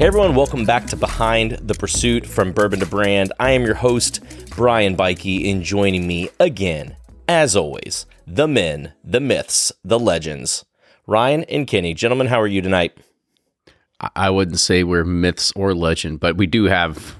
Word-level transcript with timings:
Hey 0.00 0.06
everyone, 0.06 0.34
welcome 0.34 0.64
back 0.64 0.86
to 0.86 0.96
Behind 0.96 1.50
the 1.60 1.74
Pursuit 1.74 2.24
from 2.24 2.52
Bourbon 2.52 2.80
to 2.80 2.86
Brand. 2.86 3.34
I 3.38 3.50
am 3.50 3.66
your 3.66 3.74
host, 3.74 4.20
Brian 4.48 4.96
Bikey, 4.96 5.50
and 5.50 5.62
joining 5.62 6.06
me 6.06 6.30
again, 6.40 6.96
as 7.28 7.54
always, 7.54 8.06
the 8.26 8.48
men, 8.48 8.94
the 9.04 9.20
myths, 9.20 9.72
the 9.84 9.98
legends, 9.98 10.64
Ryan 11.06 11.44
and 11.50 11.66
Kenny. 11.66 11.92
Gentlemen, 11.92 12.28
how 12.28 12.40
are 12.40 12.46
you 12.46 12.62
tonight? 12.62 12.96
I 14.16 14.30
wouldn't 14.30 14.58
say 14.58 14.84
we're 14.84 15.04
myths 15.04 15.52
or 15.54 15.74
legend, 15.74 16.18
but 16.18 16.38
we 16.38 16.46
do 16.46 16.64
have 16.64 17.16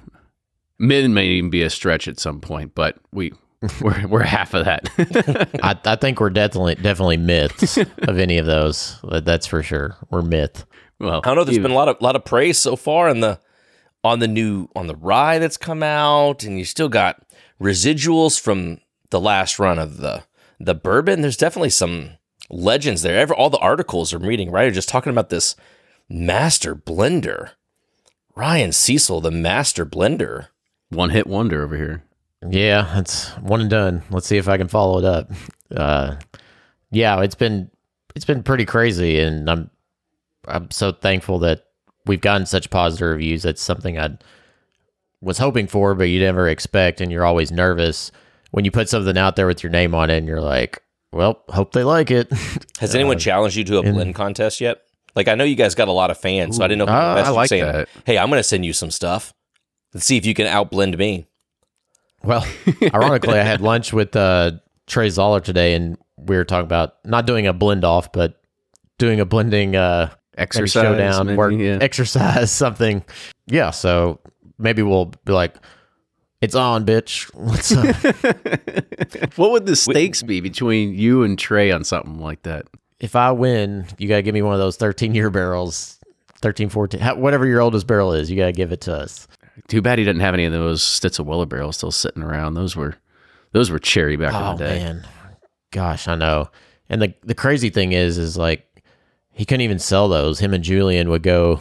men 0.79 1.13
may 1.13 1.27
even 1.27 1.51
be 1.51 1.61
a 1.61 1.69
stretch 1.69 2.09
at 2.09 2.19
some 2.19 2.41
point, 2.41 2.75
but 2.75 2.97
we 3.13 3.35
we're 3.83 4.07
we're 4.09 4.23
half 4.23 4.55
of 4.55 4.65
that. 4.65 4.89
I, 5.63 5.77
I 5.85 5.97
think 5.97 6.19
we're 6.19 6.31
definitely 6.31 6.77
definitely 6.77 7.19
myths 7.19 7.77
of 8.09 8.19
any 8.19 8.39
of 8.39 8.47
those. 8.47 8.99
That's 9.05 9.47
for 9.47 9.63
sure. 9.63 9.99
We're 10.09 10.23
myth. 10.23 10.65
Well, 11.01 11.21
I 11.25 11.29
don't 11.29 11.37
know. 11.37 11.45
There's 11.45 11.59
been 11.59 11.71
a 11.71 11.75
lot 11.75 11.89
of 11.89 12.01
lot 12.01 12.17
of 12.17 12.25
praise 12.25 12.59
so 12.59 12.77
far 12.77 13.09
on 13.09 13.21
the 13.21 13.41
on 14.05 14.19
the 14.19 14.29
new 14.29 14.69
on 14.77 14.87
the 14.87 14.97
rye 14.97 15.39
that's 15.39 15.57
come 15.57 15.83
out, 15.83 16.45
and 16.45 16.59
you 16.59 16.65
still 16.65 16.89
got 16.89 17.23
residuals 17.61 18.39
from 18.41 18.79
the 19.11 19.21
last 19.21 19.59
run 19.59 19.79
of 19.79 19.97
the 19.97 20.25
the 20.59 20.75
bourbon. 20.75 21.23
There's 21.23 21.37
definitely 21.37 21.71
some 21.71 22.11
legends 22.51 23.03
there. 23.03 23.19
Ever 23.19 23.35
all 23.35 23.51
the 23.51 23.59
articles 23.59 24.13
I'm 24.13 24.23
reading, 24.23 24.51
right, 24.51 24.69
are 24.69 24.73
just 24.73 24.89
talking 24.89 25.11
about 25.11 25.31
this 25.31 25.57
master 26.09 26.77
blender, 26.77 27.51
Ryan 28.37 28.73
Cecil, 28.73 29.21
the 29.21 29.31
master 29.31 29.87
blender. 29.87 30.49
one 30.91 31.11
hit 31.11 31.27
wonder 31.27 31.63
over 31.63 31.77
here. 31.77 32.05
Yeah, 32.49 32.99
it's 32.99 33.29
one 33.39 33.61
and 33.61 33.71
done. 33.71 34.03
Let's 34.11 34.27
see 34.27 34.39
if 34.39 34.49
I 34.49 34.57
can 34.57 34.69
follow 34.69 34.99
it 34.99 35.05
up. 35.05 35.31
Uh, 35.75 36.17
yeah, 36.91 37.21
it's 37.21 37.35
been 37.35 37.71
it's 38.15 38.25
been 38.25 38.43
pretty 38.43 38.65
crazy, 38.65 39.21
and 39.21 39.49
I'm 39.49 39.71
I'm 40.47 40.71
so 40.71 40.93
thankful 40.93 41.39
that 41.41 41.65
we've 42.07 42.21
gotten 42.21 42.47
such 42.47 42.71
positive 42.71 43.09
reviews. 43.09 43.43
That's 43.43 43.63
something 43.63 43.99
I 43.99 44.17
was 45.21 45.39
hoping 45.39 45.67
for, 45.67 45.95
but 45.95 46.05
you 46.05 46.21
never 46.21 46.49
expect, 46.49 47.01
and 47.01 47.13
you're 47.13 47.25
always 47.25 47.53
nervous 47.53 48.11
when 48.53 48.65
you 48.65 48.71
put 48.71 48.89
something 48.89 49.17
out 49.19 49.37
there 49.37 49.47
with 49.47 49.63
your 49.63 49.71
name 49.71 49.95
on 49.95 50.11
it, 50.11 50.17
and 50.19 50.27
you're 50.27 50.41
like, 50.41 50.83
"Well, 51.13 51.43
hope 51.49 51.73
they 51.73 51.85
like 51.85 52.11
it." 52.11 52.33
Has 52.81 52.95
anyone 52.95 53.19
challenged 53.19 53.57
you 53.57 53.65
to 53.65 53.79
a 53.79 53.83
and- 53.83 53.95
blend 53.95 54.15
contest 54.15 54.61
yet? 54.61 54.83
Like 55.17 55.27
I 55.29 55.35
know 55.35 55.45
you 55.45 55.57
guys 55.57 55.75
got 55.75 55.89
a 55.89 55.93
lot 55.93 56.11
of 56.11 56.19
fans, 56.19 56.57
so 56.57 56.65
I 56.65 56.69
didn't 56.69 56.87
know 56.87 56.93
Ah, 56.93 57.17
I 57.17 57.29
like 57.31 57.49
saying, 57.49 57.65
that. 57.65 57.89
"Hey, 58.07 58.17
I'm 58.17 58.29
going 58.31 58.39
to 58.39 58.45
send 58.45 58.65
you 58.65 58.73
some 58.73 58.91
stuff. 58.93 59.35
Let's 59.93 60.07
see 60.07 60.17
if 60.17 60.25
you 60.25 60.35
can 60.35 60.47
outblend 60.47 60.97
me." 60.97 61.27
Well, 62.23 62.47
ironically, 62.95 63.39
I 63.39 63.43
had 63.43 63.61
lunch 63.61 63.93
with 63.93 64.15
uh, 64.15 64.53
Trey 64.87 65.11
Zoeller 65.11 65.41
today, 65.41 65.75
and 65.75 65.99
we 66.17 66.37
were 66.37 66.45
talking 66.45 66.65
about 66.65 66.95
not 67.05 67.27
doing 67.27 67.47
a 67.47 67.53
blend 67.53 67.85
off, 67.85 68.13
but 68.13 68.41
doing 68.99 69.19
a 69.21 69.25
blending 69.25 69.75
uh, 69.75 70.11
Exercise, 70.39 70.83
showdown, 70.83 71.27
maybe, 71.27 71.37
work, 71.37 71.53
yeah. 71.55 71.79
exercise, 71.81 72.51
something. 72.65 73.05
Yeah, 73.47 73.71
so 73.71 74.21
maybe 74.59 74.83
we'll 74.83 75.13
be 75.25 75.33
like, 75.33 75.55
"It's 76.41 76.55
on, 76.55 76.87
bitch." 76.87 77.31
Let's. 77.35 77.73
Uh, 77.73 79.27
what 79.37 79.51
would 79.51 79.67
the 79.67 79.77
stakes 79.77 80.23
be 80.23 80.41
between 80.41 80.95
you 80.95 81.23
and 81.25 81.39
Trey 81.39 81.71
on 81.73 81.85
something 81.85 82.19
like 82.19 82.43
that? 82.43 82.67
if 83.01 83.17
I 83.17 83.33
win, 83.33 83.87
you 83.99 84.09
gotta 84.09 84.23
give 84.23 84.35
me 84.35 84.43
one 84.43 84.53
of 84.53 84.61
those 84.61 84.77
13 84.77 85.15
year 85.15 85.31
barrels, 85.31 85.99
13, 86.43 86.69
14, 86.69 87.01
whatever 87.19 87.47
your 87.47 87.61
oldest 87.61 87.87
barrel 87.87 88.13
is. 88.13 88.31
You 88.31 88.37
gotta 88.37 88.53
give 88.53 88.73
it 88.73 88.83
to 88.83 88.95
us. 88.95 89.27
Too 89.69 89.81
bad 89.83 89.99
he 89.99 90.05
didn't 90.05 90.21
have 90.21 90.35
any 90.35 90.45
of 90.45 90.53
those 90.53 90.83
Stitzel 90.83 91.49
barrels 91.49 91.77
still 91.77 91.91
sitting 91.91 92.23
around. 92.23 92.55
Those 92.55 92.77
were 92.77 92.95
those 93.53 93.71
were 93.71 93.79
cherry 93.79 94.17
back 94.17 94.35
Oh 94.35 94.53
in 94.53 94.57
the 94.59 94.65
day. 94.65 94.79
man, 94.81 95.07
gosh, 95.73 96.09
I 96.09 96.15
know. 96.15 96.51
And 96.89 97.01
the 97.03 97.15
the 97.23 97.35
crazy 97.35 97.71
thing 97.71 97.93
is, 97.93 98.19
is 98.19 98.37
like 98.37 98.67
he 99.33 99.45
couldn't 99.45 99.63
even 99.63 99.79
sell 99.79 100.09
those. 100.09 100.39
Him 100.39 100.55
and 100.55 100.65
Julian 100.65 101.09
would 101.11 101.23
go 101.23 101.61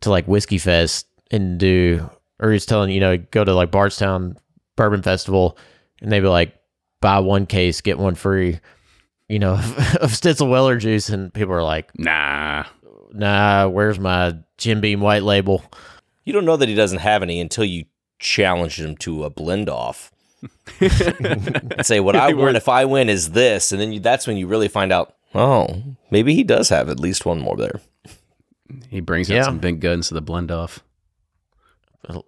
to 0.00 0.10
like 0.10 0.26
Whiskey 0.26 0.58
Fest 0.58 1.06
and 1.30 1.58
do, 1.58 2.08
or 2.38 2.52
he's 2.52 2.66
telling 2.66 2.90
you 2.90 3.00
know 3.00 3.16
go 3.16 3.44
to 3.44 3.54
like 3.54 3.70
Bardstown 3.70 4.36
Bourbon 4.76 5.02
Festival, 5.02 5.58
and 6.00 6.12
they'd 6.12 6.20
be 6.20 6.28
like 6.28 6.54
buy 7.00 7.18
one 7.18 7.46
case 7.46 7.80
get 7.80 7.98
one 7.98 8.14
free, 8.14 8.60
you 9.28 9.38
know, 9.38 9.54
of 10.00 10.10
Stitzel 10.10 10.50
Weller 10.50 10.76
juice, 10.76 11.08
and 11.08 11.32
people 11.32 11.54
are 11.54 11.62
like, 11.62 11.96
Nah, 11.98 12.64
nah, 13.12 13.68
where's 13.68 13.98
my 13.98 14.36
Jim 14.58 14.80
Beam 14.80 15.00
White 15.00 15.22
Label? 15.22 15.62
You 16.24 16.32
don't 16.32 16.44
know 16.44 16.56
that 16.56 16.68
he 16.68 16.74
doesn't 16.74 16.98
have 16.98 17.22
any 17.22 17.40
until 17.40 17.64
you 17.64 17.84
challenge 18.18 18.80
him 18.80 18.96
to 18.98 19.24
a 19.24 19.30
blend 19.30 19.68
off. 19.68 20.12
and 20.80 21.86
say, 21.86 22.00
what 22.00 22.16
I 22.16 22.32
win 22.32 22.56
if 22.56 22.68
I 22.68 22.84
win 22.84 23.08
is 23.08 23.30
this. 23.30 23.72
And 23.72 23.80
then 23.80 23.92
you, 23.92 24.00
that's 24.00 24.26
when 24.26 24.36
you 24.36 24.46
really 24.46 24.68
find 24.68 24.92
out, 24.92 25.15
oh, 25.36 25.82
maybe 26.10 26.34
he 26.34 26.42
does 26.44 26.68
have 26.70 26.88
at 26.88 26.98
least 26.98 27.24
one 27.26 27.40
more 27.40 27.56
there. 27.56 27.80
he 28.88 29.00
brings 29.00 29.28
Yeah. 29.28 29.40
out 29.40 29.44
some 29.46 29.58
big 29.58 29.80
guns 29.80 30.08
to 30.08 30.14
the 30.14 30.20
blend 30.22 30.50
off. 30.50 30.82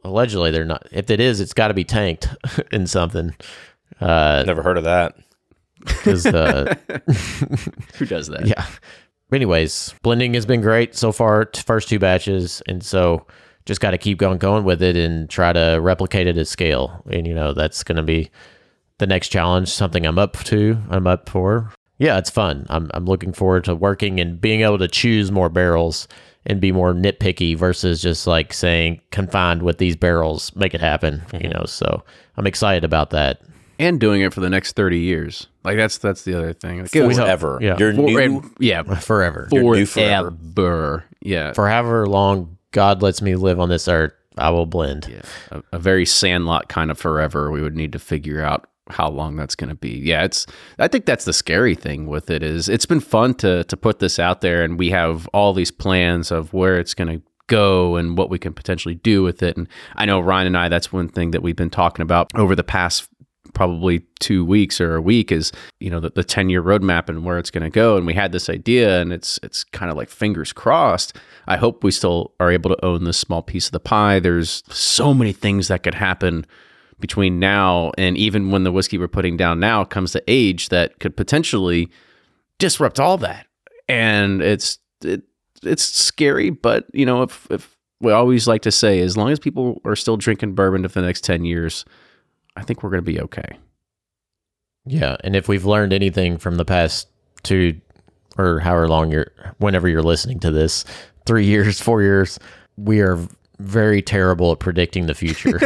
Allegedly, 0.05 0.51
they're 0.51 0.65
not. 0.65 0.87
If 0.91 1.09
it 1.11 1.21
is, 1.21 1.41
it's 1.41 1.55
got 1.55 1.69
to 1.69 1.75
be 1.75 1.85
tanked 1.85 2.29
in 2.73 2.87
something. 2.87 3.35
Uh, 4.01 4.43
Never 4.47 4.63
heard 4.63 4.77
of 4.77 4.85
that. 4.85 5.15
because 5.81 6.27
uh, 6.27 6.75
Who 7.99 8.07
does 8.07 8.27
that? 8.29 8.47
yeah. 8.47 8.67
Anyways, 9.33 9.95
blending 10.03 10.35
has 10.35 10.47
been 10.47 10.61
great 10.63 10.97
so 10.97 11.13
far. 11.13 11.45
t- 11.45 11.63
First 11.63 11.89
two 11.89 11.99
batches, 12.01 12.61
and 12.67 12.83
so 12.83 13.27
just 13.67 13.81
got 13.81 13.91
to 13.93 13.99
keep 13.99 14.19
going, 14.19 14.39
going 14.39 14.65
with 14.65 14.83
it, 14.83 14.97
and 14.97 15.29
try 15.31 15.53
to 15.53 15.79
replicate 15.81 16.27
it 16.27 16.37
at 16.39 16.49
scale. 16.49 17.03
And 17.11 17.27
you 17.27 17.35
know 17.35 17.53
that's 17.53 17.85
going 17.85 17.97
to 17.97 18.03
be 18.03 18.31
the 18.99 19.07
next 19.07 19.29
challenge. 19.29 19.69
Something 19.69 20.07
I'm 20.07 20.19
up 20.19 20.37
to. 20.45 20.79
I'm 20.91 21.07
up 21.07 21.29
for. 21.29 21.71
Yeah, 21.99 22.19
it's 22.19 22.31
fun. 22.31 22.67
I'm 22.71 22.91
I'm 22.95 23.07
looking 23.07 23.33
forward 23.33 23.65
to 23.65 23.75
working 23.75 24.21
and 24.21 24.41
being 24.41 24.63
able 24.63 24.79
to 24.79 24.89
choose 24.89 25.31
more 25.33 25.49
barrels 25.49 26.09
and 26.47 26.61
be 26.61 26.73
more 26.73 26.95
nitpicky 26.95 27.57
versus 27.57 28.01
just 28.01 28.27
like 28.27 28.53
saying 28.53 29.01
confined 29.11 29.63
with 29.63 29.79
these 29.79 29.97
barrels, 29.97 30.55
make 30.57 30.75
it 30.75 30.81
happen. 30.81 31.23
You 31.33 31.41
mm-hmm. 31.41 31.59
know, 31.59 31.65
so 31.67 32.03
I'm 32.37 32.47
excited 32.47 32.85
about 32.85 33.11
that. 33.11 33.43
and 33.79 34.01
doing 34.01 34.23
it 34.23 34.33
for 34.33 34.41
the 34.41 34.49
next 34.51 34.75
thirty 34.75 35.01
years. 35.01 35.49
Like 35.65 35.77
that's 35.77 35.99
that's 35.99 36.23
the 36.23 36.35
other 36.35 36.53
thing. 36.53 36.81
Like, 36.81 36.91
Forever. 36.91 37.59
Yeah. 37.61 37.77
You're 37.79 37.93
for- 37.93 38.01
new. 38.03 38.51
yeah, 38.59 38.83
Forever. 39.01 39.49
You're 39.53 39.75
new 39.75 39.87
forever. 39.87 40.37
forever. 40.55 41.05
Yeah, 41.21 41.53
For 41.53 41.69
however 41.69 42.07
long 42.07 42.57
God 42.71 43.03
lets 43.03 43.21
me 43.21 43.35
live 43.35 43.59
on 43.59 43.69
this 43.69 43.89
earth, 43.89 44.13
I 44.37 44.51
will 44.51 44.67
blend. 44.67 45.09
yeah, 45.11 45.23
a, 45.51 45.63
a 45.73 45.79
very 45.79 46.07
Sandlot 46.07 46.69
kind 46.69 46.91
of 46.93 46.99
forever. 46.99 47.51
We 47.51 47.61
would 47.61 47.75
need 47.75 47.93
to 47.93 47.99
figure 47.99 48.41
out 48.43 48.69
how 48.91 49.09
long 49.09 49.37
that's 49.37 49.55
going 49.55 49.69
to 49.69 49.77
be. 49.77 49.91
Yeah, 49.91 50.25
it's. 50.25 50.47
I 50.79 50.89
think 50.89 51.07
that's 51.07 51.25
the 51.25 51.33
scary 51.33 51.75
thing 51.75 52.07
with 52.07 52.31
it 52.31 52.43
is 52.43 52.69
it's 52.69 52.87
been 52.87 53.01
fun 53.01 53.35
to 53.35 53.65
to 53.65 53.77
put 53.77 53.99
this 53.99 54.19
out 54.19 54.41
there, 54.41 54.63
and 54.63 54.79
we 54.79 54.91
have 54.91 55.29
all 55.29 55.53
these 55.53 55.71
plans 55.71 56.31
of 56.31 56.53
where 56.53 56.79
it's 56.79 56.95
going 56.95 57.19
to 57.19 57.23
go 57.49 57.97
and 57.97 58.17
what 58.17 58.31
we 58.31 58.39
can 58.39 58.53
potentially 58.53 58.95
do 58.95 59.23
with 59.23 59.43
it. 59.43 59.57
And 59.57 59.67
I 59.97 60.05
know 60.05 60.21
Ryan 60.21 60.49
and 60.49 60.57
I, 60.57 60.69
that's 60.69 60.93
one 60.93 61.09
thing 61.09 61.33
that 61.33 61.43
we've 61.43 61.57
been 61.57 61.71
talking 61.71 62.03
about 62.03 62.31
over 62.35 62.55
the 62.55 62.65
past 62.65 63.09
probably 63.55 64.01
two 64.21 64.45
weeks 64.45 64.81
or 64.81 64.97
a 64.97 65.03
week 65.03 65.33
is 65.33 65.53
you 65.81 65.91
know 65.91 66.01
the, 66.01 66.11
the 66.11 66.23
10 66.23 66.51
year 66.51 66.63
roadmap 66.63 67.09
and 67.09 67.25
where 67.25 67.39
it's 67.39 67.51
going 67.51 67.63
to 67.63 67.71
go 67.71 67.97
and 67.97 68.07
we 68.07 68.15
had 68.15 68.31
this 68.31 68.49
idea 68.49 69.01
and 69.01 69.13
it's 69.13 69.41
it's 69.43 69.65
kind 69.65 69.91
of 69.91 69.97
like 69.97 70.09
fingers 70.09 70.53
crossed 70.53 71.17
i 71.47 71.57
hope 71.57 71.83
we 71.83 71.91
still 71.91 72.35
are 72.41 72.51
able 72.51 72.69
to 72.69 72.85
own 72.85 73.05
this 73.05 73.19
small 73.19 73.43
piece 73.43 73.67
of 73.67 73.73
the 73.73 73.81
pie 73.81 74.21
there's 74.21 74.63
so 74.69 75.15
many 75.15 75.33
things 75.33 75.69
that 75.69 75.83
could 75.83 75.95
happen 75.95 76.45
between 77.01 77.39
now 77.39 77.93
and 77.97 78.17
even 78.17 78.51
when 78.51 78.65
the 78.65 78.73
whiskey 78.73 78.99
we're 78.99 79.09
putting 79.09 79.37
down 79.37 79.61
now 79.61 79.85
comes 79.85 80.13
to 80.13 80.23
age 80.27 80.69
that 80.69 80.99
could 80.99 81.17
potentially 81.17 81.89
disrupt 82.59 82.99
all 82.99 83.19
that. 83.19 83.47
And 83.89 84.43
it's 84.43 84.79
it, 85.03 85.23
it's 85.63 85.83
scary 85.83 86.51
but 86.51 86.87
you 86.93 87.07
know 87.07 87.23
if 87.23 87.47
if 87.51 87.77
we 88.01 88.13
always 88.13 88.47
like 88.47 88.63
to 88.63 88.71
say 88.71 89.01
as 89.01 89.17
long 89.17 89.31
as 89.31 89.39
people 89.39 89.81
are 89.85 89.97
still 89.97 90.17
drinking 90.17 90.55
bourbon 90.55 90.87
for 90.87 91.01
the 91.01 91.07
next 91.07 91.25
10 91.25 91.45
years 91.45 91.85
i 92.57 92.63
think 92.63 92.83
we're 92.83 92.91
going 92.91 93.05
to 93.05 93.13
be 93.13 93.21
okay. 93.21 93.59
Yeah, 94.89 95.17
and 95.23 95.37
if 95.37 95.49
we've 95.49 95.67
learned 95.67 95.93
anything 95.93 96.39
from 96.39 96.57
the 96.57 96.65
past 96.65 97.09
two 97.43 97.81
or 98.39 98.61
however 98.61 98.89
long 98.89 99.11
you're, 99.11 99.31
whenever 99.59 99.89
you're 99.89 100.03
listening 100.03 100.41
to 100.41 100.51
this, 100.51 100.85
three 101.27 101.45
years, 101.45 101.81
four 101.81 102.03
years, 102.03 102.39
we 102.77 103.01
are 103.01 103.19
very 103.59 104.01
terrible 104.03 104.53
at 104.53 104.59
predicting 104.61 105.07
the 105.07 105.15
future 105.15 105.59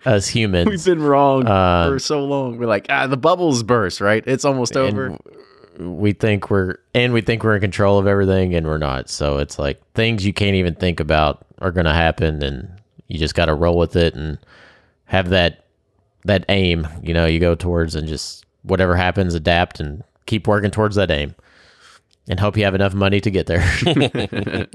as 0.04 0.26
humans. 0.28 0.68
We've 0.68 0.84
been 0.84 1.02
wrong 1.02 1.46
Uh, 1.46 1.88
for 1.90 1.98
so 1.98 2.24
long. 2.24 2.58
We're 2.58 2.66
like, 2.66 2.86
ah, 2.88 3.06
the 3.06 3.16
bubbles 3.16 3.62
burst, 3.62 4.00
right? 4.00 4.22
It's 4.26 4.44
almost 4.44 4.76
over. 4.76 5.16
we 5.78 6.12
think 6.12 6.50
we're 6.50 6.76
and 6.94 7.12
we 7.12 7.20
think 7.20 7.44
we're 7.44 7.54
in 7.54 7.60
control 7.60 7.98
of 7.98 8.06
everything 8.06 8.54
and 8.54 8.66
we're 8.66 8.78
not 8.78 9.10
so 9.10 9.36
it's 9.36 9.58
like 9.58 9.78
things 9.92 10.24
you 10.24 10.32
can't 10.32 10.54
even 10.54 10.74
think 10.74 11.00
about 11.00 11.44
are 11.58 11.70
going 11.70 11.84
to 11.84 11.92
happen 11.92 12.42
and 12.42 12.66
you 13.08 13.18
just 13.18 13.34
got 13.34 13.44
to 13.44 13.54
roll 13.54 13.76
with 13.76 13.94
it 13.94 14.14
and 14.14 14.38
have 15.04 15.28
that 15.28 15.66
that 16.24 16.46
aim 16.48 16.88
you 17.02 17.12
know 17.12 17.26
you 17.26 17.38
go 17.38 17.54
towards 17.54 17.94
and 17.94 18.08
just 18.08 18.46
whatever 18.62 18.96
happens 18.96 19.34
adapt 19.34 19.78
and 19.78 20.02
keep 20.24 20.46
working 20.48 20.70
towards 20.70 20.96
that 20.96 21.10
aim 21.10 21.34
and 22.26 22.40
hope 22.40 22.56
you 22.56 22.64
have 22.64 22.74
enough 22.74 22.94
money 22.94 23.20
to 23.20 23.30
get 23.30 23.46
there 23.46 23.60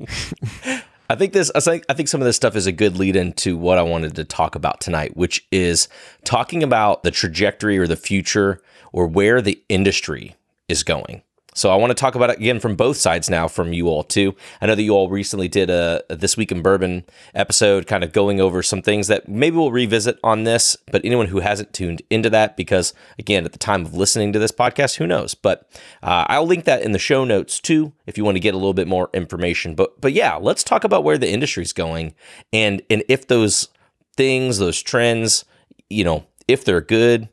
I 1.11 1.15
think 1.15 1.33
this. 1.33 1.51
I 1.53 1.59
think 1.59 1.83
I 1.89 1.93
think 1.93 2.07
some 2.07 2.21
of 2.21 2.25
this 2.25 2.37
stuff 2.37 2.55
is 2.55 2.67
a 2.67 2.71
good 2.71 2.97
lead 2.97 3.17
into 3.17 3.57
what 3.57 3.77
I 3.77 3.81
wanted 3.81 4.15
to 4.15 4.23
talk 4.23 4.55
about 4.55 4.79
tonight, 4.79 5.17
which 5.17 5.45
is 5.51 5.89
talking 6.23 6.63
about 6.63 7.03
the 7.03 7.11
trajectory 7.11 7.77
or 7.77 7.85
the 7.85 7.97
future 7.97 8.61
or 8.93 9.07
where 9.07 9.41
the 9.41 9.61
industry 9.67 10.37
is 10.69 10.83
going. 10.83 11.21
So 11.53 11.69
I 11.69 11.75
want 11.75 11.91
to 11.91 11.95
talk 11.95 12.15
about 12.15 12.29
it 12.29 12.37
again 12.37 12.61
from 12.61 12.77
both 12.77 12.95
sides 12.95 13.29
now, 13.29 13.49
from 13.49 13.73
you 13.73 13.89
all 13.89 14.03
too. 14.03 14.35
I 14.61 14.67
know 14.67 14.75
that 14.75 14.83
you 14.83 14.93
all 14.93 15.09
recently 15.09 15.49
did 15.49 15.69
a, 15.69 16.01
this 16.09 16.37
week 16.37 16.49
in 16.49 16.61
bourbon 16.61 17.03
episode, 17.35 17.87
kind 17.87 18.05
of 18.05 18.13
going 18.13 18.39
over 18.39 18.63
some 18.63 18.81
things 18.81 19.07
that 19.09 19.27
maybe 19.27 19.57
we'll 19.57 19.71
revisit 19.71 20.17
on 20.23 20.45
this. 20.45 20.77
But 20.91 21.03
anyone 21.03 21.27
who 21.27 21.41
hasn't 21.41 21.73
tuned 21.73 22.03
into 22.09 22.29
that, 22.29 22.55
because 22.55 22.93
again, 23.19 23.43
at 23.43 23.51
the 23.51 23.59
time 23.59 23.85
of 23.85 23.93
listening 23.93 24.31
to 24.31 24.39
this 24.39 24.53
podcast, 24.53 24.95
who 24.95 25.05
knows? 25.05 25.35
But 25.35 25.69
uh, 26.01 26.25
I'll 26.29 26.47
link 26.47 26.63
that 26.65 26.83
in 26.83 26.93
the 26.93 26.99
show 26.99 27.25
notes 27.25 27.59
too, 27.59 27.91
if 28.05 28.17
you 28.17 28.23
want 28.23 28.35
to 28.35 28.41
get 28.41 28.53
a 28.53 28.57
little 28.57 28.73
bit 28.73 28.87
more 28.87 29.09
information. 29.13 29.75
But 29.75 29.99
but 29.99 30.13
yeah, 30.13 30.35
let's 30.35 30.63
talk 30.63 30.85
about 30.85 31.03
where 31.03 31.17
the 31.17 31.29
industry's 31.29 31.73
going 31.73 32.15
and 32.53 32.81
and 32.89 33.03
if 33.09 33.27
those 33.27 33.67
things, 34.15 34.57
those 34.57 34.81
trends, 34.81 35.43
you 35.89 36.05
know, 36.05 36.25
if 36.47 36.63
they're 36.63 36.79
good, 36.79 37.27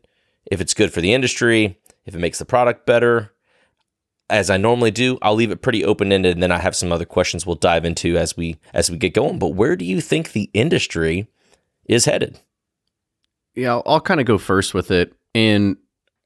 if 0.47 0.61
it's 0.61 0.75
good 0.75 0.93
for 0.93 1.01
the 1.01 1.13
industry, 1.15 1.79
if 2.05 2.17
it 2.17 2.19
makes 2.19 2.41
the 2.41 2.45
product 2.45 2.85
better 2.85 3.33
as 4.31 4.51
I 4.51 4.57
normally 4.57 4.91
do, 4.91 5.19
I'll 5.23 5.35
leave 5.35 5.51
it 5.51 5.63
pretty 5.63 5.85
open 5.85 6.13
ended, 6.13 6.35
and 6.35 6.43
then 6.43 6.53
I 6.53 6.59
have 6.59 6.77
some 6.77 6.93
other 6.93 7.05
questions 7.05 7.47
we'll 7.47 7.57
dive 7.57 7.85
into 7.85 8.17
as 8.17 8.37
we 8.37 8.59
as 8.75 8.91
we 8.91 8.99
get 8.99 9.15
going. 9.15 9.39
But 9.39 9.55
where 9.55 9.77
do 9.77 9.85
you 9.85 10.01
think 10.01 10.33
the 10.33 10.51
industry 10.53 11.29
is 11.87 12.05
headed? 12.05 12.39
Yeah, 13.55 13.73
I'll, 13.73 13.83
I'll 13.87 14.01
kind 14.01 14.21
of 14.21 14.27
go 14.27 14.39
first 14.39 14.75
with 14.75 14.91
it, 14.91 15.15
and 15.35 15.77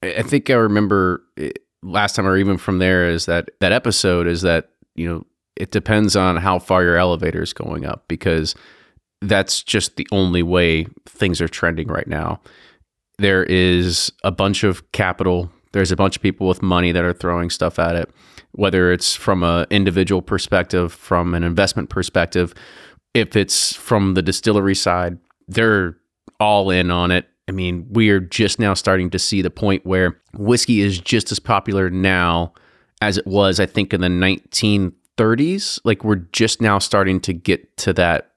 I 0.02 0.22
think 0.22 0.50
I 0.50 0.54
remember 0.54 1.22
eh, 1.38 1.50
last 1.82 2.16
time, 2.16 2.26
or 2.26 2.36
even 2.36 2.58
from 2.58 2.78
there, 2.78 3.08
is 3.08 3.26
that 3.26 3.50
that 3.60 3.72
episode 3.72 4.26
is 4.26 4.42
that 4.42 4.70
you 4.94 5.08
know 5.08 5.24
it 5.56 5.70
depends 5.70 6.16
on 6.16 6.36
how 6.36 6.58
far 6.58 6.82
your 6.82 6.96
elevator 6.96 7.42
is 7.42 7.52
going 7.52 7.84
up 7.84 8.04
because 8.08 8.54
that's 9.20 9.62
just 9.62 9.96
the 9.96 10.08
only 10.10 10.42
way 10.42 10.86
things 11.06 11.40
are 11.40 11.48
trending 11.48 11.88
right 11.88 12.08
now. 12.08 12.40
There 13.18 13.44
is 13.44 14.10
a 14.24 14.32
bunch 14.32 14.64
of 14.64 14.90
capital 14.90 15.50
there's 15.72 15.90
a 15.90 15.96
bunch 15.96 16.16
of 16.16 16.22
people 16.22 16.46
with 16.46 16.62
money 16.62 16.92
that 16.92 17.04
are 17.04 17.12
throwing 17.12 17.50
stuff 17.50 17.78
at 17.78 17.96
it, 17.96 18.10
whether 18.52 18.92
it's 18.92 19.14
from 19.14 19.42
an 19.42 19.66
individual 19.70 20.22
perspective, 20.22 20.92
from 20.92 21.34
an 21.34 21.42
investment 21.42 21.88
perspective. 21.88 22.54
If 23.14 23.36
it's 23.36 23.74
from 23.74 24.14
the 24.14 24.22
distillery 24.22 24.74
side, 24.74 25.18
they're 25.48 25.96
all 26.40 26.70
in 26.70 26.90
on 26.90 27.10
it. 27.10 27.28
I 27.48 27.52
mean, 27.52 27.86
we 27.90 28.10
are 28.10 28.20
just 28.20 28.58
now 28.58 28.74
starting 28.74 29.10
to 29.10 29.18
see 29.18 29.42
the 29.42 29.50
point 29.50 29.84
where 29.84 30.20
whiskey 30.34 30.80
is 30.80 30.98
just 30.98 31.32
as 31.32 31.38
popular 31.38 31.90
now 31.90 32.52
as 33.00 33.18
it 33.18 33.26
was, 33.26 33.58
I 33.58 33.66
think, 33.66 33.92
in 33.92 34.00
the 34.00 34.08
1930s. 34.08 35.80
Like 35.84 36.04
we're 36.04 36.26
just 36.32 36.60
now 36.60 36.78
starting 36.78 37.20
to 37.20 37.32
get 37.32 37.76
to 37.78 37.92
that 37.94 38.28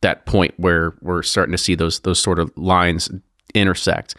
that 0.00 0.26
point 0.26 0.52
where 0.58 0.94
we're 1.00 1.22
starting 1.22 1.52
to 1.52 1.58
see 1.58 1.74
those 1.74 2.00
those 2.00 2.18
sort 2.18 2.38
of 2.38 2.50
lines 2.56 3.10
intersect. 3.54 4.14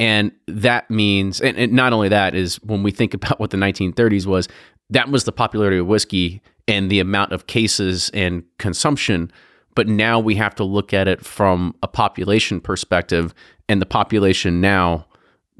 And 0.00 0.32
that 0.48 0.90
means, 0.90 1.42
and, 1.42 1.58
and 1.58 1.72
not 1.72 1.92
only 1.92 2.08
that, 2.08 2.34
is 2.34 2.56
when 2.62 2.82
we 2.82 2.90
think 2.90 3.14
about 3.14 3.38
what 3.38 3.50
the 3.50 3.58
1930s 3.58 4.26
was, 4.26 4.48
that 4.88 5.08
was 5.08 5.22
the 5.22 5.32
popularity 5.32 5.76
of 5.76 5.86
whiskey 5.86 6.42
and 6.66 6.90
the 6.90 6.98
amount 6.98 7.32
of 7.32 7.46
cases 7.46 8.10
and 8.12 8.42
consumption. 8.58 9.30
But 9.76 9.86
now 9.86 10.18
we 10.18 10.34
have 10.34 10.54
to 10.56 10.64
look 10.64 10.92
at 10.92 11.06
it 11.06 11.24
from 11.24 11.76
a 11.82 11.86
population 11.86 12.60
perspective. 12.60 13.34
And 13.68 13.80
the 13.80 13.86
population 13.86 14.60
now 14.60 15.06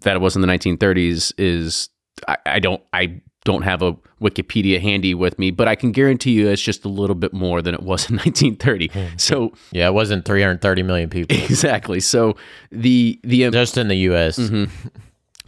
that 0.01 0.17
it 0.17 0.21
was 0.21 0.35
in 0.35 0.43
the 0.43 0.49
1930s 0.49 1.33
is, 1.39 1.91
I, 2.27 2.37
I 2.47 2.59
don't, 2.59 2.83
I 2.93 3.21
don't 3.51 3.63
have 3.63 3.83
a 3.83 3.93
Wikipedia 4.23 4.81
handy 4.81 5.13
with 5.13 5.39
me, 5.39 5.51
but 5.51 5.67
I 5.67 5.75
can 5.75 5.91
guarantee 5.91 6.33
you 6.33 6.49
it's 6.49 6.63
just 6.63 6.85
a 6.85 6.89
little 6.89 7.17
bit 7.17 7.33
more 7.33 7.61
than 7.61 7.75
it 7.75 7.83
was 7.83 8.09
in 8.09 8.17
1930. 8.17 8.89
Hmm. 8.89 9.17
So 9.17 9.53
yeah, 9.73 9.89
it 9.89 9.95
wasn't 9.95 10.25
330 10.25 10.83
million 10.83 11.11
people 11.11 11.37
exactly. 11.45 12.01
So 12.01 12.37
the 12.71 13.19
the 13.25 13.51
just 13.51 13.77
in 13.77 13.89
the 13.89 13.97
U.S. 13.97 14.39
Mm-hmm. 14.39 14.89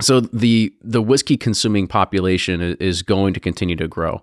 So 0.01 0.21
the 0.21 0.75
the 0.83 1.01
whiskey 1.01 1.37
consuming 1.37 1.87
population 1.87 2.61
is 2.61 3.03
going 3.03 3.35
to 3.35 3.41
continue 3.41 3.77
to 3.77 3.87
grow. 3.87 4.21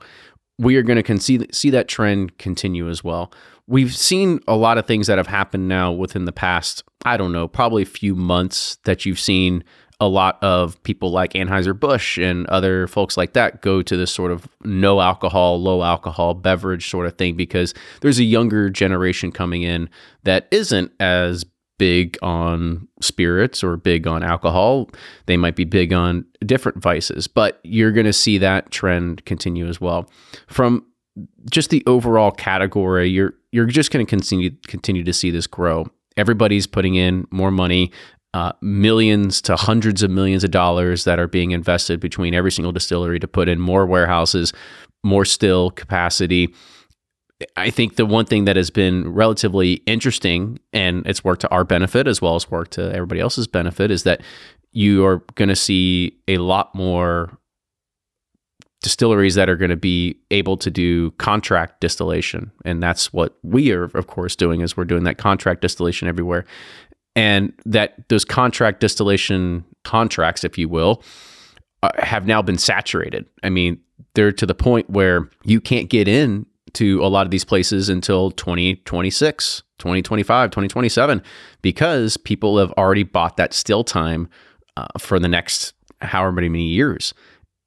We 0.57 0.75
are 0.75 0.83
going 0.83 1.01
to 1.01 1.19
see 1.19 1.47
see 1.51 1.69
that 1.69 1.87
trend 1.87 2.37
continue 2.37 2.89
as 2.89 3.01
well. 3.01 3.31
We've 3.67 3.95
seen 3.95 4.39
a 4.47 4.55
lot 4.55 4.77
of 4.77 4.87
things 4.87 5.07
that 5.07 5.17
have 5.19 5.27
happened 5.27 5.67
now 5.67 5.91
within 5.91 6.25
the 6.25 6.31
past, 6.31 6.83
I 7.05 7.17
don't 7.17 7.31
know, 7.31 7.47
probably 7.47 7.83
a 7.83 7.85
few 7.85 8.15
months 8.15 8.77
that 8.83 9.05
you've 9.05 9.19
seen 9.19 9.63
a 9.99 10.07
lot 10.07 10.41
of 10.41 10.81
people 10.83 11.11
like 11.11 11.33
Anheuser-Busch 11.33 12.17
and 12.17 12.47
other 12.47 12.87
folks 12.87 13.17
like 13.17 13.33
that 13.33 13.61
go 13.61 13.81
to 13.81 13.97
this 13.97 14.11
sort 14.11 14.31
of 14.31 14.47
no 14.63 15.01
alcohol, 15.01 15.61
low 15.61 15.83
alcohol 15.83 16.33
beverage 16.33 16.89
sort 16.89 17.05
of 17.05 17.17
thing 17.17 17.35
because 17.35 17.73
there's 18.01 18.19
a 18.19 18.23
younger 18.23 18.69
generation 18.69 19.31
coming 19.31 19.63
in 19.63 19.89
that 20.23 20.47
isn't 20.51 20.91
as 20.99 21.45
big 21.77 22.17
on 22.21 22.87
spirits 23.01 23.63
or 23.63 23.75
big 23.77 24.05
on 24.05 24.23
alcohol. 24.23 24.89
They 25.25 25.37
might 25.37 25.55
be 25.55 25.65
big 25.65 25.91
on 25.91 26.25
different 26.45 26.81
vices, 26.81 27.27
but 27.27 27.59
you're 27.63 27.91
going 27.91 28.05
to 28.05 28.13
see 28.13 28.37
that 28.37 28.71
trend 28.71 29.25
continue 29.25 29.67
as 29.67 29.81
well. 29.81 30.09
From 30.47 30.85
just 31.49 31.71
the 31.71 31.83
overall 31.87 32.31
category, 32.31 33.09
you're 33.09 33.33
you're 33.51 33.65
just 33.65 33.91
going 33.91 34.05
to 34.05 34.09
continue 34.09 34.51
continue 34.67 35.03
to 35.03 35.13
see 35.13 35.31
this 35.31 35.47
grow. 35.47 35.87
Everybody's 36.17 36.67
putting 36.67 36.95
in 36.95 37.27
more 37.31 37.51
money 37.51 37.91
uh, 38.33 38.51
millions 38.61 39.41
to 39.41 39.55
hundreds 39.55 40.03
of 40.03 40.11
millions 40.11 40.43
of 40.43 40.51
dollars 40.51 41.03
that 41.03 41.19
are 41.19 41.27
being 41.27 41.51
invested 41.51 41.99
between 41.99 42.33
every 42.33 42.51
single 42.51 42.71
distillery 42.71 43.19
to 43.19 43.27
put 43.27 43.49
in 43.49 43.59
more 43.59 43.85
warehouses, 43.85 44.53
more 45.03 45.25
still 45.25 45.71
capacity. 45.71 46.53
I 47.55 47.69
think 47.69 47.95
the 47.95 48.05
one 48.05 48.25
thing 48.25 48.45
that 48.45 48.55
has 48.55 48.69
been 48.69 49.13
relatively 49.13 49.75
interesting, 49.85 50.59
and 50.73 51.07
it's 51.07 51.23
worked 51.23 51.41
to 51.41 51.49
our 51.49 51.63
benefit 51.63 52.07
as 52.07 52.21
well 52.21 52.35
as 52.35 52.51
worked 52.51 52.71
to 52.71 52.93
everybody 52.93 53.21
else's 53.21 53.47
benefit, 53.47 53.91
is 53.91 54.03
that 54.03 54.21
you 54.71 55.05
are 55.05 55.23
going 55.35 55.49
to 55.49 55.55
see 55.55 56.17
a 56.27 56.37
lot 56.37 56.75
more 56.75 57.39
distilleries 58.81 59.35
that 59.35 59.49
are 59.49 59.55
going 59.55 59.69
to 59.69 59.77
be 59.77 60.17
able 60.31 60.55
to 60.55 60.71
do 60.71 61.11
contract 61.11 61.81
distillation 61.81 62.49
and 62.63 62.81
that's 62.81 63.11
what 63.11 63.37
we 63.43 63.71
are 63.73 63.83
of 63.83 64.07
course 64.07 64.37
doing 64.37 64.61
is 64.61 64.77
we're 64.77 64.85
doing 64.85 65.03
that 65.03 65.17
contract 65.17 65.59
distillation 65.59 66.07
everywhere 66.07 66.45
and 67.15 67.53
that 67.65 68.07
those 68.09 68.25
contract 68.25 68.79
distillation 68.79 69.65
contracts, 69.83 70.43
if 70.43 70.57
you 70.57 70.69
will, 70.69 71.03
uh, 71.83 71.89
have 71.99 72.25
now 72.27 72.41
been 72.41 72.57
saturated. 72.57 73.27
I 73.43 73.49
mean, 73.49 73.79
they're 74.13 74.31
to 74.31 74.45
the 74.45 74.55
point 74.55 74.89
where 74.89 75.29
you 75.43 75.61
can't 75.61 75.89
get 75.89 76.07
in 76.07 76.45
to 76.73 77.03
a 77.03 77.07
lot 77.07 77.25
of 77.25 77.31
these 77.31 77.45
places 77.45 77.89
until 77.89 78.31
2026, 78.31 79.63
2025, 79.79 80.49
2027 80.51 81.23
because 81.61 82.17
people 82.17 82.57
have 82.59 82.71
already 82.73 83.03
bought 83.03 83.37
that 83.37 83.53
still 83.53 83.83
time 83.83 84.29
uh, 84.77 84.85
for 84.97 85.19
the 85.19 85.27
next 85.27 85.73
however 86.01 86.31
many, 86.31 86.49
many 86.49 86.67
years. 86.67 87.13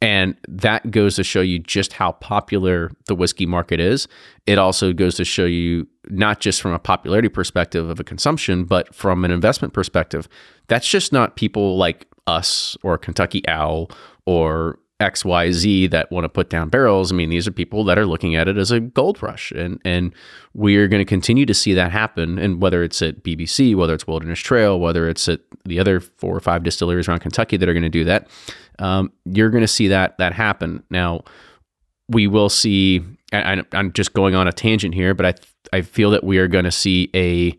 And 0.03 0.37
that 0.49 0.91
goes 0.91 1.15
to 1.15 1.23
show 1.23 1.41
you 1.41 1.61
just 1.61 1.93
how 1.93 2.11
popular 2.11 2.91
the 3.07 3.15
whiskey 3.15 3.47
market 3.47 3.79
is. 3.79 4.09
It 4.47 4.59
also 4.59 4.93
goes 4.93 5.15
to 5.15 5.25
show 5.25 5.45
you 5.45 5.87
not 6.09 6.41
just 6.41 6.61
from 6.61 6.73
a 6.73 6.81
popularity 6.81 7.29
perspective 7.29 7.89
of 7.89 8.01
a 8.01 8.05
consumption, 8.05 8.65
but 8.65 8.93
from 8.93 9.25
an 9.25 9.31
investment 9.31 9.75
perspective. 9.75 10.29
That's 10.67 10.89
just 10.89 11.13
not 11.13 11.37
people 11.37 11.77
like 11.77 12.09
us 12.27 12.77
or 12.83 12.99
Kentucky 12.99 13.47
Owl 13.47 13.93
or 14.27 14.81
XYZ 15.03 15.91
that 15.91 16.11
want 16.11 16.25
to 16.25 16.29
put 16.29 16.49
down 16.49 16.69
barrels. 16.69 17.13
I 17.13 17.15
mean, 17.15 17.29
these 17.29 17.47
are 17.47 17.53
people 17.53 17.85
that 17.85 17.99
are 17.99 18.07
looking 18.07 18.37
at 18.37 18.49
it 18.49 18.57
as 18.57 18.71
a 18.71 18.81
gold 18.81 19.23
rush. 19.23 19.51
And 19.53 19.81
and 19.85 20.15
we're 20.55 20.89
going 20.89 21.01
to 21.01 21.09
continue 21.09 21.45
to 21.47 21.55
see 21.55 21.75
that 21.75 21.93
happen. 21.93 22.39
And 22.39 22.63
whether 22.63 22.83
it's 22.83 23.03
at 23.03 23.23
BBC, 23.23 23.75
whether 23.75 23.95
it's 23.95 24.07
Wilderness 24.07 24.41
Trail, 24.41 24.81
whether 24.81 25.09
it's 25.09 25.29
at 25.29 25.41
the 25.65 25.79
other 25.79 26.01
four 26.01 26.37
or 26.37 26.41
five 26.41 26.63
distilleries 26.63 27.09
around 27.09 27.21
Kentucky 27.21 27.57
that 27.57 27.69
are 27.69 27.75
going 27.75 27.83
to 27.83 27.89
do 27.89 28.05
that, 28.05 28.29
um, 28.79 29.13
you're 29.25 29.51
going 29.51 29.63
to 29.63 29.69
see 29.69 29.89
that 29.89 30.17
that 30.19 30.33
happen. 30.33 30.83
Now, 30.91 31.25
we 32.09 32.27
will 32.27 32.49
see. 32.49 33.05
I, 33.33 33.63
I'm 33.73 33.93
just 33.93 34.13
going 34.13 34.35
on 34.35 34.47
a 34.47 34.53
tangent 34.53 34.95
here, 34.95 35.15
but 35.15 35.27
I 35.27 35.35
I 35.79 35.83
feel 35.83 36.11
that 36.11 36.25
we 36.25 36.39
are 36.39 36.49
going 36.49 36.65
to 36.65 36.73
see 36.73 37.11
a 37.15 37.57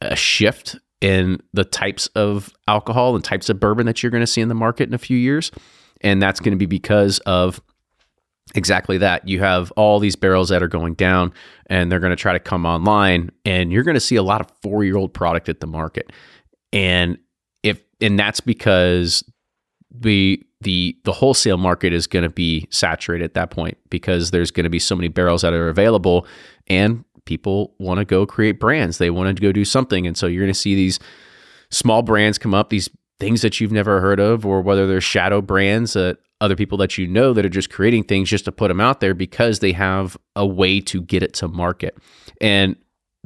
a 0.00 0.16
shift 0.16 0.76
in 1.00 1.40
the 1.52 1.64
types 1.64 2.06
of 2.08 2.52
alcohol 2.68 3.14
and 3.14 3.24
types 3.24 3.48
of 3.48 3.60
bourbon 3.60 3.86
that 3.86 4.02
you're 4.02 4.10
going 4.10 4.22
to 4.22 4.26
see 4.26 4.40
in 4.40 4.48
the 4.48 4.54
market 4.54 4.88
in 4.88 4.94
a 4.94 4.98
few 4.98 5.16
years, 5.16 5.50
and 6.00 6.22
that's 6.22 6.40
going 6.40 6.52
to 6.52 6.58
be 6.58 6.66
because 6.66 7.18
of 7.20 7.60
exactly 8.54 8.98
that. 8.98 9.28
You 9.28 9.40
have 9.40 9.70
all 9.72 9.98
these 9.98 10.16
barrels 10.16 10.48
that 10.50 10.62
are 10.62 10.68
going 10.68 10.94
down, 10.94 11.32
and 11.66 11.90
they're 11.90 12.00
going 12.00 12.10
to 12.10 12.16
try 12.16 12.32
to 12.32 12.40
come 12.40 12.66
online, 12.66 13.30
and 13.44 13.72
you're 13.72 13.82
going 13.82 13.94
to 13.94 14.00
see 14.00 14.16
a 14.16 14.22
lot 14.22 14.40
of 14.40 14.48
four 14.62 14.84
year 14.84 14.96
old 14.96 15.12
product 15.12 15.48
at 15.48 15.60
the 15.60 15.66
market, 15.66 16.12
and 16.72 17.18
if 17.62 17.80
and 18.00 18.18
that's 18.18 18.40
because 18.40 19.24
the 19.90 20.42
the 20.60 20.96
the 21.04 21.12
wholesale 21.12 21.58
market 21.58 21.92
is 21.92 22.06
going 22.06 22.22
to 22.22 22.30
be 22.30 22.66
saturated 22.70 23.24
at 23.24 23.34
that 23.34 23.50
point 23.50 23.76
because 23.90 24.30
there's 24.30 24.50
going 24.50 24.64
to 24.64 24.70
be 24.70 24.78
so 24.78 24.96
many 24.96 25.08
barrels 25.08 25.42
that 25.42 25.52
are 25.52 25.68
available 25.68 26.26
and 26.66 27.04
people 27.26 27.74
want 27.78 27.98
to 27.98 28.04
go 28.04 28.24
create 28.24 28.58
brands. 28.58 28.98
They 28.98 29.10
want 29.10 29.36
to 29.36 29.40
go 29.40 29.52
do 29.52 29.64
something. 29.64 30.06
And 30.06 30.16
so 30.16 30.26
you're 30.26 30.42
going 30.42 30.52
to 30.52 30.58
see 30.58 30.74
these 30.74 30.98
small 31.70 32.02
brands 32.02 32.38
come 32.38 32.54
up 32.54 32.70
these 32.70 32.88
things 33.18 33.42
that 33.42 33.60
you've 33.60 33.72
never 33.72 34.00
heard 34.00 34.20
of 34.20 34.44
or 34.44 34.60
whether 34.60 34.86
they're 34.86 35.00
shadow 35.00 35.40
brands 35.40 35.94
that 35.94 36.18
other 36.40 36.56
people 36.56 36.76
that 36.76 36.98
you 36.98 37.06
know 37.06 37.32
that 37.32 37.46
are 37.46 37.50
just 37.50 37.70
creating 37.70 38.04
things 38.04 38.28
just 38.28 38.44
to 38.44 38.52
put 38.52 38.68
them 38.68 38.80
out 38.80 39.00
there 39.00 39.14
because 39.14 39.60
they 39.60 39.72
have 39.72 40.16
a 40.34 40.46
way 40.46 40.80
to 40.80 41.00
get 41.00 41.22
it 41.22 41.32
to 41.32 41.48
market 41.48 41.96
and 42.40 42.76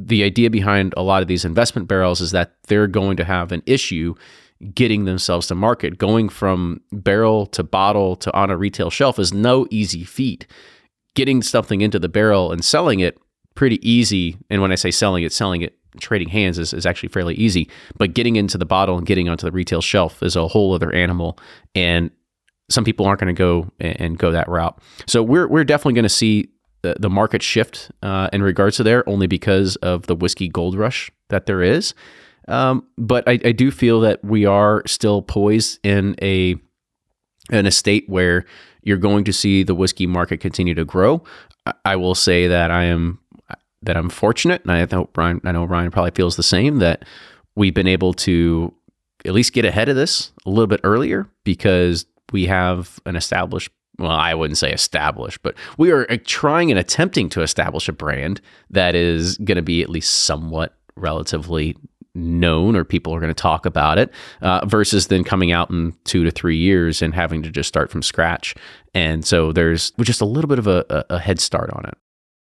the 0.07 0.23
idea 0.23 0.49
behind 0.49 0.95
a 0.97 1.03
lot 1.03 1.23
of 1.23 1.29
these 1.29 1.45
investment 1.45 1.87
barrels 1.87 2.21
is 2.21 2.31
that 2.31 2.55
they're 2.69 2.87
going 2.87 3.17
to 3.17 3.25
have 3.25 3.53
an 3.53 3.63
issue 3.67 4.15
getting 4.75 5.05
themselves 5.05 5.47
to 5.49 5.55
market. 5.55 5.99
Going 5.99 6.29
from 6.29 6.81
barrel 6.93 7.47
to 7.47 7.63
bottle 7.63 8.17
to 8.17 8.33
on 8.35 8.51
a 8.51 8.57
retail 8.57 8.91
shelf 8.91 9.19
is 9.19 9.33
no 9.33 9.67
easy 9.71 10.05
feat. 10.05 10.47
Getting 11.15 11.43
something 11.43 11.81
into 11.81 11.99
the 11.99 12.09
barrel 12.09 12.53
and 12.53 12.65
selling 12.65 13.01
it 13.01 13.19
pretty 13.55 13.87
easy. 13.89 14.37
And 14.49 14.63
when 14.63 14.73
I 14.73 14.77
say 14.77 14.91
selling 14.91 15.25
it, 15.25 15.33
selling 15.33 15.63
it 15.63 15.77
trading 15.99 16.29
hands 16.29 16.59
is, 16.59 16.73
is 16.73 16.87
actually 16.87 17.09
fairly 17.09 17.35
easy. 17.35 17.69
But 17.97 18.15
getting 18.15 18.37
into 18.37 18.59
the 18.59 18.67
bottle 18.67 18.97
and 18.97 19.07
getting 19.07 19.29
onto 19.29 19.47
the 19.47 19.53
retail 19.53 19.81
shelf 19.81 20.23
is 20.23 20.37
a 20.37 20.47
whole 20.47 20.75
other 20.75 20.93
animal. 20.93 21.39
And 21.75 22.11
some 22.69 22.85
people 22.85 23.07
aren't 23.07 23.21
going 23.21 23.35
to 23.35 23.39
go 23.39 23.71
and 23.81 24.17
go 24.17 24.31
that 24.31 24.49
route. 24.49 24.81
So 25.07 25.23
we're 25.23 25.49
we're 25.49 25.65
definitely 25.65 25.95
going 25.95 26.05
to 26.05 26.09
see 26.09 26.49
the, 26.83 26.97
the 26.99 27.11
market 27.11 27.43
shift 27.43 27.91
uh, 28.03 28.29
in 28.33 28.43
regards 28.43 28.77
to 28.77 28.83
there, 28.83 29.07
only 29.09 29.27
because 29.27 29.77
of 29.77 30.07
the 30.07 30.15
whiskey 30.15 30.49
gold 30.49 30.77
rush 30.77 31.11
that 31.29 31.47
there 31.47 31.63
is. 31.63 31.95
Um, 32.49 32.87
but 32.97 33.29
I, 33.29 33.39
I 33.45 33.53
do 33.53 33.71
feel 33.71 34.01
that 34.01 34.25
we 34.25 34.47
are 34.47 34.83
still 34.87 35.23
poised 35.23 35.79
in 35.85 36.17
a 36.23 36.57
in 37.51 37.67
a 37.67 37.71
state 37.71 38.09
where 38.09 38.45
you're 38.83 38.97
going 38.97 39.25
to 39.25 39.33
see 39.33 39.63
the 39.63 39.75
whiskey 39.75 40.07
market 40.07 40.39
continue 40.39 40.75
to 40.75 40.85
grow. 40.85 41.23
I 41.85 41.97
will 41.97 42.15
say 42.15 42.49
that 42.49 42.71
I 42.71 42.85
am 42.85 43.20
that 43.83 43.97
I'm 43.97 44.11
fortunate, 44.11 44.63
and 44.63 44.73
I 44.73 44.87
know 44.91 45.09
Brian, 45.13 45.41
I 45.45 45.53
know 45.53 45.65
Ryan 45.65 45.91
probably 45.91 46.13
feels 46.13 46.37
the 46.37 46.43
same 46.43 46.79
that 46.79 47.05
we've 47.55 47.75
been 47.75 47.87
able 47.87 48.13
to 48.15 48.73
at 49.25 49.33
least 49.33 49.53
get 49.53 49.65
ahead 49.65 49.89
of 49.89 49.97
this 49.97 50.33
a 50.47 50.51
little 50.51 50.67
bit 50.67 50.81
earlier 50.85 51.29
because 51.45 52.07
we 52.33 52.47
have 52.47 52.99
an 53.07 53.17
established 53.17 53.71
well, 53.99 54.11
I 54.11 54.33
wouldn't 54.35 54.57
say 54.57 54.73
established, 54.73 55.43
but 55.43 55.55
we 55.77 55.91
are 55.91 56.07
trying 56.25 56.71
and 56.71 56.81
attempting 56.81 57.29
to 57.31 57.43
establish 57.43 57.87
a 57.87 57.93
brand 57.93 58.41
that 58.71 58.95
is 58.95 59.37
going 59.39 59.57
to 59.57 59.63
be 59.63 59.83
at 59.83 59.91
least 59.91 60.23
somewhat 60.23 60.75
relatively 60.97 61.77
known 62.15 62.77
or 62.77 62.85
people 62.85 63.15
are 63.15 63.21
going 63.21 63.29
to 63.29 63.35
talk 63.35 63.67
about 63.67 63.99
it 63.99 64.11
uh, 64.41 64.65
versus 64.67 65.09
then 65.09 65.23
coming 65.23 65.53
out 65.53 65.71
in 65.71 65.95
two 66.05 66.25
to 66.25 66.31
three 66.31 66.57
years 66.57 67.03
and 67.03 67.15
having 67.15 67.43
to 67.43 67.51
just 67.51 67.69
start 67.69 67.91
from 67.91 68.03
scratch. 68.03 68.55
And 68.95 69.25
so 69.25 69.53
there's 69.53 69.93
just 70.01 70.21
a 70.21 70.25
little 70.25 70.49
bit 70.49 70.59
of 70.59 70.67
a, 70.67 71.05
a 71.11 71.19
head 71.19 71.39
start 71.39 71.71
on 71.71 71.85
it. 71.85 71.95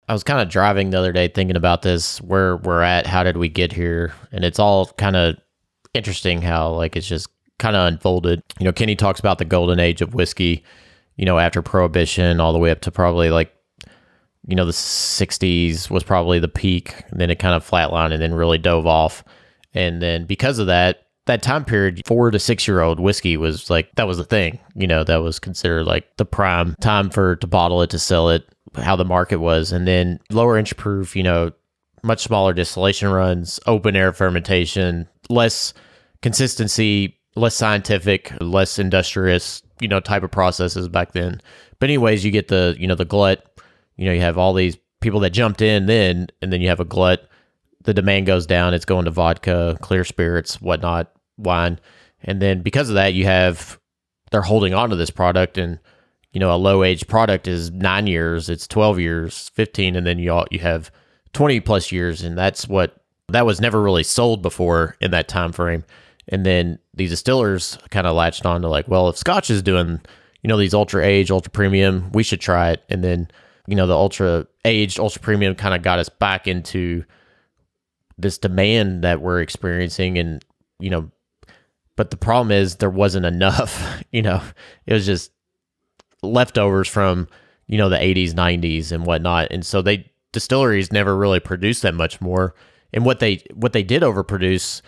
I 0.08 0.12
was 0.12 0.24
kind 0.24 0.40
of 0.40 0.48
driving 0.48 0.90
the 0.90 0.98
other 0.98 1.12
day 1.12 1.28
thinking 1.28 1.56
about 1.56 1.82
this, 1.82 2.20
where 2.20 2.56
we're 2.56 2.82
at, 2.82 3.06
how 3.06 3.22
did 3.22 3.36
we 3.36 3.48
get 3.48 3.72
here? 3.72 4.12
And 4.32 4.44
it's 4.44 4.58
all 4.58 4.86
kind 4.86 5.16
of 5.16 5.36
interesting 5.94 6.42
how 6.42 6.70
like 6.70 6.96
it's 6.96 7.06
just 7.06 7.28
kind 7.58 7.76
of 7.76 7.86
unfolded. 7.86 8.42
You 8.58 8.64
know, 8.64 8.72
Kenny 8.72 8.96
talks 8.96 9.20
about 9.20 9.38
the 9.38 9.44
golden 9.44 9.78
age 9.78 10.02
of 10.02 10.14
whiskey, 10.14 10.64
you 11.16 11.24
know, 11.24 11.38
after 11.38 11.62
prohibition 11.62 12.40
all 12.40 12.52
the 12.52 12.58
way 12.58 12.70
up 12.70 12.80
to 12.80 12.90
probably 12.90 13.30
like 13.30 13.54
you 14.46 14.56
know, 14.56 14.64
the 14.64 14.72
60s 14.72 15.90
was 15.90 16.02
probably 16.02 16.38
the 16.38 16.48
peak, 16.48 16.94
and 17.10 17.20
then 17.20 17.30
it 17.30 17.38
kind 17.38 17.54
of 17.54 17.68
flatlined 17.68 18.12
and 18.12 18.20
then 18.20 18.34
really 18.34 18.58
dove 18.58 18.86
off. 18.86 19.22
And 19.72 20.02
then 20.02 20.26
because 20.26 20.58
of 20.58 20.66
that, 20.66 21.06
that 21.26 21.42
time 21.42 21.64
period, 21.64 22.02
four 22.06 22.30
to 22.30 22.38
six 22.38 22.66
year 22.66 22.80
old 22.80 22.98
whiskey 22.98 23.36
was 23.36 23.70
like, 23.70 23.94
that 23.94 24.08
was 24.08 24.18
the 24.18 24.24
thing, 24.24 24.58
you 24.74 24.88
know, 24.88 25.04
that 25.04 25.22
was 25.22 25.38
considered 25.38 25.86
like 25.86 26.16
the 26.16 26.24
prime 26.24 26.74
time 26.80 27.10
for 27.10 27.36
to 27.36 27.46
bottle 27.46 27.82
it, 27.82 27.90
to 27.90 27.98
sell 27.98 28.30
it, 28.30 28.51
how 28.76 28.96
the 28.96 29.04
market 29.04 29.38
was. 29.38 29.72
And 29.72 29.86
then 29.86 30.20
lower 30.30 30.58
inch 30.58 30.76
proof, 30.76 31.14
you 31.16 31.22
know, 31.22 31.52
much 32.02 32.22
smaller 32.22 32.52
distillation 32.52 33.08
runs, 33.10 33.60
open 33.66 33.94
air 33.96 34.12
fermentation, 34.12 35.08
less 35.28 35.72
consistency, 36.20 37.18
less 37.36 37.54
scientific, 37.54 38.32
less 38.40 38.78
industrious, 38.78 39.62
you 39.80 39.88
know, 39.88 40.00
type 40.00 40.22
of 40.22 40.30
processes 40.30 40.88
back 40.88 41.12
then. 41.12 41.40
But 41.78 41.90
anyways, 41.90 42.24
you 42.24 42.30
get 42.30 42.48
the, 42.48 42.76
you 42.78 42.86
know, 42.86 42.94
the 42.94 43.04
glut, 43.04 43.44
you 43.96 44.06
know, 44.06 44.12
you 44.12 44.20
have 44.20 44.38
all 44.38 44.54
these 44.54 44.76
people 45.00 45.20
that 45.20 45.30
jumped 45.30 45.62
in 45.62 45.86
then, 45.86 46.28
and 46.40 46.52
then 46.52 46.60
you 46.60 46.68
have 46.68 46.80
a 46.80 46.84
glut 46.84 47.28
the 47.84 47.94
demand 47.94 48.26
goes 48.26 48.46
down. 48.46 48.74
It's 48.74 48.84
going 48.84 49.04
to 49.04 49.10
vodka, 49.10 49.76
clear 49.80 50.04
spirits, 50.04 50.60
whatnot, 50.60 51.12
wine, 51.36 51.80
and 52.22 52.40
then 52.40 52.62
because 52.62 52.88
of 52.88 52.94
that, 52.94 53.14
you 53.14 53.24
have 53.24 53.78
they're 54.30 54.42
holding 54.42 54.72
on 54.72 54.90
to 54.90 54.96
this 54.96 55.10
product, 55.10 55.58
and 55.58 55.78
you 56.32 56.40
know 56.40 56.54
a 56.54 56.56
low 56.56 56.82
age 56.82 57.06
product 57.06 57.46
is 57.46 57.70
nine 57.70 58.06
years, 58.06 58.48
it's 58.48 58.66
twelve 58.66 58.98
years, 58.98 59.50
fifteen, 59.50 59.96
and 59.96 60.06
then 60.06 60.18
you 60.18 60.32
all, 60.32 60.46
you 60.50 60.60
have 60.60 60.90
twenty 61.32 61.60
plus 61.60 61.92
years, 61.92 62.22
and 62.22 62.36
that's 62.36 62.68
what 62.68 62.96
that 63.28 63.46
was 63.46 63.60
never 63.60 63.80
really 63.80 64.02
sold 64.02 64.42
before 64.42 64.96
in 65.00 65.10
that 65.10 65.28
time 65.28 65.52
frame. 65.52 65.84
And 66.28 66.46
then 66.46 66.78
these 66.94 67.10
distillers 67.10 67.78
kind 67.90 68.06
of 68.06 68.14
latched 68.14 68.46
on 68.46 68.62
to 68.62 68.68
like, 68.68 68.86
well, 68.88 69.08
if 69.08 69.16
Scotch 69.16 69.50
is 69.50 69.62
doing, 69.62 70.00
you 70.42 70.48
know, 70.48 70.56
these 70.56 70.74
ultra 70.74 71.04
age, 71.04 71.30
ultra 71.30 71.50
premium, 71.50 72.10
we 72.12 72.22
should 72.22 72.40
try 72.40 72.70
it. 72.70 72.84
And 72.88 73.02
then, 73.02 73.28
you 73.66 73.74
know, 73.74 73.86
the 73.86 73.96
ultra 73.96 74.46
aged, 74.64 75.00
ultra 75.00 75.20
premium 75.20 75.54
kind 75.54 75.74
of 75.74 75.82
got 75.82 75.98
us 75.98 76.08
back 76.08 76.46
into 76.46 77.04
this 78.18 78.38
demand 78.38 79.02
that 79.02 79.20
we're 79.20 79.40
experiencing 79.40 80.18
and 80.18 80.44
you 80.78 80.90
know 80.90 81.10
but 81.96 82.10
the 82.10 82.16
problem 82.16 82.50
is 82.50 82.76
there 82.76 82.90
wasn't 82.90 83.26
enough 83.26 84.02
you 84.12 84.22
know 84.22 84.42
it 84.86 84.92
was 84.92 85.06
just 85.06 85.30
leftovers 86.22 86.88
from 86.88 87.28
you 87.66 87.78
know 87.78 87.88
the 87.88 87.96
80s 87.96 88.32
90s 88.32 88.92
and 88.92 89.06
whatnot. 89.06 89.48
And 89.50 89.64
so 89.64 89.82
they 89.82 90.10
distilleries 90.32 90.92
never 90.92 91.16
really 91.16 91.40
produced 91.40 91.82
that 91.82 91.94
much 91.94 92.20
more. 92.20 92.54
And 92.92 93.04
what 93.04 93.20
they 93.20 93.42
what 93.54 93.72
they 93.72 93.82
did 93.82 94.02
overproduce 94.02 94.82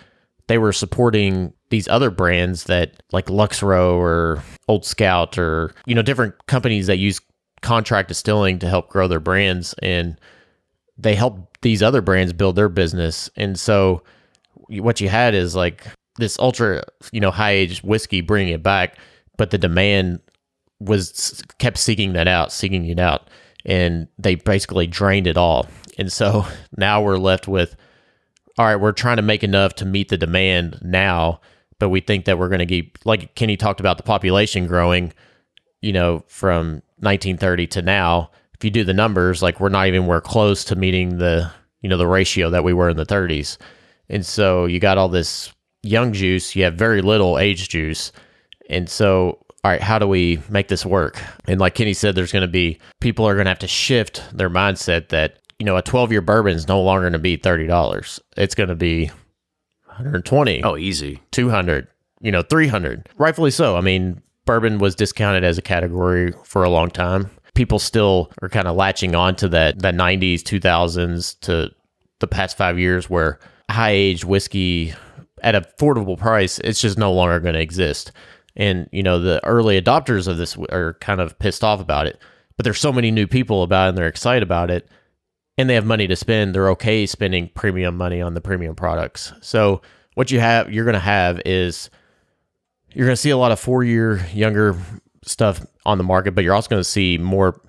they 0.46 0.58
were 0.58 0.72
supporting 0.72 1.54
these 1.70 1.88
other 1.88 2.10
brands 2.10 2.64
that 2.64 3.02
like 3.12 3.30
Lux 3.30 3.62
Row 3.62 3.98
or 3.98 4.42
Old 4.68 4.84
Scout 4.84 5.38
or 5.38 5.74
you 5.86 5.94
know 5.94 6.02
different 6.02 6.34
companies 6.46 6.86
that 6.86 6.98
use 6.98 7.20
contract 7.62 8.08
distilling 8.08 8.58
to 8.58 8.68
help 8.68 8.90
grow 8.90 9.08
their 9.08 9.20
brands. 9.20 9.74
And 9.82 10.20
they 10.96 11.14
help 11.14 11.58
these 11.62 11.82
other 11.82 12.02
brands 12.02 12.32
build 12.32 12.56
their 12.56 12.68
business. 12.68 13.30
And 13.36 13.58
so 13.58 14.02
what 14.68 15.00
you 15.00 15.08
had 15.08 15.34
is 15.34 15.56
like 15.56 15.84
this 16.18 16.38
ultra, 16.38 16.84
you 17.10 17.20
know, 17.20 17.30
high 17.30 17.52
age 17.52 17.82
whiskey 17.82 18.20
bringing 18.20 18.52
it 18.52 18.62
back, 18.62 18.98
but 19.36 19.50
the 19.50 19.58
demand 19.58 20.20
was 20.80 21.42
kept 21.58 21.78
seeking 21.78 22.12
that 22.14 22.28
out, 22.28 22.52
seeking 22.52 22.86
it 22.86 22.98
out, 22.98 23.28
and 23.64 24.08
they 24.18 24.34
basically 24.34 24.86
drained 24.86 25.26
it 25.26 25.36
all. 25.36 25.66
And 25.98 26.12
so 26.12 26.46
now 26.76 27.02
we're 27.02 27.18
left 27.18 27.48
with, 27.48 27.76
all 28.58 28.66
right, 28.66 28.76
we're 28.76 28.92
trying 28.92 29.16
to 29.16 29.22
make 29.22 29.42
enough 29.42 29.74
to 29.76 29.84
meet 29.84 30.08
the 30.08 30.18
demand 30.18 30.78
now, 30.82 31.40
but 31.78 31.88
we 31.88 32.00
think 32.00 32.24
that 32.24 32.38
we're 32.38 32.48
going 32.48 32.60
to 32.60 32.66
keep, 32.66 32.98
like 33.04 33.34
Kenny 33.34 33.56
talked 33.56 33.80
about, 33.80 33.96
the 33.96 34.02
population 34.02 34.66
growing, 34.66 35.12
you 35.80 35.92
know, 35.92 36.24
from 36.26 36.82
1930 36.98 37.66
to 37.68 37.82
now. 37.82 38.30
If 38.54 38.64
you 38.64 38.70
do 38.70 38.84
the 38.84 38.94
numbers, 38.94 39.42
like 39.42 39.60
we're 39.60 39.68
not 39.68 39.88
even 39.88 40.06
we're 40.06 40.20
close 40.20 40.64
to 40.64 40.76
meeting 40.76 41.18
the 41.18 41.50
you 41.82 41.88
know 41.88 41.98
the 41.98 42.06
ratio 42.06 42.48
that 42.50 42.64
we 42.64 42.72
were 42.72 42.88
in 42.88 42.96
the 42.96 43.04
30s, 43.04 43.58
and 44.08 44.24
so 44.24 44.64
you 44.64 44.80
got 44.80 44.96
all 44.96 45.08
this 45.08 45.52
young 45.82 46.12
juice, 46.12 46.56
you 46.56 46.64
have 46.64 46.74
very 46.74 47.02
little 47.02 47.38
age 47.38 47.68
juice, 47.68 48.12
and 48.70 48.88
so 48.88 49.43
all 49.64 49.70
right, 49.70 49.80
how 49.80 49.98
do 49.98 50.06
we 50.06 50.40
make 50.48 50.68
this 50.68 50.84
work? 50.84 51.20
And 51.46 51.58
like 51.58 51.74
Kenny 51.74 51.94
said, 51.94 52.14
there's 52.14 52.32
going 52.32 52.42
to 52.42 52.48
be 52.48 52.78
people 53.00 53.26
are 53.26 53.34
going 53.34 53.46
to 53.46 53.50
have 53.50 53.58
to 53.60 53.68
shift 53.68 54.22
their 54.32 54.50
mindset 54.50 55.08
that 55.08 55.38
you 55.58 55.66
know 55.66 55.76
a 55.76 55.82
12 55.82 56.12
year 56.12 56.20
bourbon 56.20 56.54
is 56.54 56.68
no 56.68 56.80
longer 56.82 57.02
going 57.02 57.14
to 57.14 57.18
be 57.18 57.36
thirty 57.36 57.66
dollars. 57.66 58.20
It's 58.36 58.54
going 58.54 58.68
to 58.68 58.74
be 58.74 59.06
120. 59.86 60.62
Oh, 60.64 60.76
easy. 60.76 61.20
200. 61.30 61.88
You 62.20 62.32
know, 62.32 62.42
300. 62.42 63.08
Rightfully 63.16 63.50
so. 63.50 63.76
I 63.76 63.80
mean, 63.80 64.20
bourbon 64.44 64.78
was 64.78 64.94
discounted 64.94 65.44
as 65.44 65.56
a 65.58 65.62
category 65.62 66.32
for 66.44 66.64
a 66.64 66.70
long 66.70 66.90
time 66.90 67.30
people 67.54 67.78
still 67.78 68.30
are 68.42 68.48
kind 68.48 68.68
of 68.68 68.76
latching 68.76 69.14
on 69.14 69.34
to 69.36 69.48
that 69.48 69.78
the 69.80 69.92
90s 69.92 70.42
2000s 70.42 71.38
to 71.40 71.70
the 72.20 72.26
past 72.26 72.56
five 72.56 72.78
years 72.78 73.08
where 73.08 73.38
high 73.70 73.90
age 73.90 74.24
whiskey 74.24 74.92
at 75.42 75.54
affordable 75.54 76.18
price 76.18 76.58
it's 76.60 76.80
just 76.80 76.98
no 76.98 77.12
longer 77.12 77.40
going 77.40 77.54
to 77.54 77.60
exist 77.60 78.12
and 78.56 78.88
you 78.92 79.02
know 79.02 79.18
the 79.18 79.44
early 79.44 79.80
adopters 79.80 80.28
of 80.28 80.36
this 80.36 80.56
are 80.70 80.94
kind 81.00 81.20
of 81.20 81.38
pissed 81.38 81.64
off 81.64 81.80
about 81.80 82.06
it 82.06 82.18
but 82.56 82.64
there's 82.64 82.80
so 82.80 82.92
many 82.92 83.10
new 83.10 83.26
people 83.26 83.62
about 83.62 83.86
it 83.86 83.88
and 83.90 83.98
they're 83.98 84.06
excited 84.06 84.42
about 84.42 84.70
it 84.70 84.88
and 85.56 85.68
they 85.68 85.74
have 85.74 85.86
money 85.86 86.06
to 86.06 86.16
spend 86.16 86.54
they're 86.54 86.70
okay 86.70 87.06
spending 87.06 87.48
premium 87.54 87.96
money 87.96 88.20
on 88.20 88.34
the 88.34 88.40
premium 88.40 88.74
products 88.74 89.32
so 89.40 89.80
what 90.14 90.30
you 90.30 90.40
have 90.40 90.72
you're 90.72 90.84
going 90.84 90.94
to 90.94 91.00
have 91.00 91.40
is 91.44 91.90
you're 92.94 93.06
going 93.06 93.16
to 93.16 93.20
see 93.20 93.30
a 93.30 93.36
lot 93.36 93.52
of 93.52 93.60
four 93.60 93.84
year 93.84 94.24
younger 94.32 94.76
stuff 95.26 95.64
on 95.84 95.98
the 95.98 96.04
market, 96.04 96.34
but 96.34 96.44
you're 96.44 96.54
also 96.54 96.68
going 96.68 96.80
to 96.80 96.88
see 96.88 97.18
more. 97.18 97.60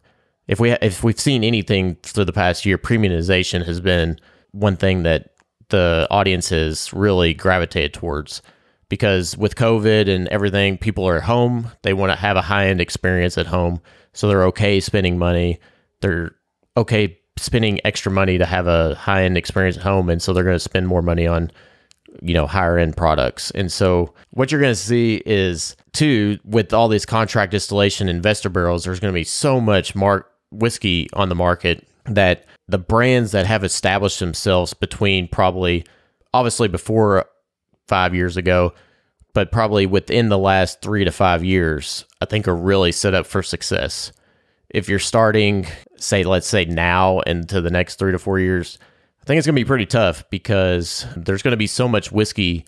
If 0.47 0.59
we 0.59 0.71
if 0.71 1.03
we've 1.03 1.19
seen 1.19 1.43
anything 1.43 1.95
through 2.03 2.25
the 2.25 2.33
past 2.33 2.65
year, 2.65 2.77
premiumization 2.77 3.65
has 3.65 3.81
been 3.81 4.19
one 4.51 4.77
thing 4.77 5.03
that 5.03 5.31
the 5.69 6.07
audience 6.11 6.49
has 6.49 6.93
really 6.93 7.33
gravitated 7.33 7.93
towards 7.93 8.43
because 8.89 9.37
with 9.37 9.55
COVID 9.55 10.07
and 10.13 10.27
everything, 10.29 10.77
people 10.77 11.07
are 11.07 11.17
at 11.17 11.23
home. 11.23 11.71
They 11.81 11.93
want 11.93 12.11
to 12.11 12.15
have 12.15 12.37
a 12.37 12.41
high 12.41 12.67
end 12.67 12.81
experience 12.81 13.37
at 13.37 13.47
home, 13.47 13.81
so 14.13 14.27
they're 14.27 14.45
okay 14.45 14.79
spending 14.79 15.17
money. 15.17 15.59
They're 16.01 16.35
okay 16.77 17.19
spending 17.37 17.79
extra 17.85 18.11
money 18.11 18.37
to 18.37 18.45
have 18.45 18.67
a 18.67 18.95
high 18.95 19.23
end 19.23 19.37
experience 19.37 19.77
at 19.77 19.83
home, 19.83 20.09
and 20.09 20.21
so 20.21 20.33
they're 20.33 20.43
going 20.43 20.55
to 20.55 20.59
spend 20.59 20.87
more 20.87 21.01
money 21.01 21.27
on 21.27 21.51
you 22.21 22.33
know 22.33 22.47
higher 22.47 22.77
end 22.77 22.95
products 22.95 23.51
and 23.51 23.69
so 23.69 24.13
what 24.31 24.51
you're 24.51 24.61
going 24.61 24.71
to 24.71 24.79
see 24.79 25.21
is 25.25 25.75
too 25.91 26.39
with 26.45 26.73
all 26.73 26.87
these 26.87 27.05
contract 27.05 27.51
distillation 27.51 28.07
investor 28.07 28.49
barrels 28.49 28.85
there's 28.85 29.01
going 29.01 29.13
to 29.13 29.17
be 29.17 29.23
so 29.23 29.59
much 29.59 29.95
mark 29.95 30.31
whiskey 30.51 31.09
on 31.13 31.27
the 31.27 31.35
market 31.35 31.85
that 32.05 32.45
the 32.67 32.77
brands 32.77 33.31
that 33.31 33.45
have 33.45 33.63
established 33.63 34.19
themselves 34.19 34.73
between 34.73 35.27
probably 35.27 35.83
obviously 36.33 36.67
before 36.67 37.25
five 37.87 38.15
years 38.15 38.37
ago 38.37 38.73
but 39.35 39.51
probably 39.51 39.85
within 39.85 40.29
the 40.29 40.37
last 40.37 40.81
three 40.81 41.03
to 41.03 41.11
five 41.11 41.43
years, 41.43 42.05
I 42.21 42.25
think 42.25 42.47
are 42.47 42.55
really 42.55 42.93
set 42.93 43.13
up 43.13 43.27
for 43.27 43.43
success. 43.43 44.13
If 44.69 44.87
you're 44.87 44.97
starting, 44.97 45.67
say, 45.97 46.23
let's 46.23 46.47
say 46.47 46.63
now 46.63 47.19
into 47.19 47.59
the 47.59 47.69
next 47.69 47.99
three 47.99 48.13
to 48.13 48.17
four 48.17 48.39
years, 48.39 48.79
I 49.21 49.25
think 49.25 49.37
it's 49.37 49.45
going 49.45 49.55
to 49.55 49.61
be 49.61 49.67
pretty 49.67 49.85
tough 49.85 50.23
because 50.29 51.05
there's 51.17 51.41
going 51.41 51.51
to 51.51 51.57
be 51.57 51.67
so 51.67 51.89
much 51.89 52.13
whiskey 52.13 52.65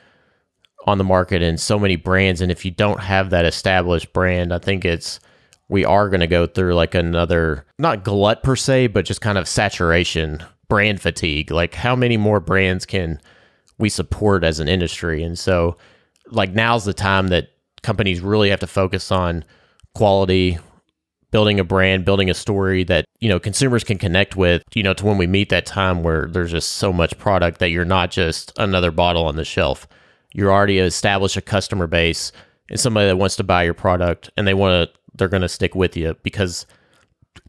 on 0.86 0.97
the 0.97 1.05
market 1.05 1.41
and 1.41 1.57
so 1.57 1.79
many 1.79 1.95
brands. 1.95 2.41
And 2.41 2.51
if 2.51 2.65
you 2.65 2.71
don't 2.71 3.00
have 3.00 3.29
that 3.29 3.45
established 3.45 4.12
brand, 4.12 4.53
I 4.53 4.59
think 4.59 4.83
it's 4.83 5.21
we 5.69 5.86
are 5.86 6.09
going 6.09 6.19
to 6.19 6.27
go 6.27 6.47
through 6.47 6.75
like 6.75 6.95
another 6.95 7.65
not 7.79 8.03
glut 8.03 8.43
per 8.43 8.57
se, 8.57 8.88
but 8.88 9.05
just 9.05 9.21
kind 9.21 9.38
of 9.38 9.47
saturation, 9.47 10.43
brand 10.67 11.01
fatigue. 11.01 11.50
Like 11.50 11.75
how 11.75 11.95
many 11.95 12.17
more 12.17 12.41
brands 12.41 12.86
can 12.86 13.21
we 13.79 13.89
support 13.89 14.43
as 14.43 14.60
an 14.60 14.67
industry? 14.67 15.24
And 15.24 15.38
so, 15.38 15.77
like 16.29 16.51
now's 16.51 16.86
the 16.86 16.93
time 16.93 17.29
that 17.29 17.50
companies 17.84 18.22
really 18.22 18.50
have 18.50 18.60
to 18.60 18.67
focus 18.67 19.12
on 19.12 19.46
quality, 19.96 20.57
building 21.31 21.60
a 21.60 21.63
brand, 21.63 22.05
building 22.05 22.29
a 22.29 22.34
story 22.34 22.84
that, 22.84 23.05
you 23.19 23.29
know, 23.29 23.39
consumers 23.39 23.84
can 23.84 23.98
connect 23.98 24.36
with, 24.36 24.63
you 24.74 24.84
know, 24.84 24.93
to 24.93 25.05
when 25.05 25.17
we 25.17 25.27
meet 25.27 25.50
that 25.50 25.65
time 25.65 26.03
where 26.03 26.27
there's 26.27 26.51
just 26.51 26.74
so 26.74 26.91
much 26.91 27.17
product 27.17 27.60
that 27.60 27.69
you're 27.69 27.86
not 27.86 28.12
just 28.12 28.51
another 28.57 28.91
bottle 28.91 29.25
on 29.25 29.36
the 29.36 29.46
shelf. 29.46 29.88
You're 30.34 30.51
already 30.51 30.79
established 30.79 31.38
a 31.38 31.41
customer 31.41 31.88
base 31.88 32.31
and 32.69 32.79
somebody 32.79 33.07
that 33.07 33.17
wants 33.17 33.36
to 33.38 33.43
buy 33.43 33.63
your 33.63 33.74
product 33.74 34.29
and 34.38 34.48
they 34.48 34.53
want 34.53 34.89
to 34.89 35.00
they're 35.15 35.27
going 35.27 35.41
to 35.41 35.50
stick 35.50 35.74
with 35.74 35.98
you 35.98 36.15
because 36.22 36.67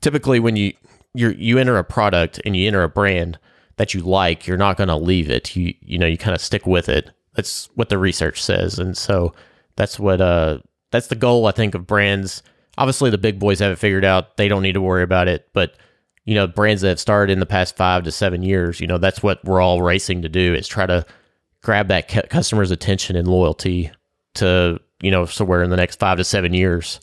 typically 0.01 0.41
when 0.41 0.57
you 0.57 0.73
you 1.15 1.31
you 1.31 1.59
enter 1.59 1.77
a 1.77 1.85
product 1.85 2.41
and 2.45 2.57
you 2.57 2.67
enter 2.67 2.83
a 2.83 2.89
brand 2.89 3.39
that 3.79 3.95
you 3.95 4.01
like, 4.01 4.47
you're 4.47 4.57
not 4.57 4.77
going 4.77 4.89
to 4.89 4.97
leave 4.97 5.31
it. 5.31 5.57
You 5.57 5.75
you 5.81 5.99
know, 5.99 6.07
you 6.07 6.19
kind 6.19 6.35
of 6.35 6.43
stick 6.43 6.67
with 6.67 6.89
it. 6.89 7.11
That's 7.35 7.71
what 7.75 7.89
the 7.89 7.99
research 7.99 8.43
says. 8.43 8.79
And 8.79 8.97
so 8.97 9.33
that's 9.77 9.99
what 9.99 10.21
uh 10.21 10.59
that's 10.91 11.07
the 11.07 11.15
goal 11.17 11.47
I 11.47 11.53
think 11.53 11.75
of 11.75 11.87
brands. 11.87 12.43
Obviously 12.77 13.11
the 13.11 13.19
big 13.19 13.39
boys 13.39 13.61
have 13.61 13.73
it 13.73 13.79
figured 13.79 14.05
out. 14.05 14.37
They 14.37 14.49
don't 14.49 14.63
need 14.63 14.73
to 14.73 14.81
worry 14.81 15.03
about 15.03 15.29
it, 15.29 15.49
but 15.53 15.77
you 16.25 16.35
know, 16.35 16.47
brands 16.47 16.83
that 16.83 16.89
have 16.89 17.01
started 17.01 17.33
in 17.33 17.41
the 17.41 17.47
past 17.47 17.75
5 17.75 18.05
to 18.05 18.13
7 18.13 18.43
years, 18.43 18.81
you 18.81 18.87
know, 18.87 18.99
that's 18.99 19.23
what 19.23 19.43
we're 19.45 19.63
all 19.63 19.81
racing 19.81 20.21
to 20.23 20.29
do 20.29 20.55
is 20.55 20.69
try 20.69 20.85
to 20.85 21.07
grab 21.63 21.89
that 21.89 22.09
customer's 22.29 22.71
attention 22.71 23.17
and 23.17 23.27
loyalty 23.27 23.91
to, 24.35 24.79
you 25.01 25.11
know, 25.11 25.25
so 25.25 25.45
where 25.45 25.63
in 25.63 25.71
the 25.71 25.77
next 25.77 25.99
5 25.99 26.19
to 26.19 26.25
7 26.25 26.53
years 26.53 27.01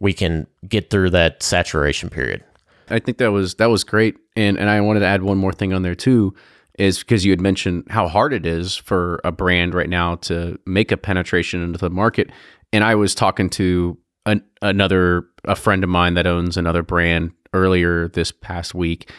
we 0.00 0.12
can 0.12 0.46
get 0.66 0.88
through 0.88 1.10
that 1.10 1.42
saturation 1.42 2.08
period. 2.08 2.42
I 2.90 2.98
think 2.98 3.18
that 3.18 3.32
was 3.32 3.54
that 3.56 3.70
was 3.70 3.84
great, 3.84 4.16
and 4.36 4.58
and 4.58 4.68
I 4.68 4.80
wanted 4.80 5.00
to 5.00 5.06
add 5.06 5.22
one 5.22 5.38
more 5.38 5.52
thing 5.52 5.72
on 5.72 5.82
there 5.82 5.94
too, 5.94 6.34
is 6.78 6.98
because 6.98 7.24
you 7.24 7.32
had 7.32 7.40
mentioned 7.40 7.84
how 7.90 8.08
hard 8.08 8.32
it 8.32 8.46
is 8.46 8.76
for 8.76 9.20
a 9.24 9.32
brand 9.32 9.74
right 9.74 9.88
now 9.88 10.16
to 10.16 10.58
make 10.66 10.92
a 10.92 10.96
penetration 10.96 11.62
into 11.62 11.78
the 11.78 11.90
market, 11.90 12.30
and 12.72 12.84
I 12.84 12.94
was 12.94 13.14
talking 13.14 13.50
to 13.50 13.98
an, 14.26 14.42
another 14.60 15.26
a 15.44 15.56
friend 15.56 15.82
of 15.82 15.90
mine 15.90 16.14
that 16.14 16.26
owns 16.26 16.56
another 16.56 16.82
brand 16.82 17.32
earlier 17.54 18.08
this 18.08 18.32
past 18.32 18.74
week 18.74 19.10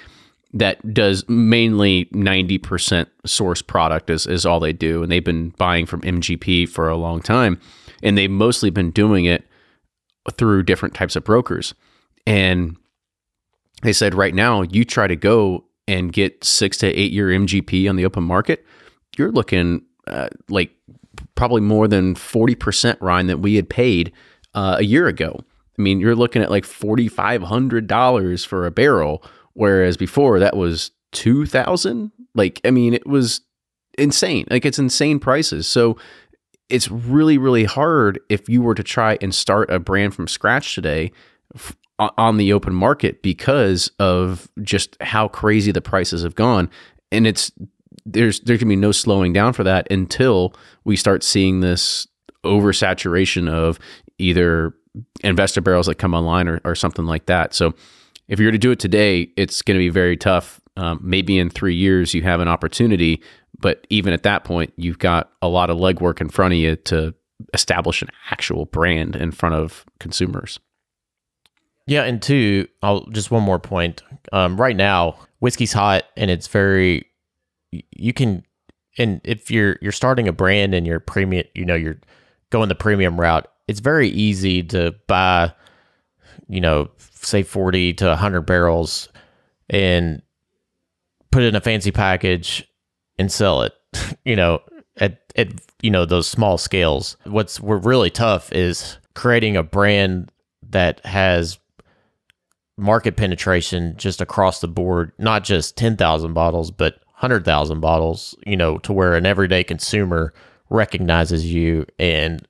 that 0.54 0.94
does 0.94 1.28
mainly 1.28 2.06
90% 2.14 3.08
source 3.26 3.62
product 3.62 4.10
is, 4.10 4.28
is 4.28 4.46
all 4.46 4.60
they 4.60 4.74
do. 4.74 5.02
And 5.02 5.12
they've 5.12 5.24
been 5.24 5.50
buying 5.58 5.86
from 5.86 6.02
mgp 6.02 6.70
for 6.70 6.88
a 6.88 6.96
long 6.96 7.22
time. 7.22 7.60
And 8.04 8.18
they've 8.18 8.30
mostly 8.30 8.70
been 8.70 8.92
doing 8.92 9.26
it 9.26 9.48
through 10.38 10.64
different 10.64 10.94
types 10.94 11.16
of 11.16 11.24
brokers. 11.24 11.74
And 12.28 12.78
they 13.84 13.94
said 13.94 14.16
right 14.16 14.34
now, 14.34 14.62
you 14.64 14.86
try 14.86 15.08
to 15.08 15.16
go 15.16 15.66
and 15.88 16.12
get 16.12 16.44
six 16.44 16.78
to 16.78 16.88
eight 16.88 17.12
year 17.12 17.28
MGP 17.28 17.90
on 17.90 17.96
the 17.96 18.06
open 18.06 18.24
market, 18.24 18.66
you're 19.18 19.32
looking 19.32 19.84
uh, 20.08 20.30
like 20.50 20.72
probably 21.36 21.62
more 21.62 21.88
than 21.88 22.16
40% 22.16 22.98
Ryan 23.02 23.28
that 23.28 23.40
we 23.40 23.56
had 23.56 23.70
paid 23.70 24.12
uh, 24.54 24.78
a 24.80 24.84
year 24.84 25.08
ago. 25.08 25.40
I 25.78 25.82
mean, 25.82 26.00
you're 26.00 26.16
looking 26.16 26.42
at 26.42 26.52
like 26.52 26.66
$4,500 26.66 28.46
for 28.46 28.66
a 28.66 28.72
barrel, 28.72 29.24
whereas 29.54 29.98
before 29.98 30.40
that 30.40 30.56
was 30.56 30.92
2000 31.12 32.12
Like, 32.36 32.62
I 32.64 32.72
mean, 32.72 32.94
it 32.94 33.06
was 33.08 33.42
insane. 33.98 34.46
Like, 34.50 34.66
it's 34.66 34.80
insane 34.80 35.20
prices. 35.20 35.68
So, 35.68 35.98
it's 36.70 36.90
really 36.90 37.38
really 37.38 37.66
hard 37.66 38.20
if 38.30 38.48
you 38.48 38.62
were 38.62 38.74
to 38.74 38.84
try 38.84 39.18
and 39.22 39.36
start 39.36 39.70
a 39.70 39.80
brand 39.80 40.16
from 40.16 40.28
scratch 40.28 40.74
today 40.74 41.12
on 42.18 42.38
the 42.38 42.54
open 42.54 42.74
market 42.74 43.22
because 43.22 43.92
of 44.00 44.48
just 44.62 44.98
how 45.02 45.28
crazy 45.28 45.72
the 45.72 45.82
prices 45.82 46.24
have 46.24 46.36
gone. 46.36 46.70
And 47.12 47.28
it's 47.28 47.52
there's 48.06 48.40
there 48.42 48.58
can 48.58 48.70
be 48.70 48.76
no 48.76 48.92
slowing 48.92 49.34
down 49.34 49.54
for 49.54 49.64
that 49.64 49.90
until 49.92 50.54
we 50.84 50.96
start 50.96 51.24
seeing 51.24 51.60
this 51.60 52.08
oversaturation 52.44 53.50
of 53.50 53.80
either 54.18 54.74
investor 55.24 55.62
barrels 55.62 55.88
that 55.88 55.96
come 55.96 56.14
online 56.14 56.48
or, 56.48 56.60
or 56.66 56.76
something 56.76 57.06
like 57.06 57.26
that. 57.28 57.54
So 57.54 57.74
if 58.28 58.40
you're 58.40 58.52
to 58.52 58.58
do 58.58 58.72
it 58.72 58.80
today 58.80 59.30
it's 59.38 59.62
going 59.62 59.76
to 59.76 59.80
be 59.80 59.90
very 59.90 60.18
tough. 60.18 60.60
Um, 60.76 61.00
maybe 61.04 61.38
in 61.38 61.52
three 61.52 61.76
years 61.76 62.14
you 62.16 62.24
have 62.24 62.40
an 62.40 62.48
opportunity 62.48 63.22
but 63.64 63.88
even 63.90 64.14
at 64.14 64.24
that 64.24 64.44
point, 64.44 64.74
you've 64.76 65.00
got 65.00 65.32
a 65.42 65.48
lot 65.48 65.70
of 65.70 65.78
legwork 65.78 66.20
in 66.20 66.30
front 66.30 66.54
of 66.54 66.60
you 66.60 66.76
to 66.76 67.14
establish 67.54 68.02
an 68.02 68.10
actual 68.30 68.66
brand 68.66 69.16
in 69.16 69.32
front 69.32 69.56
of 69.56 69.86
consumers. 70.00 70.60
Yeah, 71.86 72.04
and 72.04 72.22
two, 72.22 72.68
I'll 72.82 73.06
just 73.08 73.32
one 73.32 73.44
more 73.44 73.60
point. 73.60 74.02
Um, 74.32 74.60
right 74.60 74.76
now, 74.76 75.18
whiskey's 75.40 75.74
hot 75.74 76.04
and 76.16 76.32
it's 76.32 76.48
very. 76.48 77.06
You 77.92 78.14
can, 78.14 78.46
and 78.98 79.20
if 79.24 79.50
you're 79.50 79.78
you're 79.82 79.92
starting 79.92 80.28
a 80.28 80.34
brand 80.34 80.74
and 80.74 80.86
you're 80.86 81.00
premium, 81.00 81.46
you 81.56 81.66
know 81.66 81.76
you're 81.76 82.00
going 82.52 82.70
the 82.70 82.76
premium 82.76 83.20
route. 83.20 83.48
It's 83.68 83.80
very 83.80 84.10
easy 84.10 84.64
to 84.64 84.94
buy, 85.08 85.54
you 86.48 86.62
know, 86.62 86.90
say 86.98 87.44
forty 87.44 87.94
to 87.94 88.16
hundred 88.16 88.42
barrels, 88.42 89.10
and 89.70 90.22
put 91.32 91.44
it 91.44 91.48
in 91.48 91.56
a 91.56 91.62
fancy 91.62 91.92
package 91.92 92.66
and 93.18 93.32
sell 93.32 93.64
it, 93.64 93.74
you 94.26 94.36
know, 94.36 94.62
at, 94.98 95.20
at 95.36 95.50
you 95.82 95.90
know 95.90 96.06
those 96.06 96.28
small 96.28 96.58
scales. 96.58 97.18
What's 97.26 97.60
really 97.60 98.10
tough 98.12 98.52
is 98.52 98.98
creating 99.16 99.58
a 99.58 99.64
brand 99.64 100.32
that 100.70 101.04
has 101.06 101.58
market 102.78 103.16
penetration 103.16 103.96
just 103.98 104.22
across 104.22 104.62
the 104.62 104.68
board, 104.68 105.12
not 105.18 105.44
just 105.44 105.78
10,000 105.78 106.34
bottles, 106.34 106.72
but 106.72 106.96
100,000 107.16 107.80
bottles, 107.80 108.36
you 108.46 108.58
know, 108.58 108.78
to 108.80 108.92
where 108.92 109.16
an 109.16 109.26
everyday 109.26 109.64
consumer 109.64 110.34
recognizes 110.70 111.46
you 111.52 111.86
and 112.00 112.48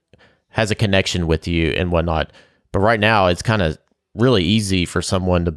has 0.50 0.72
a 0.72 0.76
connection 0.76 1.28
with 1.28 1.48
you 1.48 1.72
and 1.72 1.92
whatnot. 1.92 2.32
But 2.72 2.80
right 2.80 3.00
now, 3.00 3.28
it's 3.28 3.42
kind 3.42 3.62
of 3.62 3.78
really 4.16 4.44
easy 4.44 4.86
for 4.86 5.02
someone 5.02 5.46
to 5.46 5.56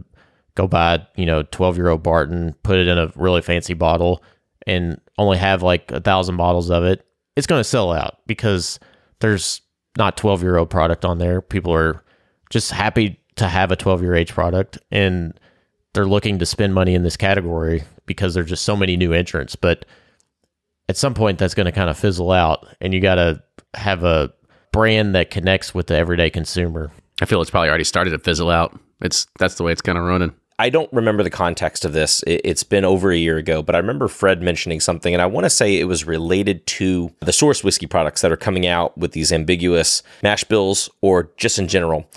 go 0.54 0.66
buy, 0.66 1.06
you 1.16 1.26
know, 1.26 1.42
12 1.44 1.76
year 1.76 1.88
old 1.88 2.02
Barton, 2.02 2.54
put 2.62 2.78
it 2.78 2.88
in 2.88 2.98
a 2.98 3.12
really 3.14 3.42
fancy 3.42 3.74
bottle, 3.74 4.22
and 4.66 5.00
only 5.18 5.38
have 5.38 5.62
like 5.62 5.90
a 5.92 6.00
thousand 6.00 6.36
bottles 6.36 6.70
of 6.70 6.84
it, 6.84 7.06
it's 7.36 7.46
going 7.46 7.60
to 7.60 7.64
sell 7.64 7.92
out 7.92 8.18
because 8.26 8.80
there's 9.20 9.60
not 9.96 10.16
12 10.16 10.42
year 10.42 10.56
old 10.56 10.70
product 10.70 11.04
on 11.04 11.18
there. 11.18 11.40
People 11.40 11.72
are 11.72 12.02
just 12.50 12.70
happy 12.70 13.20
to 13.36 13.48
have 13.48 13.70
a 13.70 13.76
12 13.76 14.02
year 14.02 14.14
age 14.14 14.32
product 14.32 14.78
and 14.90 15.38
they're 15.92 16.06
looking 16.06 16.38
to 16.38 16.46
spend 16.46 16.74
money 16.74 16.94
in 16.94 17.02
this 17.02 17.16
category 17.16 17.82
because 18.04 18.34
there's 18.34 18.48
just 18.48 18.64
so 18.64 18.76
many 18.76 18.96
new 18.96 19.12
entrants. 19.12 19.56
But 19.56 19.86
at 20.88 20.96
some 20.96 21.14
point, 21.14 21.38
that's 21.38 21.54
going 21.54 21.66
to 21.66 21.72
kind 21.72 21.90
of 21.90 21.98
fizzle 21.98 22.32
out 22.32 22.66
and 22.80 22.92
you 22.92 23.00
got 23.00 23.16
to 23.16 23.42
have 23.74 24.04
a 24.04 24.32
brand 24.72 25.14
that 25.14 25.30
connects 25.30 25.74
with 25.74 25.86
the 25.86 25.96
everyday 25.96 26.30
consumer. 26.30 26.90
I 27.20 27.24
feel 27.24 27.40
it's 27.40 27.50
probably 27.50 27.68
already 27.68 27.84
started 27.84 28.10
to 28.10 28.18
fizzle 28.18 28.50
out. 28.50 28.78
It's 29.00 29.26
that's 29.38 29.54
the 29.54 29.62
way 29.62 29.72
it's 29.72 29.82
kind 29.82 29.98
of 29.98 30.04
running. 30.04 30.34
I 30.58 30.70
don't 30.70 30.90
remember 30.90 31.22
the 31.22 31.30
context 31.30 31.84
of 31.84 31.92
this. 31.92 32.24
It's 32.26 32.62
been 32.62 32.84
over 32.84 33.10
a 33.10 33.16
year 33.16 33.36
ago, 33.36 33.62
but 33.62 33.74
I 33.74 33.78
remember 33.78 34.08
Fred 34.08 34.40
mentioning 34.40 34.80
something, 34.80 35.12
and 35.12 35.20
I 35.20 35.26
want 35.26 35.44
to 35.44 35.50
say 35.50 35.78
it 35.78 35.84
was 35.84 36.06
related 36.06 36.66
to 36.68 37.12
the 37.20 37.32
source 37.32 37.62
whiskey 37.62 37.86
products 37.86 38.22
that 38.22 38.32
are 38.32 38.38
coming 38.38 38.66
out 38.66 38.96
with 38.96 39.12
these 39.12 39.32
ambiguous 39.32 40.02
mash 40.22 40.44
bills 40.44 40.88
or 41.02 41.30
just 41.36 41.58
in 41.58 41.68
general. 41.68 42.08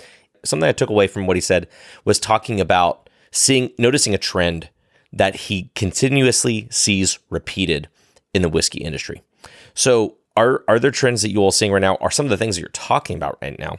Something 0.44 0.68
I 0.68 0.72
took 0.72 0.90
away 0.90 1.06
from 1.06 1.26
what 1.26 1.36
he 1.36 1.40
said 1.40 1.68
was 2.04 2.18
talking 2.18 2.60
about 2.60 3.08
seeing, 3.30 3.70
noticing 3.78 4.14
a 4.14 4.18
trend 4.18 4.70
that 5.12 5.34
he 5.34 5.70
continuously 5.74 6.68
sees 6.70 7.18
repeated 7.30 7.88
in 8.32 8.42
the 8.42 8.48
whiskey 8.48 8.82
industry. 8.82 9.22
So, 9.74 10.16
are 10.36 10.64
are 10.68 10.78
there 10.78 10.90
trends 10.90 11.22
that 11.22 11.30
you 11.30 11.40
all 11.40 11.50
seeing 11.50 11.72
right 11.72 11.82
now? 11.82 11.96
Are 11.96 12.10
some 12.10 12.26
of 12.26 12.30
the 12.30 12.36
things 12.36 12.56
that 12.56 12.60
you're 12.60 12.70
talking 12.70 13.16
about 13.16 13.38
right 13.42 13.58
now? 13.58 13.78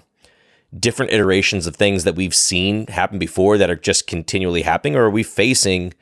different 0.78 1.12
iterations 1.12 1.68
of 1.68 1.76
things 1.76 2.04
that 2.04 2.16
we've 2.16 2.36
seen 2.36 2.88
happen 2.88 3.20
before 3.20 3.58
that 3.58 3.70
are 3.70 3.76
just 3.76 4.08
continually 4.08 4.62
happening, 4.62 4.96
or 4.96 5.04
are 5.04 5.10
we 5.10 5.24
facing 5.24 5.94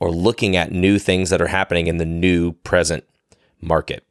or 0.00 0.10
looking 0.10 0.56
at 0.56 0.72
new 0.72 0.98
things 0.98 1.30
that 1.30 1.42
are 1.42 1.48
happening 1.48 1.86
in 1.86 1.98
the 1.98 2.06
new 2.06 2.52
present 2.52 3.04
market? 3.60 4.04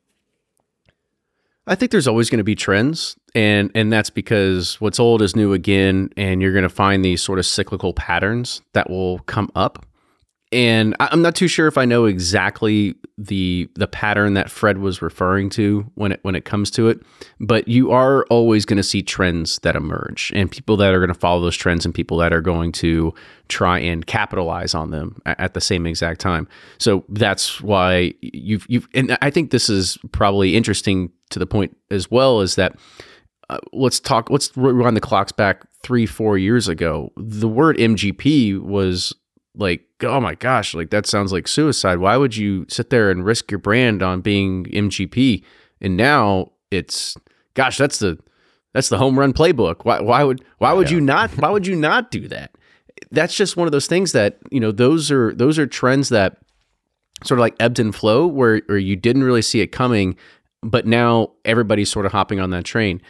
I 1.67 1.75
think 1.75 1.91
there's 1.91 2.08
always 2.08 2.30
going 2.30 2.38
to 2.38 2.45
be 2.45 2.56
trends, 2.56 3.17
and 3.36 3.71
and 3.75 3.91
that's 3.91 4.10
because 4.10 4.80
what's 4.80 4.99
old 4.99 5.21
is 5.21 5.36
new 5.36 5.51
again, 5.53 6.10
and 6.15 6.41
you're 6.41 6.53
going 6.53 6.63
to 6.63 6.69
find 6.69 7.03
these 7.03 7.21
sort 7.21 7.39
of 7.39 7.45
cyclical 7.45 7.93
patterns 7.93 8.62
that 8.73 8.89
will 8.89 9.19
come 9.19 9.51
up. 9.53 9.86
And 10.51 10.95
I'm 11.01 11.21
not 11.21 11.36
too 11.36 11.49
sure 11.49 11.67
if 11.67 11.77
I 11.77 11.83
know 11.83 12.05
exactly 12.05 12.95
the 13.17 13.69
the 13.75 13.88
pattern 13.88 14.33
that 14.36 14.49
Fred 14.49 14.77
was 14.77 15.01
referring 15.01 15.49
to 15.51 15.91
when 15.95 16.13
it 16.13 16.19
when 16.21 16.36
it 16.36 16.45
comes 16.45 16.71
to 16.71 16.88
it, 16.88 17.01
but 17.39 17.67
you 17.67 17.91
are 17.91 18.25
always 18.29 18.63
going 18.63 18.77
to 18.77 18.83
see 18.83 19.01
trends 19.01 19.60
that 19.60 19.75
emerge 19.75 20.31
and 20.33 20.49
people 20.49 20.77
that 20.77 20.93
are 20.93 20.99
going 20.99 21.13
to 21.13 21.19
follow 21.19 21.41
those 21.41 21.57
trends 21.57 21.83
and 21.83 21.93
people 21.93 22.15
that 22.17 22.31
are 22.31 22.41
going 22.41 22.71
to 22.73 23.13
try 23.49 23.77
and 23.77 24.05
capitalize 24.07 24.73
on 24.73 24.91
them 24.91 25.21
at 25.25 25.53
the 25.53 25.62
same 25.62 25.86
exact 25.86 26.21
time. 26.21 26.47
So 26.77 27.03
that's 27.10 27.60
why 27.62 28.13
you've 28.21 28.65
you've 28.69 28.88
and 28.93 29.17
I 29.21 29.29
think 29.29 29.51
this 29.51 29.69
is 29.69 29.97
probably 30.13 30.55
interesting 30.55 31.12
to 31.31 31.39
the 31.39 31.47
point 31.47 31.75
as 31.91 32.10
well 32.10 32.39
is 32.39 32.55
that 32.55 32.77
uh, 33.49 33.57
let's 33.73 33.99
talk 33.99 34.29
let's 34.29 34.55
run 34.55 34.93
the 34.93 35.01
clocks 35.01 35.33
back 35.33 35.65
three 35.83 36.05
four 36.05 36.38
years 36.38 36.67
ago 36.67 37.12
the 37.15 37.47
word 37.47 37.77
mgp 37.77 38.60
was 38.62 39.13
like 39.58 39.86
oh 40.04 40.20
my 40.20 40.36
gosh 40.36 40.74
like 40.74 40.89
that 40.89 41.06
sounds 41.06 41.32
like 41.32 41.48
suicide. 41.48 42.00
Why 42.00 42.17
would 42.17 42.36
you 42.36 42.65
sit 42.70 42.89
there 42.89 43.10
and 43.10 43.26
risk 43.26 43.52
your 43.52 43.60
brand 43.60 44.02
on 44.02 44.22
being 44.22 44.65
mgp 44.65 45.43
and 45.82 45.98
now 45.98 46.52
it's 46.72 47.15
gosh 47.54 47.78
that's 47.78 48.00
the 48.00 48.17
that's 48.74 48.89
the 48.89 48.98
home 48.98 49.17
run 49.17 49.34
playbook. 49.34 49.86
Why, 49.86 50.02
why 50.02 50.24
would 50.24 50.43
why 50.60 50.74
would 50.74 50.91
you 50.91 51.02
not 51.02 51.32
why 51.32 51.50
would 51.50 51.65
you 51.65 51.76
not 51.76 52.12
do 52.12 52.28
that? 52.28 52.52
That's 53.12 53.36
just 53.36 53.58
one 53.58 53.67
of 53.67 53.72
those 53.72 53.88
things 53.88 54.12
that 54.12 54.38
you 54.52 54.60
know 54.60 54.72
those 54.72 55.12
are 55.12 55.34
those 55.34 55.58
are 55.58 55.67
trends 55.67 56.10
that 56.10 56.38
sort 57.24 57.39
of 57.39 57.41
like 57.41 57.56
ebbed 57.60 57.80
and 57.80 57.96
flow 57.96 58.28
where, 58.28 58.62
where 58.67 58.78
you 58.78 58.96
didn't 58.96 59.24
really 59.24 59.41
see 59.41 59.62
it 59.62 59.67
coming 59.67 60.15
but 60.63 60.86
now 60.86 61.32
everybody's 61.46 61.89
sort 61.89 62.06
of 62.06 62.12
hopping 62.12 62.39
on 62.39 62.50
that 62.50 62.65
train. 62.65 63.02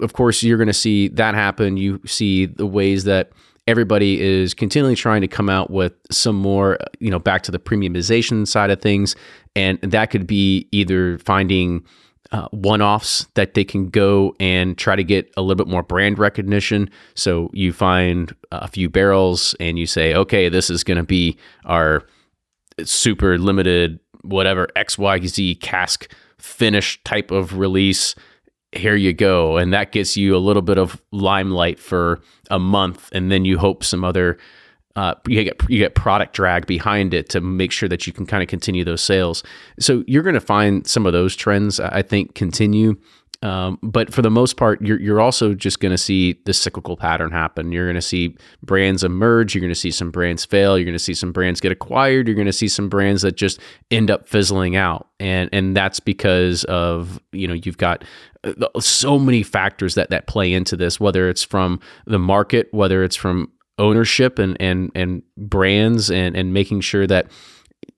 Of 0.00 0.12
course 0.12 0.42
you're 0.42 0.58
going 0.58 0.66
to 0.66 0.72
see 0.72 1.08
that 1.08 1.34
happen. 1.34 1.76
You 1.76 2.00
see 2.04 2.46
the 2.46 2.66
ways 2.66 3.04
that 3.04 3.30
everybody 3.66 4.20
is 4.20 4.54
continually 4.54 4.94
trying 4.94 5.20
to 5.22 5.28
come 5.28 5.48
out 5.48 5.70
with 5.70 5.92
some 6.10 6.36
more 6.36 6.78
you 7.00 7.10
know 7.10 7.18
back 7.18 7.42
to 7.42 7.50
the 7.50 7.58
premiumization 7.58 8.46
side 8.46 8.70
of 8.70 8.80
things. 8.80 9.16
And 9.56 9.78
that 9.82 10.10
could 10.10 10.26
be 10.26 10.68
either 10.72 11.18
finding 11.18 11.84
uh, 12.32 12.48
one-offs 12.50 13.26
that 13.34 13.54
they 13.54 13.64
can 13.64 13.90
go 13.90 14.34
and 14.40 14.76
try 14.76 14.96
to 14.96 15.04
get 15.04 15.32
a 15.36 15.42
little 15.42 15.62
bit 15.62 15.70
more 15.70 15.82
brand 15.82 16.18
recognition. 16.18 16.90
So 17.14 17.50
you 17.52 17.72
find 17.72 18.34
a 18.50 18.66
few 18.66 18.88
barrels 18.88 19.54
and 19.60 19.78
you 19.78 19.86
say 19.86 20.14
okay 20.14 20.48
this 20.48 20.70
is 20.70 20.84
going 20.84 20.96
to 20.98 21.04
be 21.04 21.36
our 21.64 22.02
super 22.82 23.38
limited 23.38 24.00
whatever 24.22 24.68
xyz 24.76 25.60
cask 25.60 26.10
finish 26.38 27.02
type 27.04 27.30
of 27.30 27.58
release 27.58 28.14
here 28.76 28.96
you 28.96 29.12
go 29.12 29.56
and 29.56 29.72
that 29.72 29.92
gets 29.92 30.16
you 30.16 30.36
a 30.36 30.38
little 30.38 30.62
bit 30.62 30.78
of 30.78 31.00
limelight 31.12 31.78
for 31.78 32.20
a 32.50 32.58
month 32.58 33.08
and 33.12 33.30
then 33.30 33.44
you 33.44 33.58
hope 33.58 33.84
some 33.84 34.04
other 34.04 34.38
uh, 34.96 35.14
you 35.26 35.42
get 35.42 35.60
you 35.68 35.78
get 35.78 35.94
product 35.94 36.34
drag 36.34 36.66
behind 36.66 37.14
it 37.14 37.28
to 37.28 37.40
make 37.40 37.72
sure 37.72 37.88
that 37.88 38.06
you 38.06 38.12
can 38.12 38.26
kind 38.26 38.42
of 38.42 38.48
continue 38.48 38.84
those 38.84 39.02
sales. 39.02 39.42
So 39.80 40.04
you're 40.06 40.22
going 40.22 40.34
to 40.34 40.40
find 40.40 40.86
some 40.86 41.04
of 41.04 41.12
those 41.12 41.34
trends, 41.34 41.80
I 41.80 42.02
think, 42.02 42.34
continue. 42.34 42.96
Um, 43.44 43.78
but 43.82 44.12
for 44.12 44.22
the 44.22 44.30
most 44.30 44.56
part, 44.56 44.80
you're 44.80 44.98
you're 44.98 45.20
also 45.20 45.52
just 45.52 45.78
going 45.78 45.92
to 45.92 45.98
see 45.98 46.40
the 46.46 46.54
cyclical 46.54 46.96
pattern 46.96 47.30
happen. 47.30 47.72
You're 47.72 47.84
going 47.84 47.94
to 47.94 48.00
see 48.00 48.36
brands 48.62 49.04
emerge. 49.04 49.54
You're 49.54 49.60
going 49.60 49.68
to 49.68 49.78
see 49.78 49.90
some 49.90 50.10
brands 50.10 50.46
fail. 50.46 50.78
You're 50.78 50.86
going 50.86 50.94
to 50.94 50.98
see 50.98 51.12
some 51.12 51.30
brands 51.30 51.60
get 51.60 51.70
acquired. 51.70 52.26
You're 52.26 52.36
going 52.36 52.46
to 52.46 52.54
see 52.54 52.68
some 52.68 52.88
brands 52.88 53.20
that 53.20 53.36
just 53.36 53.60
end 53.90 54.10
up 54.10 54.26
fizzling 54.26 54.76
out, 54.76 55.08
and 55.20 55.50
and 55.52 55.76
that's 55.76 56.00
because 56.00 56.64
of 56.64 57.20
you 57.32 57.46
know 57.46 57.52
you've 57.52 57.76
got 57.76 58.02
uh, 58.44 58.80
so 58.80 59.18
many 59.18 59.42
factors 59.42 59.94
that 59.94 60.08
that 60.08 60.26
play 60.26 60.54
into 60.54 60.74
this. 60.74 60.98
Whether 60.98 61.28
it's 61.28 61.42
from 61.42 61.80
the 62.06 62.18
market, 62.18 62.68
whether 62.72 63.04
it's 63.04 63.16
from 63.16 63.52
ownership 63.78 64.38
and 64.38 64.56
and 64.58 64.90
and 64.94 65.22
brands, 65.36 66.10
and 66.10 66.34
and 66.34 66.54
making 66.54 66.80
sure 66.80 67.06
that 67.06 67.30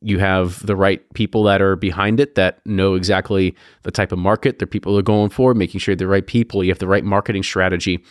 you 0.00 0.18
have 0.18 0.64
the 0.64 0.76
right 0.76 1.02
people 1.14 1.42
that 1.44 1.62
are 1.62 1.76
behind 1.76 2.20
it 2.20 2.34
that 2.34 2.64
know 2.66 2.94
exactly 2.94 3.54
the 3.82 3.90
type 3.90 4.12
of 4.12 4.18
market 4.18 4.58
the 4.58 4.66
people 4.66 4.96
are 4.98 5.02
going 5.02 5.30
for, 5.30 5.54
making 5.54 5.80
sure 5.80 5.96
the 5.96 6.06
right 6.06 6.26
people, 6.26 6.62
you 6.62 6.70
have 6.70 6.78
the 6.78 6.86
right 6.86 7.04
marketing 7.04 7.42
strategy. 7.42 8.02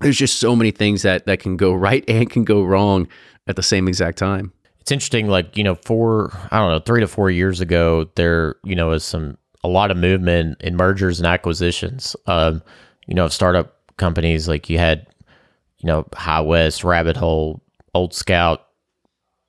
There's 0.00 0.16
just 0.16 0.38
so 0.38 0.56
many 0.56 0.70
things 0.70 1.02
that 1.02 1.26
that 1.26 1.40
can 1.40 1.56
go 1.56 1.72
right 1.74 2.04
and 2.08 2.30
can 2.30 2.44
go 2.44 2.62
wrong 2.62 3.08
at 3.46 3.56
the 3.56 3.62
same 3.62 3.88
exact 3.88 4.18
time. 4.18 4.52
It's 4.80 4.90
interesting, 4.90 5.28
like, 5.28 5.56
you 5.56 5.62
know, 5.62 5.76
four, 5.76 6.32
I 6.50 6.58
don't 6.58 6.72
know, 6.72 6.80
three 6.80 7.00
to 7.00 7.06
four 7.06 7.30
years 7.30 7.60
ago, 7.60 8.10
there, 8.16 8.56
you 8.64 8.74
know, 8.74 8.90
is 8.90 9.04
some, 9.04 9.38
a 9.62 9.68
lot 9.68 9.92
of 9.92 9.96
movement 9.96 10.60
in 10.60 10.76
mergers 10.76 11.20
and 11.20 11.26
acquisitions. 11.26 12.16
Um, 12.26 12.64
you 13.06 13.14
know, 13.14 13.26
of 13.26 13.32
startup 13.32 13.76
companies 13.96 14.48
like 14.48 14.68
you 14.68 14.78
had, 14.78 15.06
you 15.78 15.86
know, 15.86 16.06
High 16.14 16.40
West, 16.40 16.82
Rabbit 16.82 17.16
Hole, 17.16 17.62
Old 17.94 18.12
Scout, 18.12 18.66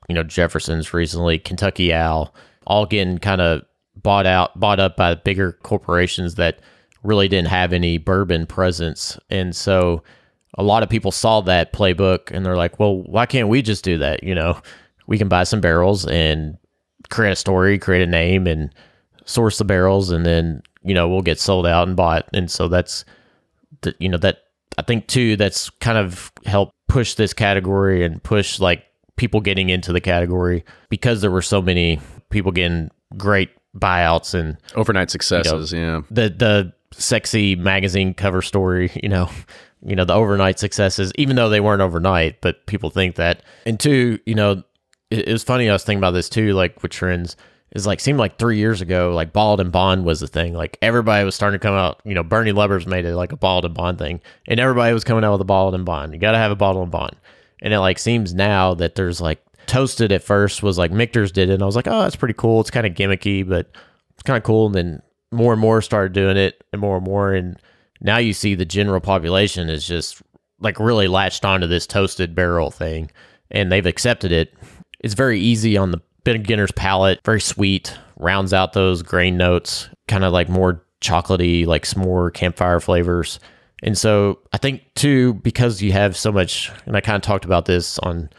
you 0.08 0.16
know, 0.16 0.24
Jefferson's 0.24 0.94
recently, 0.94 1.40
Kentucky 1.40 1.94
Owl, 1.94 2.34
all 2.66 2.86
getting 2.86 3.18
kind 3.18 3.42
of 3.42 3.64
bought 3.96 4.26
out, 4.26 4.60
bought 4.60 4.80
up 4.80 4.98
by 4.98 5.16
bigger 5.16 5.54
corporations 5.64 6.36
that 6.36 6.60
really 7.04 7.28
didn't 7.28 7.50
have 7.50 7.74
any 7.74 7.98
bourbon 7.98 8.46
presence. 8.46 9.18
And 9.30 9.56
so 9.56 10.04
a 10.58 10.64
lot 10.64 10.84
of 10.84 10.90
people 10.90 11.12
saw 11.12 11.42
that 11.42 11.74
playbook 11.74 12.32
and 12.32 12.46
they're 12.46 12.56
like, 12.56 12.80
well, 12.80 13.02
why 13.04 13.26
can't 13.26 13.50
we 13.50 13.62
just 13.62 13.84
do 13.84 13.98
that? 13.98 14.24
You 14.24 14.36
know, 14.36 14.60
we 15.08 15.18
can 15.18 15.28
buy 15.28 15.44
some 15.44 15.62
barrels 15.62 16.06
and 16.06 16.58
create 17.10 17.32
a 17.32 17.36
story, 17.36 17.78
create 17.78 18.02
a 18.02 18.08
name 18.08 18.48
and 18.48 18.74
source 19.26 19.58
the 19.58 19.66
barrels 19.66 20.12
and 20.12 20.26
then, 20.26 20.62
you 20.84 20.94
know, 20.94 21.08
we'll 21.08 21.22
get 21.22 21.40
sold 21.40 21.66
out 21.66 21.88
and 21.88 21.98
bought. 21.98 22.28
And 22.34 22.50
so 22.50 22.68
that's 22.68 23.06
the, 23.82 23.96
you 24.00 24.10
know, 24.10 24.18
that 24.18 24.44
I 24.78 24.82
think 24.82 25.08
too, 25.08 25.36
that's 25.36 25.70
kind 25.70 25.98
of 25.98 26.32
helped 26.46 26.74
push 26.88 27.16
this 27.16 27.34
category 27.34 28.04
and 28.04 28.22
push 28.24 28.60
like 28.60 28.84
people 29.16 29.42
getting 29.42 29.70
into 29.70 29.94
the 29.94 30.02
category 30.02 30.64
because 30.90 31.22
there 31.22 31.32
were 31.32 31.42
so 31.42 31.62
many 31.62 32.00
people 32.30 32.52
getting 32.52 32.90
great 33.18 33.50
buyouts 33.78 34.34
and 34.34 34.58
Overnight 34.76 35.10
successes, 35.10 35.74
yeah. 35.74 36.02
the 36.10 36.30
the 36.30 36.74
sexy 36.92 37.56
magazine 37.56 38.14
cover 38.14 38.42
story, 38.42 38.92
you 39.04 39.10
know, 39.10 39.30
you 39.86 39.96
know 39.96 40.06
the 40.06 40.14
overnight 40.14 40.60
successes, 40.60 41.12
even 41.16 41.36
though 41.36 41.50
they 41.50 41.60
weren't 41.60 41.82
overnight, 41.82 42.42
but 42.42 42.66
people 42.66 42.90
think 42.90 43.16
that. 43.16 43.44
And 43.66 43.80
two, 43.80 44.20
you 44.26 44.36
know, 44.36 44.64
it, 45.10 45.28
it 45.28 45.32
was 45.32 45.44
funny. 45.44 45.70
I 45.70 45.74
was 45.74 45.84
thinking 45.84 46.00
about 46.00 46.12
this 46.12 46.30
too, 46.30 46.54
like 46.54 46.82
with 46.82 46.92
trends. 46.92 47.36
Is 47.76 47.88
like 47.88 48.00
seemed 48.00 48.20
like 48.20 48.38
three 48.38 48.58
years 48.58 48.82
ago, 48.82 49.14
like 49.16 49.34
bottled 49.34 49.60
in 49.60 49.72
bond 49.72 50.06
was 50.06 50.20
the 50.20 50.28
thing. 50.28 50.54
Like 50.54 50.78
everybody 50.84 51.26
was 51.26 51.34
starting 51.34 51.60
to 51.60 51.64
come 51.68 51.74
out. 51.74 52.02
You 52.06 52.14
know, 52.14 52.22
Bernie 52.22 52.52
Lubbers 52.52 52.86
made 52.86 53.04
it 53.04 53.16
like 53.16 53.32
a 53.32 53.36
bottled 53.36 53.66
in 53.66 53.74
bond 53.74 53.98
thing, 53.98 54.22
and 54.48 54.60
everybody 54.60 54.94
was 54.94 55.04
coming 55.04 55.24
out 55.24 55.32
with 55.32 55.42
a 55.42 55.46
bottled 55.46 55.74
in 55.74 55.84
bond. 55.84 56.14
You 56.14 56.20
got 56.20 56.34
to 56.34 56.38
have 56.38 56.52
a 56.52 56.56
bottle 56.56 56.84
and 56.84 56.92
bond. 56.92 57.16
And 57.64 57.74
it 57.74 57.80
like 57.80 57.98
seems 57.98 58.36
now 58.36 58.76
that 58.76 58.94
there's 58.94 59.20
like 59.20 59.44
toasted 59.66 60.12
at 60.12 60.22
first 60.22 60.62
was 60.62 60.78
like 60.78 60.92
Michter's 60.92 61.32
did 61.32 61.50
it, 61.50 61.54
and 61.54 61.64
I 61.64 61.66
was 61.66 61.76
like, 61.76 61.88
oh, 61.88 62.02
that's 62.02 62.16
pretty 62.16 62.36
cool. 62.36 62.62
It's 62.62 62.70
kind 62.70 62.86
of 62.86 62.94
gimmicky, 62.94 63.48
but 63.48 63.72
it's 64.14 64.24
kind 64.24 64.38
of 64.38 64.44
cool. 64.44 64.68
And 64.68 64.76
then 64.76 65.02
more 65.32 65.54
and 65.54 65.62
more 65.62 65.82
started 65.82 66.14
doing 66.14 66.38
it, 66.38 66.64
and 66.72 66.82
more 66.82 66.98
and 66.98 67.06
more, 67.06 67.34
and 67.34 67.60
now 68.02 68.18
you 68.18 68.34
see 68.34 68.54
the 68.54 68.66
general 68.66 69.00
population 69.00 69.70
is 69.70 69.88
just 69.88 70.22
like 70.60 70.80
really 70.80 71.08
latched 71.08 71.46
onto 71.46 71.66
this 71.66 71.88
toasted 71.88 72.36
barrel 72.36 72.70
thing, 72.70 73.10
and 73.50 73.72
they've 73.72 73.86
accepted 73.86 74.32
it. 74.32 74.54
It's 75.00 75.14
very 75.16 75.40
easy 75.40 75.78
on 75.78 75.92
the 75.92 76.02
beginner's 76.24 76.72
palate, 76.72 77.20
very 77.26 77.42
sweet, 77.42 77.98
rounds 78.18 78.54
out 78.54 78.74
those 78.74 79.02
grain 79.02 79.38
notes, 79.38 79.90
kind 80.08 80.24
of 80.24 80.34
like 80.34 80.50
more 80.50 80.84
chocolatey, 81.02 81.66
like 81.66 81.84
s'more 81.86 82.34
campfire 82.34 82.80
flavors. 82.80 83.40
And 83.84 83.98
so 83.98 84.40
I 84.54 84.58
think 84.58 84.82
too, 84.96 85.36
because 85.36 85.82
you 85.82 85.92
have 85.92 86.18
so 86.18 86.32
much, 86.32 86.72
and 86.86 86.96
I 86.96 87.02
kind 87.02 87.18
of 87.18 87.22
talked 87.22 87.46
about 87.46 87.66
this 87.66 88.00
on, 88.00 88.30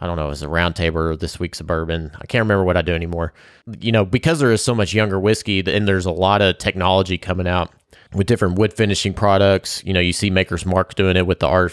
I 0.00 0.06
don't 0.06 0.16
know, 0.16 0.30
as 0.30 0.42
a 0.42 0.46
roundtable 0.46 0.96
or 0.96 1.16
this 1.16 1.40
week 1.40 1.58
in 1.58 1.66
bourbon. 1.66 2.10
I 2.20 2.26
can't 2.26 2.42
remember 2.42 2.64
what 2.64 2.76
I 2.76 2.82
do 2.82 2.94
anymore. 2.94 3.32
You 3.80 3.92
know, 3.92 4.04
because 4.04 4.40
there 4.40 4.52
is 4.52 4.62
so 4.62 4.74
much 4.74 4.92
younger 4.92 5.18
whiskey 5.18 5.60
and 5.60 5.88
there's 5.88 6.06
a 6.06 6.10
lot 6.10 6.42
of 6.42 6.58
technology 6.58 7.16
coming 7.16 7.48
out 7.48 7.70
with 8.12 8.26
different 8.26 8.58
wood 8.58 8.74
finishing 8.74 9.14
products. 9.14 9.82
You 9.84 9.92
know, 9.92 10.00
you 10.00 10.12
see 10.12 10.30
Maker's 10.30 10.66
Mark 10.66 10.94
doing 10.96 11.16
it 11.16 11.26
with 11.26 11.38
the 11.40 11.46
R 11.46 11.70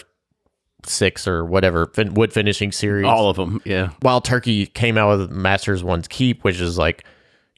six 0.84 1.26
or 1.26 1.44
whatever 1.44 1.86
fin- 1.86 2.14
wood 2.14 2.32
finishing 2.32 2.70
series. 2.70 3.06
All 3.06 3.28
of 3.28 3.36
them, 3.36 3.60
yeah. 3.64 3.90
Wild 4.02 4.24
Turkey 4.24 4.66
came 4.66 4.96
out 4.96 5.18
with 5.18 5.30
Masters 5.32 5.82
One's 5.82 6.06
Keep, 6.06 6.44
which 6.44 6.60
is 6.60 6.78
like, 6.78 7.04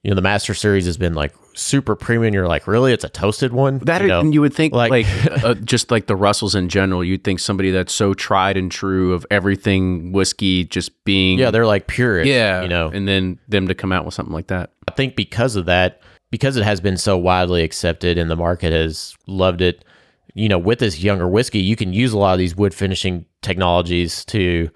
you 0.09 0.13
know, 0.13 0.17
the 0.17 0.23
Master 0.23 0.55
Series 0.55 0.87
has 0.87 0.97
been 0.97 1.13
like 1.13 1.35
super 1.53 1.95
premium. 1.95 2.33
You're 2.33 2.49
like, 2.49 2.67
really? 2.67 2.95
It's 2.95 3.05
a 3.05 3.11
toasted 3.11 3.53
one? 3.53 3.77
That 3.81 4.01
you, 4.01 4.07
know? 4.09 4.23
you 4.23 4.41
would 4.41 4.55
think 4.55 4.73
like- 4.73 4.91
like, 4.91 5.07
uh, 5.45 5.53
just 5.53 5.91
like 5.91 6.07
the 6.07 6.17
Russells 6.17 6.55
in 6.55 6.71
general, 6.71 7.05
you'd 7.05 7.25
think 7.25 7.41
somebody 7.41 7.71
that's 7.71 7.93
so 7.93 8.15
tried 8.15 8.57
and 8.57 8.73
true 8.73 9.13
of 9.13 9.27
everything 9.31 10.13
whiskey 10.13 10.65
just 10.65 11.05
being 11.05 11.39
yeah, 11.39 11.51
they're 11.51 11.67
like 11.67 11.89
purists. 11.89 12.31
yeah, 12.31 12.63
you 12.63 12.69
know, 12.69 12.89
and 12.89 13.07
then 13.07 13.39
them 13.49 13.69
to 13.69 13.75
come 13.75 13.93
out 13.93 14.07
with 14.07 14.15
something 14.15 14.33
like 14.33 14.47
that. 14.47 14.71
I 14.89 14.93
think 14.93 15.15
because 15.15 15.57
of 15.57 15.67
that, 15.67 16.01
because 16.31 16.57
it 16.57 16.65
has 16.65 16.81
been 16.81 16.97
so 16.97 17.19
widely 17.19 17.63
accepted 17.63 18.17
and 18.17 18.31
the 18.31 18.37
market 18.37 18.73
has 18.73 19.15
loved 19.27 19.61
it, 19.61 19.85
you 20.33 20.49
know, 20.49 20.59
with 20.59 20.79
this 20.79 21.01
younger 21.01 21.29
whiskey, 21.29 21.59
you 21.59 21.77
can 21.77 21.93
use 21.93 22.15
a 22.15 22.19
lot 22.19 22.33
of 22.33 22.39
these 22.39 22.57
wood 22.57 22.73
finishing 22.73 23.27
technologies 23.43 24.25
to 24.25 24.71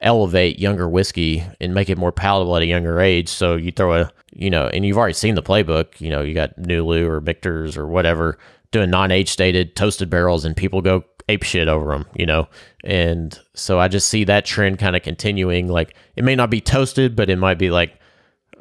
elevate 0.00 0.58
younger 0.58 0.88
whiskey 0.88 1.44
and 1.60 1.74
make 1.74 1.88
it 1.88 1.98
more 1.98 2.12
palatable 2.12 2.56
at 2.56 2.62
a 2.62 2.66
younger 2.66 3.00
age. 3.00 3.28
So 3.28 3.56
you 3.56 3.72
throw 3.72 3.94
a, 3.94 4.12
you 4.32 4.50
know, 4.50 4.66
and 4.66 4.84
you've 4.84 4.98
already 4.98 5.14
seen 5.14 5.34
the 5.34 5.42
playbook, 5.42 6.00
you 6.00 6.10
know, 6.10 6.22
you 6.22 6.34
got 6.34 6.58
Nulu 6.58 7.06
or 7.06 7.20
Michter's 7.20 7.76
or 7.76 7.86
whatever 7.86 8.38
doing 8.70 8.90
non 8.90 9.10
age 9.10 9.30
stated 9.30 9.74
toasted 9.76 10.10
barrels 10.10 10.44
and 10.44 10.56
people 10.56 10.82
go 10.82 11.04
ape 11.28 11.42
shit 11.42 11.68
over 11.68 11.92
them, 11.92 12.06
you 12.14 12.26
know? 12.26 12.48
And 12.84 13.38
so 13.54 13.80
I 13.80 13.88
just 13.88 14.08
see 14.08 14.24
that 14.24 14.44
trend 14.44 14.78
kind 14.78 14.96
of 14.96 15.02
continuing. 15.02 15.68
Like 15.68 15.94
it 16.14 16.24
may 16.24 16.36
not 16.36 16.50
be 16.50 16.60
toasted, 16.60 17.16
but 17.16 17.30
it 17.30 17.36
might 17.36 17.58
be 17.58 17.70
like, 17.70 17.98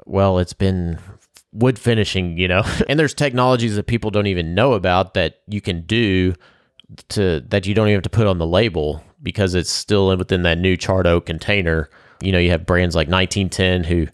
well, 0.05 0.39
it's 0.39 0.53
been 0.53 0.99
wood 1.51 1.77
finishing, 1.77 2.37
you 2.37 2.47
know? 2.47 2.63
and 2.89 2.99
there's 2.99 3.13
technologies 3.13 3.75
that 3.75 3.87
people 3.87 4.11
don't 4.11 4.27
even 4.27 4.55
know 4.55 4.73
about 4.73 5.13
that 5.15 5.41
you 5.47 5.61
can 5.61 5.81
do 5.81 6.33
to 7.09 7.41
that 7.47 7.65
you 7.65 7.73
don't 7.73 7.87
even 7.87 7.97
have 7.97 8.03
to 8.03 8.09
put 8.09 8.27
on 8.27 8.37
the 8.37 8.45
label 8.45 9.03
because 9.21 9.55
it's 9.55 9.71
still 9.71 10.15
within 10.17 10.43
that 10.43 10.57
new 10.57 10.77
charred 10.77 11.07
oak 11.07 11.25
container. 11.25 11.89
You 12.21 12.31
know, 12.31 12.39
you 12.39 12.51
have 12.51 12.65
brands 12.65 12.95
like 12.95 13.07
1910 13.07 13.83
who, 13.83 14.07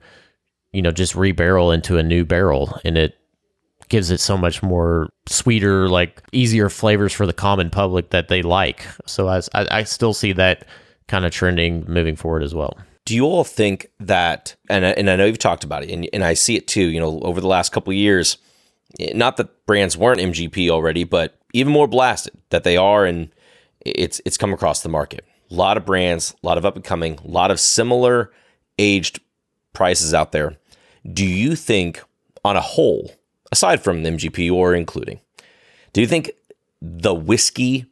you 0.71 0.81
know, 0.81 0.91
just 0.91 1.13
rebarrel 1.13 1.73
into 1.73 1.97
a 1.97 2.03
new 2.03 2.25
barrel 2.25 2.79
and 2.83 2.97
it 2.97 3.17
gives 3.89 4.09
it 4.09 4.19
so 4.19 4.37
much 4.37 4.63
more 4.63 5.09
sweeter, 5.27 5.89
like 5.89 6.23
easier 6.31 6.69
flavors 6.69 7.11
for 7.11 7.27
the 7.27 7.33
common 7.33 7.69
public 7.69 8.11
that 8.11 8.29
they 8.29 8.41
like. 8.41 8.85
So 9.05 9.27
I, 9.27 9.41
I 9.53 9.83
still 9.83 10.13
see 10.13 10.31
that 10.33 10.65
kind 11.07 11.25
of 11.25 11.31
trending 11.31 11.83
moving 11.87 12.15
forward 12.15 12.41
as 12.41 12.55
well. 12.55 12.77
Do 13.03 13.15
you 13.15 13.25
all 13.25 13.43
think 13.43 13.87
that, 13.99 14.55
and, 14.69 14.85
and 14.85 15.09
I 15.09 15.17
know 15.17 15.25
you've 15.25 15.39
talked 15.39 15.65
about 15.65 15.83
it, 15.83 15.89
and, 15.89 16.07
and 16.13 16.23
I 16.23 16.35
see 16.35 16.55
it 16.55 16.67
too, 16.67 16.85
you 16.85 16.99
know, 16.99 17.19
over 17.19 17.41
the 17.41 17.47
last 17.47 17.73
couple 17.73 17.91
years, 17.91 18.37
not 19.13 19.35
that 19.37 19.65
brands 19.65 19.97
weren't 19.97 20.21
MGP 20.21 20.69
already, 20.69 21.03
but 21.03 21.37
even 21.53 21.73
more 21.73 21.87
blasted 21.87 22.33
that 22.49 22.63
they 22.63 22.77
are, 22.77 23.05
and 23.05 23.29
it's 23.85 24.21
it's 24.25 24.37
come 24.37 24.53
across 24.53 24.81
the 24.81 24.89
market. 24.89 25.25
A 25.49 25.53
lot 25.53 25.77
of 25.77 25.85
brands, 25.85 26.35
a 26.43 26.47
lot 26.47 26.57
of 26.57 26.65
up 26.65 26.75
and 26.75 26.83
coming, 26.83 27.19
a 27.23 27.27
lot 27.27 27.51
of 27.51 27.59
similar 27.59 28.31
aged 28.79 29.19
prices 29.73 30.13
out 30.13 30.31
there. 30.31 30.57
Do 31.11 31.25
you 31.25 31.55
think, 31.55 32.01
on 32.45 32.55
a 32.55 32.61
whole, 32.61 33.11
aside 33.51 33.83
from 33.83 34.03
MGP 34.03 34.51
or 34.51 34.73
including, 34.73 35.19
do 35.93 36.01
you 36.01 36.07
think 36.07 36.31
the 36.81 37.13
whiskey 37.13 37.85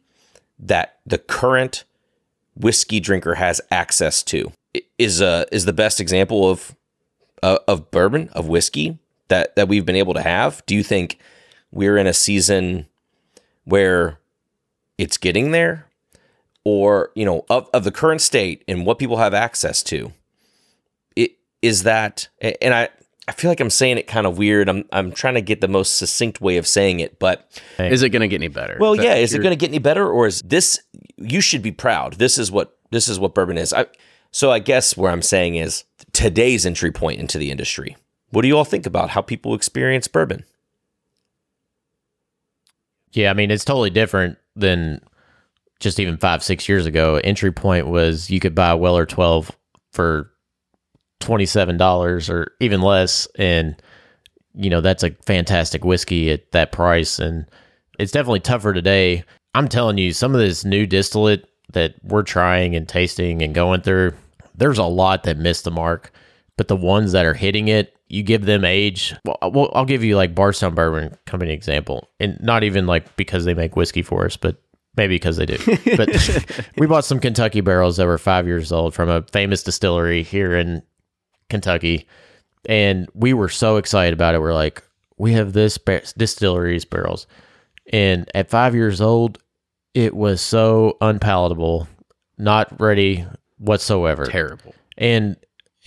that 0.58 0.98
the 1.06 1.18
current 1.18 1.84
whiskey 2.54 3.00
drinker 3.00 3.34
has 3.34 3.60
access 3.70 4.22
to 4.22 4.52
is 4.98 5.20
a 5.20 5.46
is 5.52 5.64
the 5.64 5.72
best 5.72 6.00
example 6.00 6.48
of 6.48 6.74
uh, 7.42 7.58
of 7.66 7.90
bourbon 7.90 8.28
of 8.32 8.48
whiskey 8.48 8.98
that 9.28 9.56
that 9.56 9.68
we've 9.68 9.86
been 9.86 9.96
able 9.96 10.14
to 10.14 10.22
have? 10.22 10.64
Do 10.66 10.74
you 10.74 10.82
think 10.82 11.18
we're 11.72 11.96
in 11.96 12.06
a 12.06 12.12
season 12.12 12.86
where 13.64 14.19
it's 15.00 15.16
getting 15.16 15.50
there, 15.50 15.86
or 16.64 17.10
you 17.14 17.24
know, 17.24 17.44
of 17.48 17.68
of 17.72 17.84
the 17.84 17.92
current 17.92 18.20
state 18.20 18.64
and 18.68 18.84
what 18.84 18.98
people 18.98 19.16
have 19.16 19.34
access 19.34 19.82
to? 19.84 20.12
It 21.16 21.32
is 21.62 21.84
that, 21.84 22.28
and 22.40 22.74
I 22.74 22.90
I 23.26 23.32
feel 23.32 23.50
like 23.50 23.60
I'm 23.60 23.70
saying 23.70 23.96
it 23.96 24.06
kind 24.06 24.26
of 24.26 24.38
weird. 24.38 24.68
I'm 24.68 24.84
I'm 24.92 25.12
trying 25.12 25.34
to 25.34 25.40
get 25.40 25.60
the 25.60 25.68
most 25.68 25.96
succinct 25.96 26.40
way 26.40 26.56
of 26.56 26.66
saying 26.66 27.00
it, 27.00 27.18
but 27.18 27.48
is 27.78 28.02
it 28.02 28.10
going 28.10 28.22
to 28.22 28.28
get 28.28 28.36
any 28.36 28.48
better? 28.48 28.76
Well, 28.80 28.94
is 28.94 29.04
yeah, 29.04 29.14
is 29.14 29.32
it 29.32 29.38
going 29.38 29.52
to 29.52 29.56
get 29.56 29.70
any 29.70 29.78
better, 29.78 30.06
or 30.06 30.26
is 30.26 30.42
this? 30.42 30.80
You 31.16 31.40
should 31.40 31.62
be 31.62 31.72
proud. 31.72 32.14
This 32.14 32.38
is 32.38 32.50
what 32.50 32.76
this 32.90 33.08
is 33.08 33.18
what 33.18 33.34
bourbon 33.34 33.56
is. 33.56 33.72
I, 33.72 33.86
so 34.32 34.50
I 34.50 34.58
guess 34.58 34.96
where 34.96 35.10
I'm 35.10 35.22
saying 35.22 35.54
is 35.54 35.84
today's 36.12 36.66
entry 36.66 36.90
point 36.90 37.20
into 37.20 37.38
the 37.38 37.50
industry. 37.50 37.96
What 38.30 38.42
do 38.42 38.48
you 38.48 38.56
all 38.56 38.64
think 38.64 38.84
about 38.84 39.10
how 39.10 39.22
people 39.22 39.54
experience 39.54 40.08
bourbon? 40.08 40.44
Yeah, 43.12 43.30
I 43.30 43.34
mean 43.34 43.50
it's 43.50 43.64
totally 43.64 43.90
different 43.90 44.38
than 44.56 45.00
just 45.80 45.98
even 45.98 46.16
five 46.18 46.42
six 46.42 46.68
years 46.68 46.86
ago. 46.86 47.20
Entry 47.22 47.52
point 47.52 47.88
was 47.88 48.30
you 48.30 48.40
could 48.40 48.54
buy 48.54 48.74
Weller 48.74 49.06
12 49.06 49.50
for 49.92 50.30
twenty 51.20 51.46
seven 51.46 51.76
dollars 51.76 52.28
or 52.28 52.52
even 52.60 52.80
less, 52.80 53.26
and 53.38 53.80
you 54.54 54.70
know 54.70 54.80
that's 54.80 55.02
a 55.02 55.10
fantastic 55.26 55.84
whiskey 55.84 56.30
at 56.30 56.50
that 56.52 56.72
price. 56.72 57.18
And 57.18 57.46
it's 57.98 58.12
definitely 58.12 58.40
tougher 58.40 58.72
today. 58.72 59.24
I'm 59.54 59.68
telling 59.68 59.98
you, 59.98 60.12
some 60.12 60.34
of 60.34 60.40
this 60.40 60.64
new 60.64 60.86
distillate 60.86 61.46
that 61.72 61.94
we're 62.02 62.22
trying 62.22 62.74
and 62.74 62.88
tasting 62.88 63.42
and 63.42 63.54
going 63.54 63.82
through, 63.82 64.12
there's 64.54 64.78
a 64.78 64.84
lot 64.84 65.24
that 65.24 65.38
missed 65.38 65.64
the 65.64 65.70
mark, 65.70 66.12
but 66.56 66.68
the 66.68 66.76
ones 66.76 67.12
that 67.12 67.26
are 67.26 67.34
hitting 67.34 67.68
it, 67.68 67.94
you 68.10 68.24
give 68.24 68.44
them 68.44 68.64
age. 68.64 69.14
Well, 69.24 69.70
I'll 69.72 69.84
give 69.84 70.02
you 70.02 70.16
like 70.16 70.34
Bardstown 70.34 70.74
Bourbon 70.74 71.16
Company 71.26 71.52
example, 71.52 72.10
and 72.18 72.36
not 72.40 72.64
even 72.64 72.86
like 72.86 73.16
because 73.16 73.44
they 73.44 73.54
make 73.54 73.76
whiskey 73.76 74.02
for 74.02 74.26
us, 74.26 74.36
but 74.36 74.60
maybe 74.96 75.14
because 75.14 75.36
they 75.36 75.46
do. 75.46 75.56
But 75.96 76.66
we 76.76 76.88
bought 76.88 77.04
some 77.04 77.20
Kentucky 77.20 77.60
barrels 77.60 77.96
that 77.96 78.06
were 78.06 78.18
five 78.18 78.48
years 78.48 78.72
old 78.72 78.94
from 78.94 79.08
a 79.08 79.22
famous 79.22 79.62
distillery 79.62 80.24
here 80.24 80.56
in 80.56 80.82
Kentucky, 81.48 82.08
and 82.68 83.08
we 83.14 83.32
were 83.32 83.48
so 83.48 83.76
excited 83.76 84.12
about 84.12 84.34
it. 84.34 84.40
We're 84.40 84.54
like, 84.54 84.82
we 85.16 85.32
have 85.34 85.52
this 85.52 85.78
bar- 85.78 86.02
distillery's 86.18 86.84
barrels, 86.84 87.28
and 87.92 88.28
at 88.34 88.50
five 88.50 88.74
years 88.74 89.00
old, 89.00 89.38
it 89.94 90.16
was 90.16 90.40
so 90.40 90.96
unpalatable, 91.00 91.86
not 92.38 92.80
ready 92.80 93.24
whatsoever. 93.58 94.26
Terrible. 94.26 94.74
And 94.98 95.36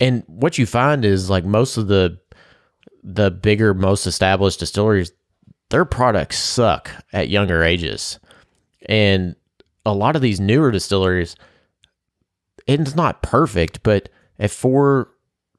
and 0.00 0.24
what 0.26 0.58
you 0.58 0.66
find 0.66 1.04
is 1.04 1.30
like 1.30 1.44
most 1.44 1.76
of 1.76 1.88
the 1.88 2.18
the 3.02 3.30
bigger, 3.30 3.74
most 3.74 4.06
established 4.06 4.60
distilleries, 4.60 5.12
their 5.70 5.84
products 5.84 6.38
suck 6.38 6.90
at 7.12 7.28
younger 7.28 7.62
ages. 7.62 8.18
And 8.86 9.36
a 9.84 9.92
lot 9.92 10.16
of 10.16 10.22
these 10.22 10.40
newer 10.40 10.70
distilleries, 10.70 11.36
it's 12.66 12.94
not 12.94 13.22
perfect, 13.22 13.82
but 13.82 14.08
at 14.38 14.50
four 14.50 15.10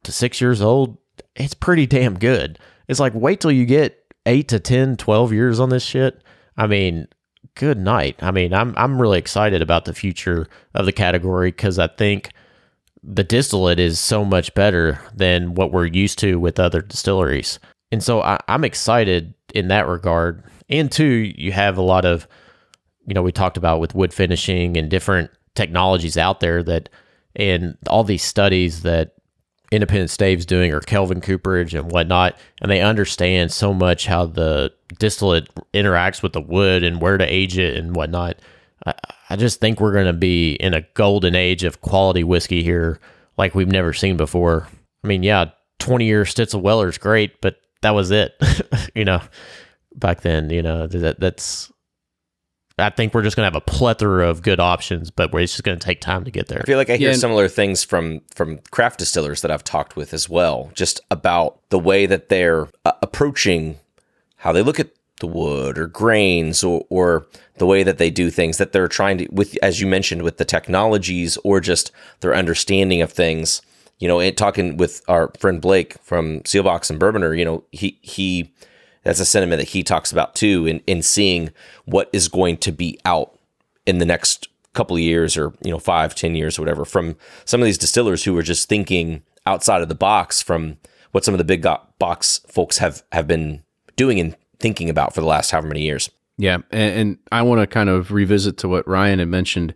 to 0.04 0.12
six 0.12 0.42
years 0.42 0.62
old, 0.62 0.98
it's 1.36 1.54
pretty 1.54 1.86
damn 1.86 2.18
good. 2.18 2.60
It's 2.88 3.00
like 3.00 3.14
wait 3.14 3.42
till 3.42 3.52
you 3.52 3.66
get 3.66 4.02
eight 4.26 4.48
to 4.50 4.60
10, 4.60 4.98
12 4.98 5.34
years 5.34 5.60
on 5.60 5.70
this 5.70 5.84
shit. 5.84 6.24
I 6.58 6.68
mean, 6.68 7.08
good 7.56 7.78
night. 7.78 8.18
I 8.22 8.32
mean, 8.32 8.54
I'm 8.54 8.74
I'm 8.78 9.02
really 9.02 9.20
excited 9.20 9.62
about 9.62 9.86
the 9.86 9.94
future 9.94 10.48
of 10.74 10.86
the 10.86 10.92
category 10.92 11.50
because 11.50 11.80
I 11.80 11.88
think 11.88 12.32
the 13.08 13.24
distillate 13.24 13.80
is 13.80 14.00
so 14.00 14.26
much 14.26 14.54
better 14.56 15.00
than 15.14 15.54
what 15.54 15.72
we're 15.72 15.86
used 15.86 16.18
to 16.20 16.40
with 16.40 16.60
other 16.60 16.82
distilleries. 16.82 17.60
And 17.92 18.04
so 18.04 18.22
I, 18.22 18.40
I'm 18.48 18.64
excited 18.64 19.34
in 19.54 19.68
that 19.68 19.88
regard. 19.88 20.44
And 20.70 20.92
two, 20.92 21.32
you 21.38 21.52
have 21.52 21.78
a 21.78 21.84
lot 21.84 22.04
of, 22.04 22.28
you 23.06 23.14
know, 23.14 23.22
we 23.22 23.32
talked 23.32 23.58
about 23.58 23.80
with 23.80 23.94
wood 23.94 24.14
finishing 24.14 24.76
and 24.76 24.90
different 24.90 25.30
technologies 25.54 26.18
out 26.18 26.40
there 26.40 26.64
that, 26.64 26.90
and 27.36 27.78
all 27.88 28.04
these 28.04 28.24
studies 28.24 28.82
that 28.82 29.14
Independent 29.72 30.10
Stave's 30.10 30.46
doing 30.46 30.74
or 30.74 30.80
Kelvin 30.80 31.22
Cooperage 31.22 31.76
and 31.76 31.92
whatnot, 31.92 32.38
and 32.62 32.72
they 32.72 32.82
understand 32.82 33.52
so 33.52 33.74
much 33.74 34.08
how 34.08 34.26
the 34.26 34.74
distillate 34.98 35.50
interacts 35.74 36.24
with 36.24 36.34
the 36.34 36.42
wood 36.42 36.84
and 36.84 37.02
where 37.02 37.18
to 37.18 37.26
age 37.26 37.58
it 37.58 37.76
and 37.76 37.96
whatnot. 37.96 38.40
I, 38.86 38.94
I 39.30 39.36
just 39.36 39.60
think 39.60 39.80
we're 39.80 39.94
going 39.94 40.06
to 40.06 40.14
be 40.14 40.54
in 40.54 40.74
a 40.74 40.82
golden 40.94 41.36
age 41.36 41.64
of 41.64 41.82
quality 41.82 42.24
whiskey 42.24 42.64
here 42.64 43.00
like 43.38 43.56
we've 43.56 43.72
never 43.72 43.94
seen 43.94 44.18
before. 44.18 44.68
I 45.04 45.08
mean, 45.08 45.24
yeah, 45.24 45.52
20 45.80 46.06
year 46.06 46.24
Stitzel 46.24 46.62
Weller 46.62 46.88
is 46.88 46.98
great, 46.98 47.42
but 47.42 47.58
that 47.82 47.92
was 47.92 48.12
it, 48.12 48.34
you 48.96 49.06
know, 49.06 49.22
back 49.96 50.22
then, 50.22 50.50
you 50.50 50.62
know, 50.62 50.88
that 50.88 51.20
that's, 51.20 51.72
I 52.78 52.90
think 52.90 53.14
we're 53.14 53.22
just 53.22 53.36
going 53.36 53.50
to 53.50 53.54
have 53.54 53.62
a 53.62 53.72
plethora 53.72 54.30
of 54.30 54.42
good 54.42 54.60
options, 54.60 55.10
but 55.10 55.34
it's 55.36 55.54
just 55.54 55.64
going 55.64 55.80
to 55.80 55.86
take 55.86 56.02
time 56.02 56.26
to 56.26 56.32
get 56.32 56.48
there. 56.48 56.60
I 56.62 56.66
feel 56.66 56.78
like 56.78 56.90
I 56.90 56.98
hear 56.98 57.12
yeah. 57.12 57.16
similar 57.16 57.48
things 57.48 57.86
from 57.86 58.22
from 58.36 58.60
craft 58.70 59.00
distillers 59.00 59.42
that 59.42 59.52
I've 59.52 59.64
talked 59.64 59.96
with 59.96 60.14
as 60.14 60.28
well, 60.28 60.72
just 60.74 61.00
about 61.10 61.62
the 61.70 61.80
way 61.80 62.06
that 62.06 62.28
they're 62.28 62.68
uh, 62.84 62.92
approaching 63.02 63.80
how 64.38 64.52
they 64.52 64.62
look 64.62 64.80
at 64.80 64.90
the 65.20 65.28
wood 65.28 65.78
or 65.78 65.88
grains 65.88 66.64
or, 66.64 66.86
or 66.90 67.26
the 67.58 67.66
way 67.66 67.84
that 67.84 67.98
they 67.98 68.10
do 68.10 68.30
things 68.30 68.58
that 68.58 68.74
they're 68.74 68.88
trying 68.88 69.18
to 69.18 69.28
with 69.32 69.58
as 69.62 69.80
you 69.80 69.88
mentioned 69.88 70.24
with 70.24 70.38
the 70.38 70.46
technologies 70.46 71.38
or 71.44 71.60
just 71.60 71.92
their 72.20 72.36
understanding 72.36 73.02
of 73.02 73.12
things. 73.12 73.62
You 74.00 74.10
know 74.10 74.30
talking 74.32 74.76
with 74.76 75.02
our 75.08 75.32
friend 75.40 75.62
blake 75.62 75.98
from 76.02 76.42
seelbach's 76.42 76.90
and 76.90 77.00
Bourbonr 77.00 77.38
you 77.38 77.46
know 77.46 77.64
he 77.72 77.98
he 78.02 78.54
that's 79.04 79.22
a 79.22 79.26
sentiment 79.26 79.60
that 79.62 79.70
he 79.70 79.84
talks 79.84 80.12
about 80.12 80.36
too 80.36 80.68
in, 80.68 80.82
in 80.86 81.02
seeing 81.02 81.52
what 81.86 82.10
is 82.12 82.28
going 82.28 82.58
to 82.58 82.74
be 82.74 83.00
out 83.06 83.40
in 83.86 84.00
the 84.00 84.06
next 84.06 84.50
couple 84.74 84.98
of 84.98 85.02
years 85.02 85.38
or 85.38 85.54
you 85.64 85.72
know 85.72 85.80
five 85.80 86.14
ten 86.14 86.36
years 86.36 86.60
or 86.60 86.62
whatever 86.62 86.84
from 86.84 87.16
some 87.46 87.62
of 87.62 87.66
these 87.66 87.78
distillers 87.78 88.26
who 88.26 88.38
are 88.38 88.44
just 88.44 88.68
thinking 88.68 89.24
outside 89.46 89.82
of 89.82 89.88
the 89.88 89.96
box 89.96 90.42
from 90.42 90.78
what 91.14 91.24
some 91.24 91.34
of 91.34 91.38
the 91.38 91.46
big 91.46 91.66
box 91.98 92.42
folks 92.50 92.80
have 92.80 93.02
have 93.14 93.28
been 93.28 93.64
doing 93.96 94.20
and 94.20 94.36
thinking 94.60 94.90
about 94.90 95.14
for 95.14 95.22
the 95.22 95.28
last 95.28 95.52
however 95.52 95.68
many 95.68 95.82
years. 95.82 96.10
Yeah, 96.38 96.58
and, 96.72 97.00
and 97.00 97.18
I 97.32 97.42
want 97.42 97.62
to 97.62 97.68
kind 97.68 97.90
of 97.90 98.12
revisit 98.12 98.58
to 98.58 98.68
what 98.68 98.88
Ryan 98.88 99.20
had 99.20 99.30
mentioned 99.30 99.74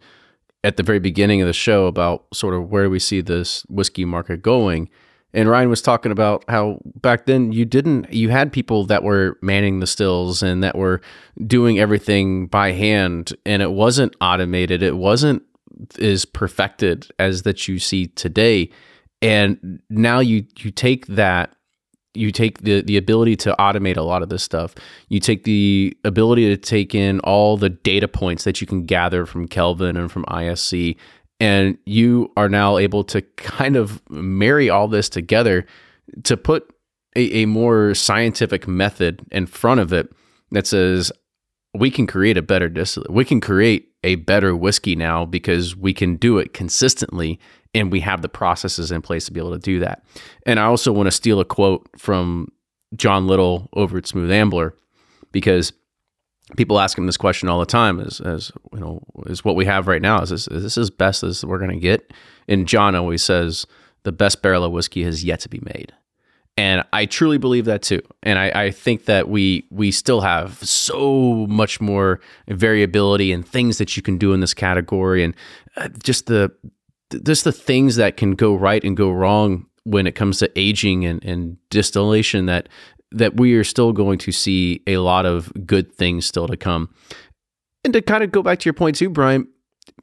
at 0.63 0.77
the 0.77 0.83
very 0.83 0.99
beginning 0.99 1.41
of 1.41 1.47
the 1.47 1.53
show 1.53 1.85
about 1.85 2.25
sort 2.33 2.53
of 2.53 2.69
where 2.69 2.89
we 2.89 2.99
see 2.99 3.21
this 3.21 3.63
whiskey 3.69 4.03
market 4.05 4.41
going. 4.41 4.89
And 5.33 5.47
Ryan 5.47 5.69
was 5.69 5.81
talking 5.81 6.11
about 6.11 6.43
how 6.49 6.79
back 6.95 7.27
then 7.27 7.51
you 7.51 7.63
didn't, 7.63 8.11
you 8.11 8.29
had 8.29 8.51
people 8.51 8.85
that 8.87 9.03
were 9.03 9.37
manning 9.41 9.79
the 9.79 9.87
stills 9.87 10.41
and 10.41 10.63
that 10.63 10.75
were 10.75 11.01
doing 11.45 11.79
everything 11.79 12.47
by 12.47 12.71
hand, 12.71 13.33
and 13.45 13.61
it 13.61 13.71
wasn't 13.71 14.15
automated. 14.21 14.81
It 14.81 14.97
wasn't 14.97 15.43
as 16.01 16.25
perfected 16.25 17.07
as 17.19 17.43
that 17.43 17.67
you 17.67 17.79
see 17.79 18.07
today. 18.07 18.69
And 19.21 19.81
now 19.89 20.19
you 20.19 20.45
you 20.57 20.71
take 20.71 21.05
that 21.07 21.53
you 22.13 22.31
take 22.31 22.59
the 22.59 22.81
the 22.81 22.97
ability 22.97 23.35
to 23.37 23.55
automate 23.59 23.97
a 23.97 24.01
lot 24.01 24.23
of 24.23 24.29
this 24.29 24.43
stuff. 24.43 24.75
You 25.09 25.19
take 25.19 25.43
the 25.43 25.95
ability 26.03 26.47
to 26.47 26.57
take 26.57 26.95
in 26.95 27.19
all 27.21 27.57
the 27.57 27.69
data 27.69 28.07
points 28.07 28.43
that 28.43 28.61
you 28.61 28.67
can 28.67 28.85
gather 28.85 29.25
from 29.25 29.47
Kelvin 29.47 29.95
and 29.95 30.11
from 30.11 30.25
ISC, 30.25 30.97
and 31.39 31.77
you 31.85 32.31
are 32.35 32.49
now 32.49 32.77
able 32.77 33.03
to 33.05 33.21
kind 33.37 33.75
of 33.75 34.01
marry 34.09 34.69
all 34.69 34.87
this 34.87 35.09
together 35.09 35.65
to 36.23 36.35
put 36.35 36.73
a, 37.15 37.43
a 37.43 37.45
more 37.45 37.93
scientific 37.93 38.67
method 38.67 39.21
in 39.31 39.45
front 39.45 39.79
of 39.79 39.93
it 39.93 40.11
that 40.51 40.65
says 40.65 41.11
we 41.73 41.91
can 41.91 42.07
create 42.07 42.37
a 42.37 42.41
better 42.41 42.69
distillate. 42.69 43.11
We 43.11 43.25
can 43.25 43.39
create 43.39 43.89
a 44.03 44.15
better 44.15 44.55
whiskey 44.55 44.95
now 44.95 45.25
because 45.25 45.75
we 45.75 45.93
can 45.93 46.15
do 46.15 46.37
it 46.37 46.53
consistently 46.53 47.39
and 47.73 47.91
we 47.91 47.99
have 47.99 48.21
the 48.21 48.29
processes 48.29 48.91
in 48.91 49.01
place 49.01 49.25
to 49.25 49.33
be 49.33 49.39
able 49.39 49.51
to 49.51 49.59
do 49.59 49.79
that. 49.79 50.03
And 50.45 50.59
I 50.59 50.63
also 50.63 50.91
want 50.91 51.07
to 51.07 51.11
steal 51.11 51.39
a 51.39 51.45
quote 51.45 51.87
from 51.97 52.51
John 52.95 53.27
Little 53.27 53.69
over 53.73 53.97
at 53.97 54.07
Smooth 54.07 54.31
Ambler 54.31 54.75
because 55.31 55.73
people 56.57 56.79
ask 56.79 56.97
him 56.97 57.05
this 57.05 57.17
question 57.17 57.47
all 57.47 57.59
the 57.59 57.65
time 57.65 57.99
is 57.99 58.19
as 58.21 58.51
you 58.73 58.79
know 58.79 58.99
is 59.27 59.45
what 59.45 59.55
we 59.55 59.65
have 59.65 59.87
right 59.87 60.01
now 60.01 60.19
is 60.21 60.31
this, 60.31 60.47
is 60.47 60.63
this 60.63 60.77
as 60.79 60.89
best 60.89 61.21
as 61.21 61.45
we're 61.45 61.59
going 61.59 61.69
to 61.69 61.77
get 61.77 62.11
and 62.47 62.67
john 62.67 62.95
always 62.95 63.21
says 63.21 63.67
the 64.01 64.11
best 64.11 64.41
barrel 64.41 64.63
of 64.63 64.71
whiskey 64.71 65.03
has 65.03 65.23
yet 65.23 65.39
to 65.39 65.47
be 65.47 65.61
made 65.61 65.93
and 66.59 66.83
I 66.91 67.05
truly 67.05 67.37
believe 67.37 67.63
that 67.65 67.81
too. 67.83 68.01
And 68.21 68.37
I, 68.37 68.65
I, 68.65 68.71
think 68.71 69.05
that 69.05 69.29
we 69.29 69.65
we 69.71 69.91
still 69.91 70.19
have 70.19 70.57
so 70.57 71.47
much 71.47 71.79
more 71.79 72.19
variability 72.49 73.31
and 73.31 73.47
things 73.47 73.77
that 73.77 73.95
you 73.95 74.03
can 74.03 74.17
do 74.17 74.33
in 74.33 74.41
this 74.41 74.53
category, 74.53 75.23
and 75.23 75.33
uh, 75.77 75.87
just 76.03 76.25
the 76.25 76.51
just 77.23 77.43
the 77.43 77.51
things 77.51 77.95
that 77.95 78.17
can 78.17 78.35
go 78.35 78.55
right 78.55 78.83
and 78.83 78.95
go 78.95 79.11
wrong 79.11 79.65
when 79.83 80.05
it 80.05 80.13
comes 80.13 80.39
to 80.39 80.51
aging 80.59 81.05
and, 81.05 81.23
and 81.23 81.57
distillation 81.69 82.45
that 82.45 82.69
that 83.11 83.37
we 83.37 83.55
are 83.55 83.63
still 83.63 83.91
going 83.91 84.19
to 84.19 84.31
see 84.31 84.83
a 84.85 84.97
lot 84.97 85.25
of 85.25 85.51
good 85.65 85.91
things 85.95 86.27
still 86.27 86.47
to 86.47 86.55
come. 86.55 86.93
And 87.83 87.91
to 87.93 88.01
kind 88.03 88.23
of 88.23 88.31
go 88.31 88.43
back 88.43 88.59
to 88.59 88.65
your 88.65 88.73
point 88.73 88.97
too, 88.97 89.09
Brian, 89.09 89.47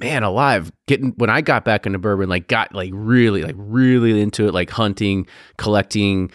man 0.00 0.22
alive 0.22 0.70
getting 0.86 1.12
when 1.16 1.30
i 1.30 1.40
got 1.40 1.64
back 1.64 1.86
into 1.86 1.98
bourbon 1.98 2.28
like 2.28 2.48
got 2.48 2.74
like 2.74 2.90
really 2.92 3.42
like 3.42 3.54
really 3.56 4.20
into 4.20 4.46
it 4.46 4.52
like 4.52 4.68
hunting 4.68 5.26
collecting 5.56 6.30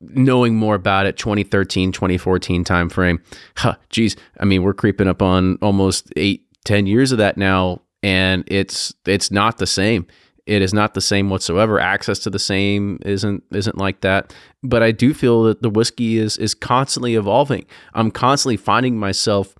knowing 0.00 0.54
more 0.54 0.74
about 0.74 1.06
it 1.06 1.16
2013 1.16 1.92
2014 1.92 2.62
timeframe 2.62 3.18
huh, 3.56 3.74
geez 3.88 4.16
i 4.38 4.44
mean 4.44 4.62
we're 4.62 4.74
creeping 4.74 5.08
up 5.08 5.22
on 5.22 5.56
almost 5.62 6.12
eight 6.16 6.46
ten 6.64 6.86
years 6.86 7.10
of 7.10 7.18
that 7.18 7.36
now 7.36 7.80
and 8.02 8.44
it's 8.46 8.94
it's 9.06 9.30
not 9.30 9.58
the 9.58 9.66
same. 9.66 10.06
It 10.46 10.62
is 10.62 10.74
not 10.74 10.94
the 10.94 11.00
same 11.00 11.30
whatsoever. 11.30 11.78
Access 11.78 12.18
to 12.20 12.30
the 12.30 12.38
same 12.38 12.98
isn't 13.04 13.44
isn't 13.52 13.78
like 13.78 14.00
that. 14.00 14.34
But 14.62 14.82
i 14.82 14.90
do 14.90 15.14
feel 15.14 15.44
that 15.44 15.62
the 15.62 15.70
whiskey 15.70 16.18
is 16.18 16.36
is 16.38 16.54
constantly 16.54 17.14
evolving. 17.14 17.66
I'm 17.94 18.10
constantly 18.10 18.56
finding 18.56 18.98
myself 18.98 19.54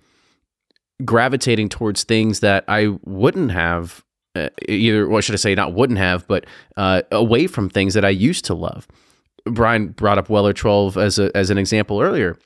gravitating 1.05 1.67
towards 1.67 2.03
things 2.03 2.41
that 2.41 2.63
i 2.67 2.87
wouldn't 3.05 3.51
have 3.51 4.03
uh, 4.35 4.49
either 4.69 5.07
what 5.07 5.23
should 5.23 5.33
i 5.33 5.37
say 5.37 5.55
not 5.55 5.73
wouldn't 5.73 5.97
have 5.97 6.27
but 6.27 6.45
uh, 6.77 7.01
away 7.11 7.47
from 7.47 7.69
things 7.69 7.95
that 7.95 8.05
i 8.05 8.09
used 8.09 8.45
to 8.45 8.53
love. 8.53 8.87
Brian 9.45 9.87
brought 9.87 10.19
up 10.19 10.29
Weller 10.29 10.53
12 10.53 10.97
as 10.97 11.17
a, 11.17 11.35
as 11.35 11.49
an 11.49 11.57
example 11.57 11.99
earlier. 11.99 12.37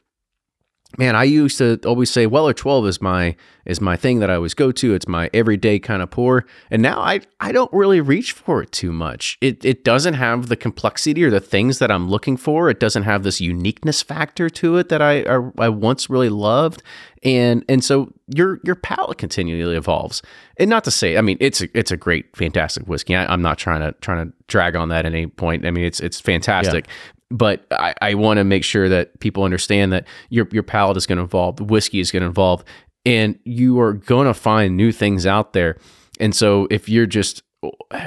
Man, 0.97 1.15
I 1.15 1.23
used 1.23 1.57
to 1.57 1.79
always 1.85 2.09
say 2.09 2.25
"Well, 2.25 2.43
Weller 2.43 2.53
12 2.53 2.87
is 2.87 3.01
my 3.01 3.35
is 3.65 3.81
my 3.81 3.95
thing 3.95 4.19
that 4.19 4.29
I 4.29 4.35
always 4.35 4.53
go 4.53 4.71
to. 4.71 4.93
It's 4.93 5.07
my 5.07 5.29
everyday 5.33 5.79
kind 5.79 6.01
of 6.01 6.11
pour. 6.11 6.45
And 6.69 6.81
now 6.81 6.99
I 6.99 7.21
I 7.39 7.51
don't 7.51 7.71
really 7.73 7.99
reach 7.99 8.31
for 8.31 8.61
it 8.61 8.71
too 8.71 8.91
much. 8.91 9.37
It 9.41 9.65
it 9.65 9.83
doesn't 9.83 10.13
have 10.13 10.47
the 10.47 10.55
complexity 10.55 11.23
or 11.23 11.29
the 11.29 11.39
things 11.39 11.79
that 11.79 11.91
I'm 11.91 12.07
looking 12.09 12.37
for. 12.37 12.69
It 12.69 12.79
doesn't 12.79 13.03
have 13.03 13.23
this 13.23 13.41
uniqueness 13.41 14.01
factor 14.01 14.49
to 14.49 14.77
it 14.77 14.89
that 14.89 15.01
I 15.01 15.21
I, 15.23 15.51
I 15.57 15.69
once 15.69 16.09
really 16.09 16.29
loved. 16.29 16.83
And 17.23 17.65
and 17.67 17.83
so 17.83 18.13
your 18.27 18.59
your 18.63 18.75
palate 18.75 19.17
continually 19.17 19.75
evolves. 19.75 20.21
And 20.57 20.69
not 20.69 20.83
to 20.85 20.91
say, 20.91 21.17
I 21.17 21.21
mean, 21.21 21.37
it's 21.39 21.61
a, 21.61 21.77
it's 21.77 21.91
a 21.91 21.97
great, 21.97 22.35
fantastic 22.35 22.87
whiskey. 22.87 23.15
I, 23.15 23.33
am 23.33 23.41
not 23.41 23.57
trying 23.57 23.81
to 23.81 23.91
trying 23.99 24.27
to 24.27 24.33
drag 24.47 24.75
on 24.75 24.89
that 24.89 25.05
at 25.05 25.13
any 25.13 25.27
point. 25.27 25.65
I 25.65 25.71
mean, 25.71 25.85
it's 25.85 25.99
it's 25.99 26.21
fantastic. 26.21 26.87
Yeah 26.87 26.93
but 27.31 27.65
I, 27.71 27.93
I 28.01 28.13
want 28.15 28.37
to 28.37 28.43
make 28.43 28.63
sure 28.63 28.87
that 28.89 29.19
people 29.19 29.43
understand 29.43 29.91
that 29.93 30.07
your 30.29 30.47
your 30.51 30.63
palate 30.63 30.97
is 30.97 31.05
going 31.05 31.17
to 31.17 31.23
evolve, 31.23 31.57
the 31.57 31.63
whiskey 31.63 31.99
is 31.99 32.11
going 32.11 32.23
to 32.23 32.29
evolve, 32.29 32.63
and 33.05 33.37
you 33.43 33.79
are 33.79 33.93
going 33.93 34.27
to 34.27 34.33
find 34.33 34.77
new 34.77 34.91
things 34.91 35.25
out 35.25 35.53
there. 35.53 35.77
And 36.19 36.35
so 36.35 36.67
if 36.71 36.87
you're 36.87 37.05
just 37.05 37.43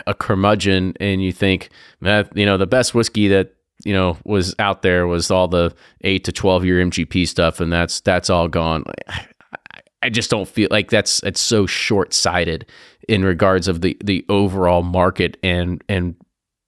a 0.06 0.14
curmudgeon 0.14 0.94
and 1.00 1.22
you 1.22 1.32
think 1.32 1.70
that 2.00 2.34
you 2.36 2.46
know 2.46 2.56
the 2.56 2.66
best 2.66 2.94
whiskey 2.94 3.28
that 3.28 3.54
you 3.84 3.92
know 3.92 4.16
was 4.24 4.54
out 4.58 4.82
there 4.82 5.06
was 5.06 5.30
all 5.30 5.48
the 5.48 5.74
eight 6.02 6.24
to 6.24 6.32
twelve 6.32 6.64
year 6.64 6.84
MGP 6.84 7.26
stuff, 7.26 7.60
and 7.60 7.72
that's 7.72 8.00
that's 8.00 8.30
all 8.30 8.48
gone. 8.48 8.84
I 10.00 10.10
just 10.10 10.30
don't 10.30 10.48
feel 10.48 10.68
like 10.70 10.90
that's 10.90 11.20
it's 11.24 11.40
so 11.40 11.66
short 11.66 12.14
sighted 12.14 12.66
in 13.08 13.24
regards 13.24 13.66
of 13.66 13.80
the 13.80 13.96
the 14.02 14.24
overall 14.28 14.82
market 14.82 15.36
and 15.42 15.82
and 15.88 16.14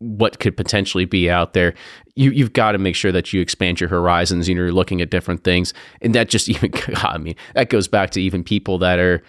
what 0.00 0.40
could 0.40 0.56
potentially 0.56 1.04
be 1.04 1.30
out 1.30 1.52
there. 1.52 1.74
You 2.16 2.30
you've 2.30 2.52
got 2.52 2.72
to 2.72 2.78
make 2.78 2.96
sure 2.96 3.12
that 3.12 3.32
you 3.32 3.40
expand 3.40 3.80
your 3.80 3.88
horizons 3.88 4.48
and 4.48 4.56
you're 4.56 4.72
looking 4.72 5.00
at 5.00 5.10
different 5.10 5.44
things. 5.44 5.72
And 6.00 6.14
that 6.14 6.28
just 6.28 6.48
even 6.48 6.72
I 6.96 7.18
mean 7.18 7.36
that 7.54 7.68
goes 7.70 7.86
back 7.86 8.10
to 8.10 8.20
even 8.20 8.42
people 8.42 8.78
that 8.78 8.98
are 8.98 9.22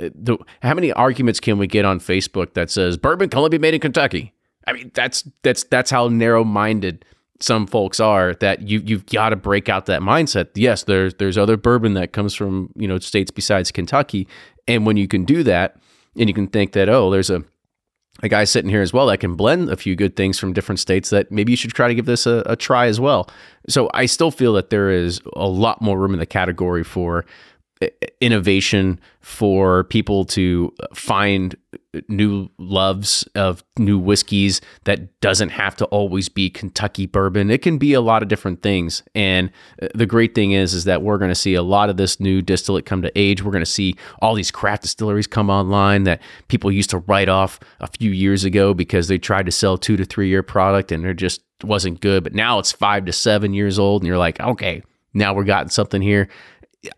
uh, 0.00 0.10
the, 0.14 0.38
how 0.62 0.74
many 0.74 0.92
arguments 0.92 1.40
can 1.40 1.58
we 1.58 1.66
get 1.66 1.84
on 1.84 1.98
Facebook 1.98 2.54
that 2.54 2.70
says 2.70 2.96
bourbon 2.96 3.28
can 3.28 3.38
only 3.38 3.50
be 3.50 3.58
made 3.58 3.74
in 3.74 3.80
Kentucky? 3.80 4.32
I 4.66 4.72
mean 4.74 4.90
that's 4.94 5.28
that's 5.42 5.64
that's 5.64 5.90
how 5.90 6.08
narrow 6.08 6.44
minded 6.44 7.04
some 7.40 7.66
folks 7.66 8.00
are 8.00 8.34
that 8.34 8.68
you 8.68 8.82
you've 8.84 9.06
got 9.06 9.30
to 9.30 9.36
break 9.36 9.68
out 9.68 9.86
that 9.86 10.02
mindset. 10.02 10.48
Yes, 10.54 10.84
there's 10.84 11.14
there's 11.14 11.38
other 11.38 11.56
bourbon 11.56 11.94
that 11.94 12.12
comes 12.12 12.34
from 12.34 12.70
you 12.76 12.86
know 12.86 12.98
states 12.98 13.30
besides 13.30 13.70
Kentucky, 13.70 14.28
and 14.66 14.84
when 14.84 14.96
you 14.96 15.08
can 15.08 15.24
do 15.24 15.42
that, 15.44 15.76
and 16.16 16.28
you 16.28 16.34
can 16.34 16.48
think 16.48 16.72
that 16.72 16.88
oh, 16.88 17.10
there's 17.10 17.30
a 17.30 17.44
a 18.22 18.28
guy 18.28 18.44
sitting 18.44 18.70
here 18.70 18.82
as 18.82 18.92
well 18.92 19.06
that 19.06 19.18
can 19.18 19.34
blend 19.34 19.70
a 19.70 19.76
few 19.76 19.94
good 19.94 20.16
things 20.16 20.38
from 20.38 20.52
different 20.52 20.80
states 20.80 21.10
that 21.10 21.30
maybe 21.30 21.52
you 21.52 21.56
should 21.56 21.70
try 21.72 21.86
to 21.86 21.94
give 21.94 22.06
this 22.06 22.26
a, 22.26 22.42
a, 22.46 22.56
try 22.56 22.86
as 22.86 22.98
well. 22.98 23.30
So 23.68 23.88
I 23.94 24.06
still 24.06 24.30
feel 24.30 24.52
that 24.54 24.70
there 24.70 24.90
is 24.90 25.20
a 25.36 25.46
lot 25.46 25.80
more 25.80 25.98
room 25.98 26.14
in 26.14 26.18
the 26.18 26.26
category 26.26 26.82
for 26.82 27.24
innovation 28.20 28.98
for 29.20 29.84
people 29.84 30.24
to 30.24 30.72
find 30.94 31.56
new 32.08 32.48
loves 32.58 33.22
of 33.34 33.62
new 33.78 33.98
whiskeys 33.98 34.60
that 34.84 35.20
doesn't 35.20 35.50
have 35.50 35.76
to 35.76 35.84
always 35.86 36.28
be 36.28 36.50
Kentucky 36.50 37.06
bourbon. 37.06 37.50
It 37.50 37.62
can 37.62 37.78
be 37.78 37.92
a 37.92 38.00
lot 38.00 38.22
of 38.22 38.28
different 38.28 38.62
things. 38.62 39.02
And 39.14 39.50
uh, 39.82 39.88
the 39.94 40.06
great 40.06 40.34
thing 40.34 40.52
is 40.52 40.74
is 40.74 40.84
that 40.84 41.02
we're 41.02 41.18
going 41.18 41.30
to 41.30 41.34
see 41.34 41.54
a 41.54 41.62
lot 41.62 41.88
of 41.90 41.96
this 41.96 42.20
new 42.20 42.42
distillate 42.42 42.86
come 42.86 43.02
to 43.02 43.12
age. 43.18 43.42
We're 43.42 43.52
going 43.52 43.64
to 43.64 43.66
see 43.66 43.96
all 44.20 44.34
these 44.34 44.50
craft 44.50 44.82
distilleries 44.82 45.26
come 45.26 45.50
online 45.50 46.04
that 46.04 46.20
people 46.48 46.70
used 46.72 46.90
to 46.90 46.98
write 46.98 47.28
off 47.28 47.60
a 47.80 47.86
few 47.86 48.10
years 48.10 48.44
ago 48.44 48.74
because 48.74 49.08
they 49.08 49.18
tried 49.18 49.46
to 49.46 49.52
sell 49.52 49.78
2 49.78 49.96
to 49.96 50.04
3 50.04 50.28
year 50.28 50.42
product 50.42 50.92
and 50.92 51.04
it 51.04 51.14
just 51.14 51.42
wasn't 51.64 52.00
good, 52.00 52.22
but 52.22 52.34
now 52.34 52.58
it's 52.58 52.72
5 52.72 53.04
to 53.06 53.12
7 53.12 53.52
years 53.52 53.78
old 53.78 54.02
and 54.02 54.06
you're 54.06 54.18
like, 54.18 54.38
"Okay, 54.40 54.82
now 55.14 55.34
we're 55.34 55.44
gotten 55.44 55.70
something 55.70 56.02
here 56.02 56.28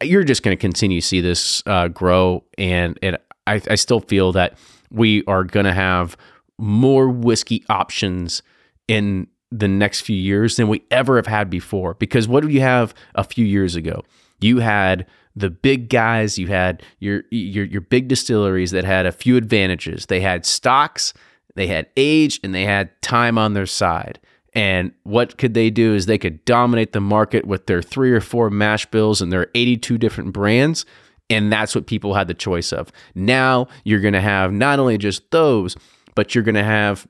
you're 0.02 0.24
just 0.24 0.42
going 0.42 0.56
to 0.56 0.60
continue 0.60 1.00
to 1.00 1.06
see 1.06 1.20
this 1.20 1.62
uh, 1.66 1.88
grow, 1.88 2.44
and 2.58 2.98
and 3.02 3.18
I, 3.46 3.60
I 3.70 3.74
still 3.74 4.00
feel 4.00 4.32
that 4.32 4.58
we 4.90 5.24
are 5.26 5.44
going 5.44 5.66
to 5.66 5.72
have 5.72 6.16
more 6.58 7.08
whiskey 7.08 7.64
options 7.68 8.42
in 8.88 9.26
the 9.50 9.68
next 9.68 10.02
few 10.02 10.16
years 10.16 10.56
than 10.56 10.68
we 10.68 10.82
ever 10.90 11.16
have 11.16 11.26
had 11.26 11.50
before. 11.50 11.94
Because 11.94 12.28
what 12.28 12.42
did 12.42 12.52
you 12.52 12.60
have 12.60 12.94
a 13.14 13.24
few 13.24 13.44
years 13.44 13.74
ago? 13.74 14.04
You 14.40 14.58
had 14.58 15.06
the 15.34 15.50
big 15.50 15.88
guys, 15.88 16.38
you 16.38 16.48
had 16.48 16.82
your 16.98 17.22
your 17.30 17.64
your 17.64 17.80
big 17.80 18.08
distilleries 18.08 18.70
that 18.72 18.84
had 18.84 19.06
a 19.06 19.12
few 19.12 19.36
advantages. 19.36 20.06
They 20.06 20.20
had 20.20 20.44
stocks, 20.44 21.14
they 21.54 21.66
had 21.66 21.88
age, 21.96 22.40
and 22.42 22.54
they 22.54 22.64
had 22.64 23.00
time 23.02 23.38
on 23.38 23.54
their 23.54 23.66
side. 23.66 24.18
And 24.52 24.92
what 25.04 25.38
could 25.38 25.54
they 25.54 25.70
do 25.70 25.94
is 25.94 26.06
they 26.06 26.18
could 26.18 26.44
dominate 26.44 26.92
the 26.92 27.00
market 27.00 27.46
with 27.46 27.66
their 27.66 27.82
three 27.82 28.10
or 28.10 28.20
four 28.20 28.50
mash 28.50 28.86
bills 28.86 29.20
and 29.20 29.32
their 29.32 29.48
82 29.54 29.98
different 29.98 30.32
brands. 30.32 30.84
And 31.28 31.52
that's 31.52 31.74
what 31.74 31.86
people 31.86 32.14
had 32.14 32.26
the 32.26 32.34
choice 32.34 32.72
of. 32.72 32.90
Now 33.14 33.68
you're 33.84 34.00
going 34.00 34.14
to 34.14 34.20
have 34.20 34.52
not 34.52 34.80
only 34.80 34.98
just 34.98 35.30
those, 35.30 35.76
but 36.16 36.34
you're 36.34 36.44
going 36.44 36.56
to 36.56 36.64
have 36.64 37.06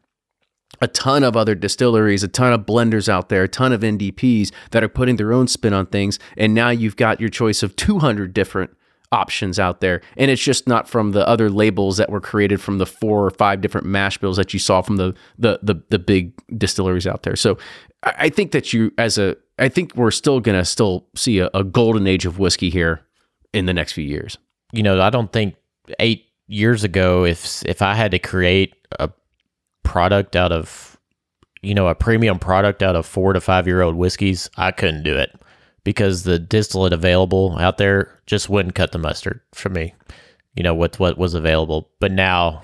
a 0.83 0.89
ton 0.89 1.25
of 1.25 1.37
other 1.37 1.55
distilleries, 1.55 2.23
a 2.23 2.29
ton 2.29 2.53
of 2.53 2.61
blenders 2.61 3.09
out 3.09 3.29
there, 3.29 3.45
a 3.45 3.49
ton 3.49 3.73
of 3.73 3.81
NDPs 3.81 4.53
that 4.71 4.85
are 4.85 4.89
putting 4.89 5.17
their 5.17 5.33
own 5.33 5.47
spin 5.47 5.73
on 5.73 5.87
things. 5.87 6.19
And 6.37 6.55
now 6.55 6.71
you've 6.71 6.97
got 6.97 7.21
your 7.21 7.29
choice 7.29 7.63
of 7.63 7.77
200 7.77 8.33
different 8.33 8.71
options 9.13 9.59
out 9.59 9.81
there. 9.81 10.01
And 10.17 10.31
it's 10.31 10.43
just 10.43 10.69
not 10.69 10.89
from 10.89 11.13
the 11.13 11.27
other 11.27 11.51
labels 11.51 11.97
that 11.97 12.11
were 12.11 12.21
created 12.21 12.61
from 12.61 12.79
the 12.79 12.87
four 12.87 13.25
or 13.25 13.31
five 13.31 13.61
different 13.61 13.87
mash 13.87 14.19
bills 14.19 14.37
that 14.37 14.53
you 14.53 14.59
saw 14.59 14.83
from 14.83 14.97
the 14.97 15.15
the 15.39 15.59
the, 15.63 15.83
the 15.91 15.99
big 15.99 16.33
distilleries 16.57 17.07
out 17.07 17.23
there. 17.23 17.37
So 17.37 17.59
I 18.03 18.29
think 18.29 18.53
that 18.53 18.73
you 18.73 18.93
as 18.99 19.19
a 19.19 19.37
I 19.59 19.69
think 19.69 19.95
we're 19.95 20.11
still 20.11 20.41
gonna 20.41 20.65
still 20.65 21.07
see 21.15 21.39
a, 21.41 21.51
a 21.53 21.65
golden 21.65 22.07
age 22.07 22.27
of 22.27 22.39
whiskey 22.39 22.71
here 22.71 23.03
in 23.53 23.67
the 23.67 23.75
next 23.75 23.93
few 23.93 24.05
years. 24.05 24.39
You 24.73 24.83
know, 24.83 25.01
I 25.01 25.11
don't 25.11 25.33
think 25.33 25.57
eight 25.99 26.27
years 26.47 26.85
ago 26.85 27.25
if 27.25 27.65
if 27.67 27.83
I 27.83 27.95
had 27.95 28.13
to 28.13 28.19
create 28.19 28.75
a 28.99 29.11
product 29.83 30.37
out 30.37 30.53
of 30.53 30.97
you 31.63 31.75
know, 31.75 31.89
a 31.89 31.95
premium 31.95 32.39
product 32.39 32.83
out 32.83 32.97
of 32.97 33.05
four 33.05 33.35
to 33.35 33.41
five 33.41 33.67
year 33.67 33.83
old 33.83 33.95
whiskeys, 33.95 34.49
I 34.57 34.71
couldn't 34.71 35.03
do 35.03 35.15
it 35.15 35.31
because 35.91 36.23
the 36.23 36.39
distillate 36.39 36.93
available 36.93 37.57
out 37.59 37.77
there 37.77 38.17
just 38.25 38.49
wouldn't 38.49 38.77
cut 38.77 38.93
the 38.93 38.99
mustard 38.99 39.41
for 39.53 39.71
me, 39.71 39.93
you 40.55 40.63
know, 40.63 40.73
with 40.73 41.01
what 41.01 41.19
was 41.19 41.35
available. 41.35 41.91
But 41.99 42.13
now, 42.13 42.63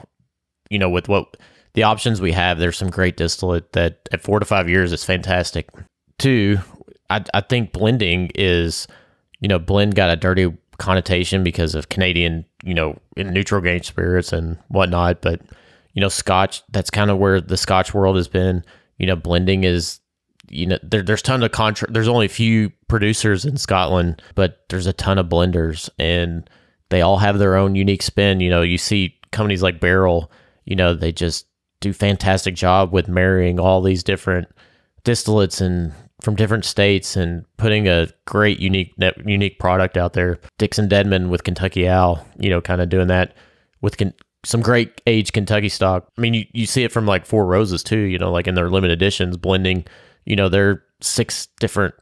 you 0.71 0.79
know, 0.79 0.89
with 0.89 1.09
what 1.09 1.37
the 1.75 1.83
options 1.83 2.21
we 2.21 2.31
have, 2.31 2.61
there's 2.61 2.77
some 2.77 2.89
great 2.89 3.17
distillate 3.17 3.73
that 3.73 4.09
at 4.13 4.23
four 4.23 4.39
to 4.39 4.47
five 4.47 4.69
years 4.69 4.93
is 4.93 5.05
fantastic. 5.05 5.69
Two, 6.21 6.59
I, 7.11 7.25
I 7.35 7.41
think 7.41 7.73
blending 7.73 8.31
is, 8.37 8.87
you 9.41 9.49
know, 9.49 9.59
blend 9.59 9.97
got 9.97 10.11
a 10.11 10.15
dirty 10.15 10.57
connotation 10.79 11.43
because 11.43 11.75
of 11.75 11.89
Canadian, 11.89 12.45
you 12.63 12.75
know, 12.75 12.97
neutral 13.17 13.61
grain 13.61 13.83
spirits 13.83 14.33
and 14.33 14.57
whatnot. 14.69 15.21
But, 15.21 15.41
you 15.95 16.01
know, 16.01 16.09
Scotch, 16.09 16.63
that's 16.71 16.91
kind 16.91 17.11
of 17.11 17.19
where 17.19 17.41
the 17.41 17.57
Scotch 17.57 17.93
world 17.93 18.15
has 18.15 18.29
been. 18.29 18.65
You 18.99 19.09
know, 19.09 19.17
blending 19.17 19.65
is, 19.65 19.99
you 20.49 20.67
know, 20.67 20.79
there, 20.83 21.03
there's 21.03 21.23
ton 21.23 21.43
of 21.43 21.53
contra. 21.53 21.91
There's 21.91 22.09
only 22.09 22.27
a 22.27 22.31
few 22.31 22.71
producers 22.89 23.45
in 23.45 23.57
Scotland, 23.57 24.23
but 24.35 24.65
there's 24.69 24.87
a 24.87 24.93
ton 24.93 25.19
of 25.19 25.27
blenders 25.27 25.89
and 25.99 26.49
they 26.91 27.03
all 27.03 27.19
have 27.19 27.39
their 27.39 27.57
own 27.57 27.75
unique 27.75 28.03
spin. 28.03 28.41
You 28.41 28.51
know, 28.51 28.63
you 28.63 28.79
see 28.79 29.19
companies 29.33 29.63
like 29.63 29.81
Barrell, 29.81 30.31
you 30.65 30.77
know, 30.77 30.95
they 30.95 31.13
just 31.13 31.47
do 31.81 31.93
fantastic 31.93 32.55
job 32.55 32.93
with 32.93 33.09
marrying 33.09 33.61
all 33.61 33.83
these 33.83 34.03
different 34.03 34.49
distillates 35.05 35.61
and 35.61 35.93
from 36.21 36.35
different 36.35 36.65
states 36.65 37.15
and 37.17 37.45
putting 37.59 37.87
a 37.89 38.09
great 38.25 38.59
unique 38.59 38.95
unique 39.25 39.59
product 39.59 39.97
out 39.97 40.15
there. 40.15 40.41
Dixon 40.59 40.89
Dedman 40.89 41.29
with 41.29 41.45
Kentucky 41.45 41.89
Owl, 41.89 42.27
you 42.39 42.51
know, 42.51 42.61
kind 42.61 42.81
of 42.81 42.89
doing 42.89 43.09
that 43.09 43.35
with 43.83 43.97
some 44.45 44.63
great 44.63 45.01
aged 45.07 45.33
Kentucky 45.33 45.69
stock. 45.69 46.09
I 46.17 46.21
mean, 46.21 46.35
you, 46.35 46.45
you 46.53 46.67
see 46.67 46.85
it 46.85 46.93
from 46.93 47.05
like 47.07 47.27
Four 47.27 47.47
Roses 47.47 47.83
too, 47.83 47.99
you 47.99 48.19
know, 48.19 48.33
like 48.33 48.47
in 48.47 48.55
their 48.55 48.71
limited 48.71 48.95
editions 48.95 49.37
blending, 49.37 49.85
you 50.27 50.37
know, 50.37 50.49
they're 50.49 50.85
six 51.01 51.47
different 51.59 51.95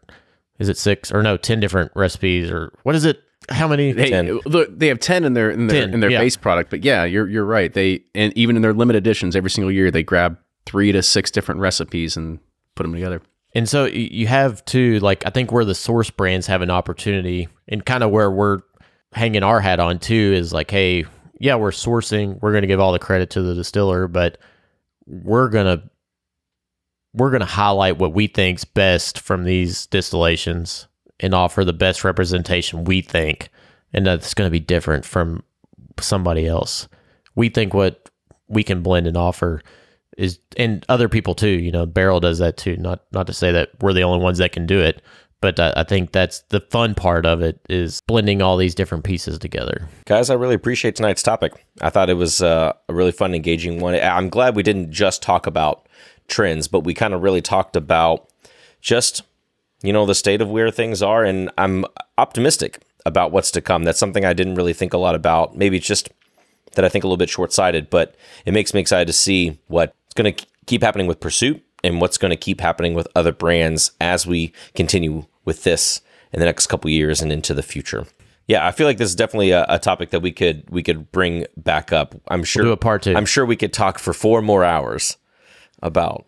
is 0.58 0.68
it 0.68 0.76
six 0.76 1.12
or 1.12 1.22
no, 1.22 1.36
10 1.36 1.60
different 1.60 1.92
recipes 1.94 2.50
or 2.50 2.72
what 2.82 2.94
is 2.94 3.04
it? 3.04 3.20
How 3.50 3.68
many? 3.68 3.92
They, 3.92 4.08
10. 4.08 4.40
look, 4.46 4.78
they 4.78 4.88
have 4.88 5.00
ten 5.00 5.22
in 5.24 5.34
their 5.34 5.50
in 5.50 5.66
their, 5.66 5.82
10, 5.82 5.94
in 5.94 6.00
their 6.00 6.10
yeah. 6.10 6.20
base 6.20 6.34
product, 6.34 6.70
but 6.70 6.82
yeah, 6.82 7.04
you're 7.04 7.28
you're 7.28 7.44
right. 7.44 7.70
They 7.70 8.02
and 8.14 8.32
even 8.38 8.56
in 8.56 8.62
their 8.62 8.72
limited 8.72 8.98
editions, 8.98 9.36
every 9.36 9.50
single 9.50 9.70
year 9.70 9.90
they 9.90 10.02
grab 10.02 10.38
three 10.64 10.92
to 10.92 11.02
six 11.02 11.30
different 11.30 11.60
recipes 11.60 12.16
and 12.16 12.38
put 12.74 12.84
them 12.84 12.94
together. 12.94 13.20
And 13.54 13.68
so 13.68 13.84
you 13.84 14.26
have 14.28 14.64
to 14.66 14.98
like 15.00 15.26
I 15.26 15.30
think 15.30 15.52
where 15.52 15.66
the 15.66 15.74
source 15.74 16.08
brands 16.08 16.46
have 16.46 16.62
an 16.62 16.70
opportunity 16.70 17.48
and 17.68 17.84
kind 17.84 18.02
of 18.02 18.10
where 18.10 18.30
we're 18.30 18.60
hanging 19.12 19.42
our 19.42 19.60
hat 19.60 19.78
on 19.78 19.98
too 19.98 20.32
is 20.34 20.52
like, 20.54 20.70
hey, 20.70 21.04
yeah, 21.38 21.54
we're 21.56 21.70
sourcing, 21.70 22.40
we're 22.40 22.52
going 22.52 22.62
to 22.62 22.68
give 22.68 22.80
all 22.80 22.92
the 22.92 22.98
credit 22.98 23.30
to 23.30 23.42
the 23.42 23.54
distiller, 23.54 24.08
but 24.08 24.38
we're 25.06 25.48
going 25.48 25.66
to 25.66 25.88
we're 27.14 27.30
going 27.30 27.40
to 27.40 27.46
highlight 27.46 27.96
what 27.96 28.12
we 28.12 28.26
think's 28.26 28.64
best 28.64 29.20
from 29.20 29.44
these 29.44 29.86
distillations 29.86 30.88
and 31.20 31.32
offer 31.32 31.64
the 31.64 31.72
best 31.72 32.04
representation 32.04 32.84
we 32.84 33.00
think 33.00 33.48
and 33.94 34.04
that's 34.04 34.34
going 34.34 34.46
to 34.46 34.52
be 34.52 34.60
different 34.60 35.04
from 35.06 35.42
somebody 36.00 36.46
else. 36.46 36.88
We 37.36 37.48
think 37.48 37.72
what 37.72 38.10
we 38.48 38.62
can 38.62 38.82
blend 38.82 39.06
and 39.06 39.16
offer 39.16 39.62
is 40.18 40.38
and 40.56 40.84
other 40.88 41.08
people 41.08 41.34
too. 41.34 41.48
You 41.48 41.72
know, 41.72 41.86
Barrell 41.86 42.20
does 42.20 42.38
that 42.38 42.56
too. 42.56 42.76
Not 42.76 43.04
not 43.12 43.26
to 43.28 43.32
say 43.32 43.52
that 43.52 43.70
we're 43.80 43.92
the 43.92 44.02
only 44.02 44.22
ones 44.22 44.38
that 44.38 44.52
can 44.52 44.66
do 44.66 44.80
it, 44.80 45.00
but 45.40 45.58
I, 45.58 45.72
I 45.76 45.84
think 45.84 46.12
that's 46.12 46.42
the 46.50 46.60
fun 46.60 46.94
part 46.94 47.24
of 47.24 47.40
it 47.40 47.60
is 47.68 48.00
blending 48.06 48.42
all 48.42 48.56
these 48.56 48.74
different 48.74 49.04
pieces 49.04 49.38
together. 49.38 49.88
Guys, 50.06 50.30
I 50.30 50.34
really 50.34 50.54
appreciate 50.54 50.96
tonight's 50.96 51.22
topic. 51.22 51.52
I 51.80 51.90
thought 51.90 52.10
it 52.10 52.14
was 52.14 52.42
uh, 52.42 52.72
a 52.88 52.94
really 52.94 53.12
fun, 53.12 53.34
engaging 53.34 53.80
one. 53.80 53.94
I'm 53.94 54.28
glad 54.28 54.56
we 54.56 54.62
didn't 54.62 54.90
just 54.90 55.22
talk 55.22 55.46
about 55.46 55.83
trends, 56.28 56.68
but 56.68 56.80
we 56.80 56.94
kind 56.94 57.14
of 57.14 57.22
really 57.22 57.42
talked 57.42 57.76
about 57.76 58.28
just, 58.80 59.22
you 59.82 59.92
know, 59.92 60.06
the 60.06 60.14
state 60.14 60.40
of 60.40 60.50
where 60.50 60.70
things 60.70 61.02
are. 61.02 61.24
And 61.24 61.50
I'm 61.58 61.84
optimistic 62.18 62.80
about 63.06 63.32
what's 63.32 63.50
to 63.52 63.60
come. 63.60 63.84
That's 63.84 63.98
something 63.98 64.24
I 64.24 64.32
didn't 64.32 64.54
really 64.54 64.72
think 64.72 64.92
a 64.92 64.98
lot 64.98 65.14
about. 65.14 65.56
Maybe 65.56 65.76
it's 65.76 65.86
just 65.86 66.10
that 66.74 66.84
I 66.84 66.88
think 66.88 67.04
a 67.04 67.06
little 67.06 67.16
bit 67.16 67.30
short 67.30 67.52
sighted, 67.52 67.90
but 67.90 68.14
it 68.44 68.52
makes 68.52 68.74
me 68.74 68.80
excited 68.80 69.06
to 69.06 69.12
see 69.12 69.58
what's 69.68 70.14
going 70.14 70.34
to 70.34 70.46
keep 70.66 70.82
happening 70.82 71.06
with 71.06 71.20
Pursuit 71.20 71.62
and 71.82 72.00
what's 72.00 72.18
going 72.18 72.30
to 72.30 72.36
keep 72.36 72.60
happening 72.60 72.94
with 72.94 73.06
other 73.14 73.32
brands 73.32 73.92
as 74.00 74.26
we 74.26 74.52
continue 74.74 75.26
with 75.44 75.64
this 75.64 76.00
in 76.32 76.40
the 76.40 76.46
next 76.46 76.66
couple 76.66 76.90
years 76.90 77.20
and 77.20 77.30
into 77.30 77.54
the 77.54 77.62
future. 77.62 78.06
Yeah, 78.46 78.66
I 78.66 78.72
feel 78.72 78.86
like 78.86 78.98
this 78.98 79.08
is 79.08 79.14
definitely 79.14 79.50
a, 79.52 79.64
a 79.68 79.78
topic 79.78 80.10
that 80.10 80.20
we 80.20 80.30
could 80.30 80.68
we 80.68 80.82
could 80.82 81.10
bring 81.12 81.46
back 81.56 81.92
up. 81.92 82.14
I'm 82.28 82.44
sure 82.44 82.62
do 82.62 82.72
a 82.72 82.76
part 82.76 83.02
two. 83.02 83.16
I'm 83.16 83.24
sure 83.24 83.46
we 83.46 83.56
could 83.56 83.72
talk 83.72 83.98
for 83.98 84.12
four 84.12 84.42
more 84.42 84.64
hours 84.64 85.16
about 85.84 86.26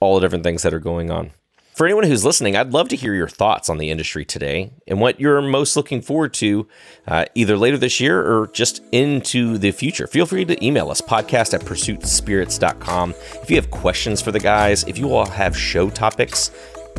all 0.00 0.14
the 0.14 0.22
different 0.22 0.44
things 0.44 0.62
that 0.62 0.72
are 0.72 0.80
going 0.80 1.10
on. 1.10 1.32
For 1.74 1.86
anyone 1.86 2.04
who's 2.04 2.24
listening, 2.24 2.54
I'd 2.54 2.72
love 2.72 2.88
to 2.90 2.96
hear 2.96 3.14
your 3.14 3.26
thoughts 3.26 3.68
on 3.68 3.78
the 3.78 3.90
industry 3.90 4.24
today 4.24 4.70
and 4.86 5.00
what 5.00 5.18
you're 5.18 5.42
most 5.42 5.74
looking 5.74 6.02
forward 6.02 6.32
to 6.34 6.68
uh, 7.08 7.24
either 7.34 7.56
later 7.56 7.76
this 7.76 7.98
year 7.98 8.20
or 8.20 8.46
just 8.46 8.80
into 8.92 9.58
the 9.58 9.72
future. 9.72 10.06
Feel 10.06 10.24
free 10.24 10.44
to 10.44 10.64
email 10.64 10.88
us, 10.88 11.00
podcast 11.00 11.52
at 11.52 11.62
pursuitspirits.com. 11.62 13.14
If 13.42 13.50
you 13.50 13.56
have 13.56 13.72
questions 13.72 14.22
for 14.22 14.30
the 14.30 14.38
guys, 14.38 14.84
if 14.84 14.98
you 14.98 15.12
all 15.12 15.26
have 15.26 15.56
show 15.56 15.90
topics, 15.90 16.52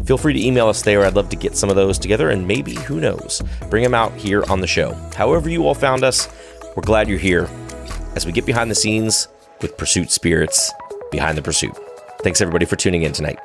feel 0.03 0.17
free 0.17 0.33
to 0.33 0.45
email 0.45 0.67
us 0.67 0.81
there. 0.81 1.05
I'd 1.05 1.15
love 1.15 1.29
to 1.29 1.37
get 1.37 1.55
some 1.55 1.69
of 1.69 1.77
those 1.77 1.97
together 1.97 2.31
and 2.31 2.45
maybe, 2.45 2.75
who 2.75 2.99
knows, 2.99 3.41
bring 3.69 3.81
them 3.81 3.93
out 3.93 4.11
here 4.15 4.43
on 4.49 4.59
the 4.59 4.67
show. 4.67 4.93
However, 5.15 5.49
you 5.49 5.65
all 5.65 5.73
found 5.73 6.03
us, 6.03 6.27
we're 6.75 6.83
glad 6.83 7.07
you're 7.07 7.17
here 7.17 7.47
as 8.17 8.25
we 8.25 8.33
get 8.33 8.45
behind 8.45 8.69
the 8.69 8.75
scenes 8.75 9.29
with 9.61 9.77
Pursuit 9.77 10.11
Spirits 10.11 10.69
Behind 11.11 11.37
the 11.37 11.41
Pursuit. 11.41 11.84
Thanks 12.26 12.41
everybody 12.41 12.65
for 12.65 12.76
tuning 12.76 13.03
in 13.03 13.11
tonight. 13.11 13.38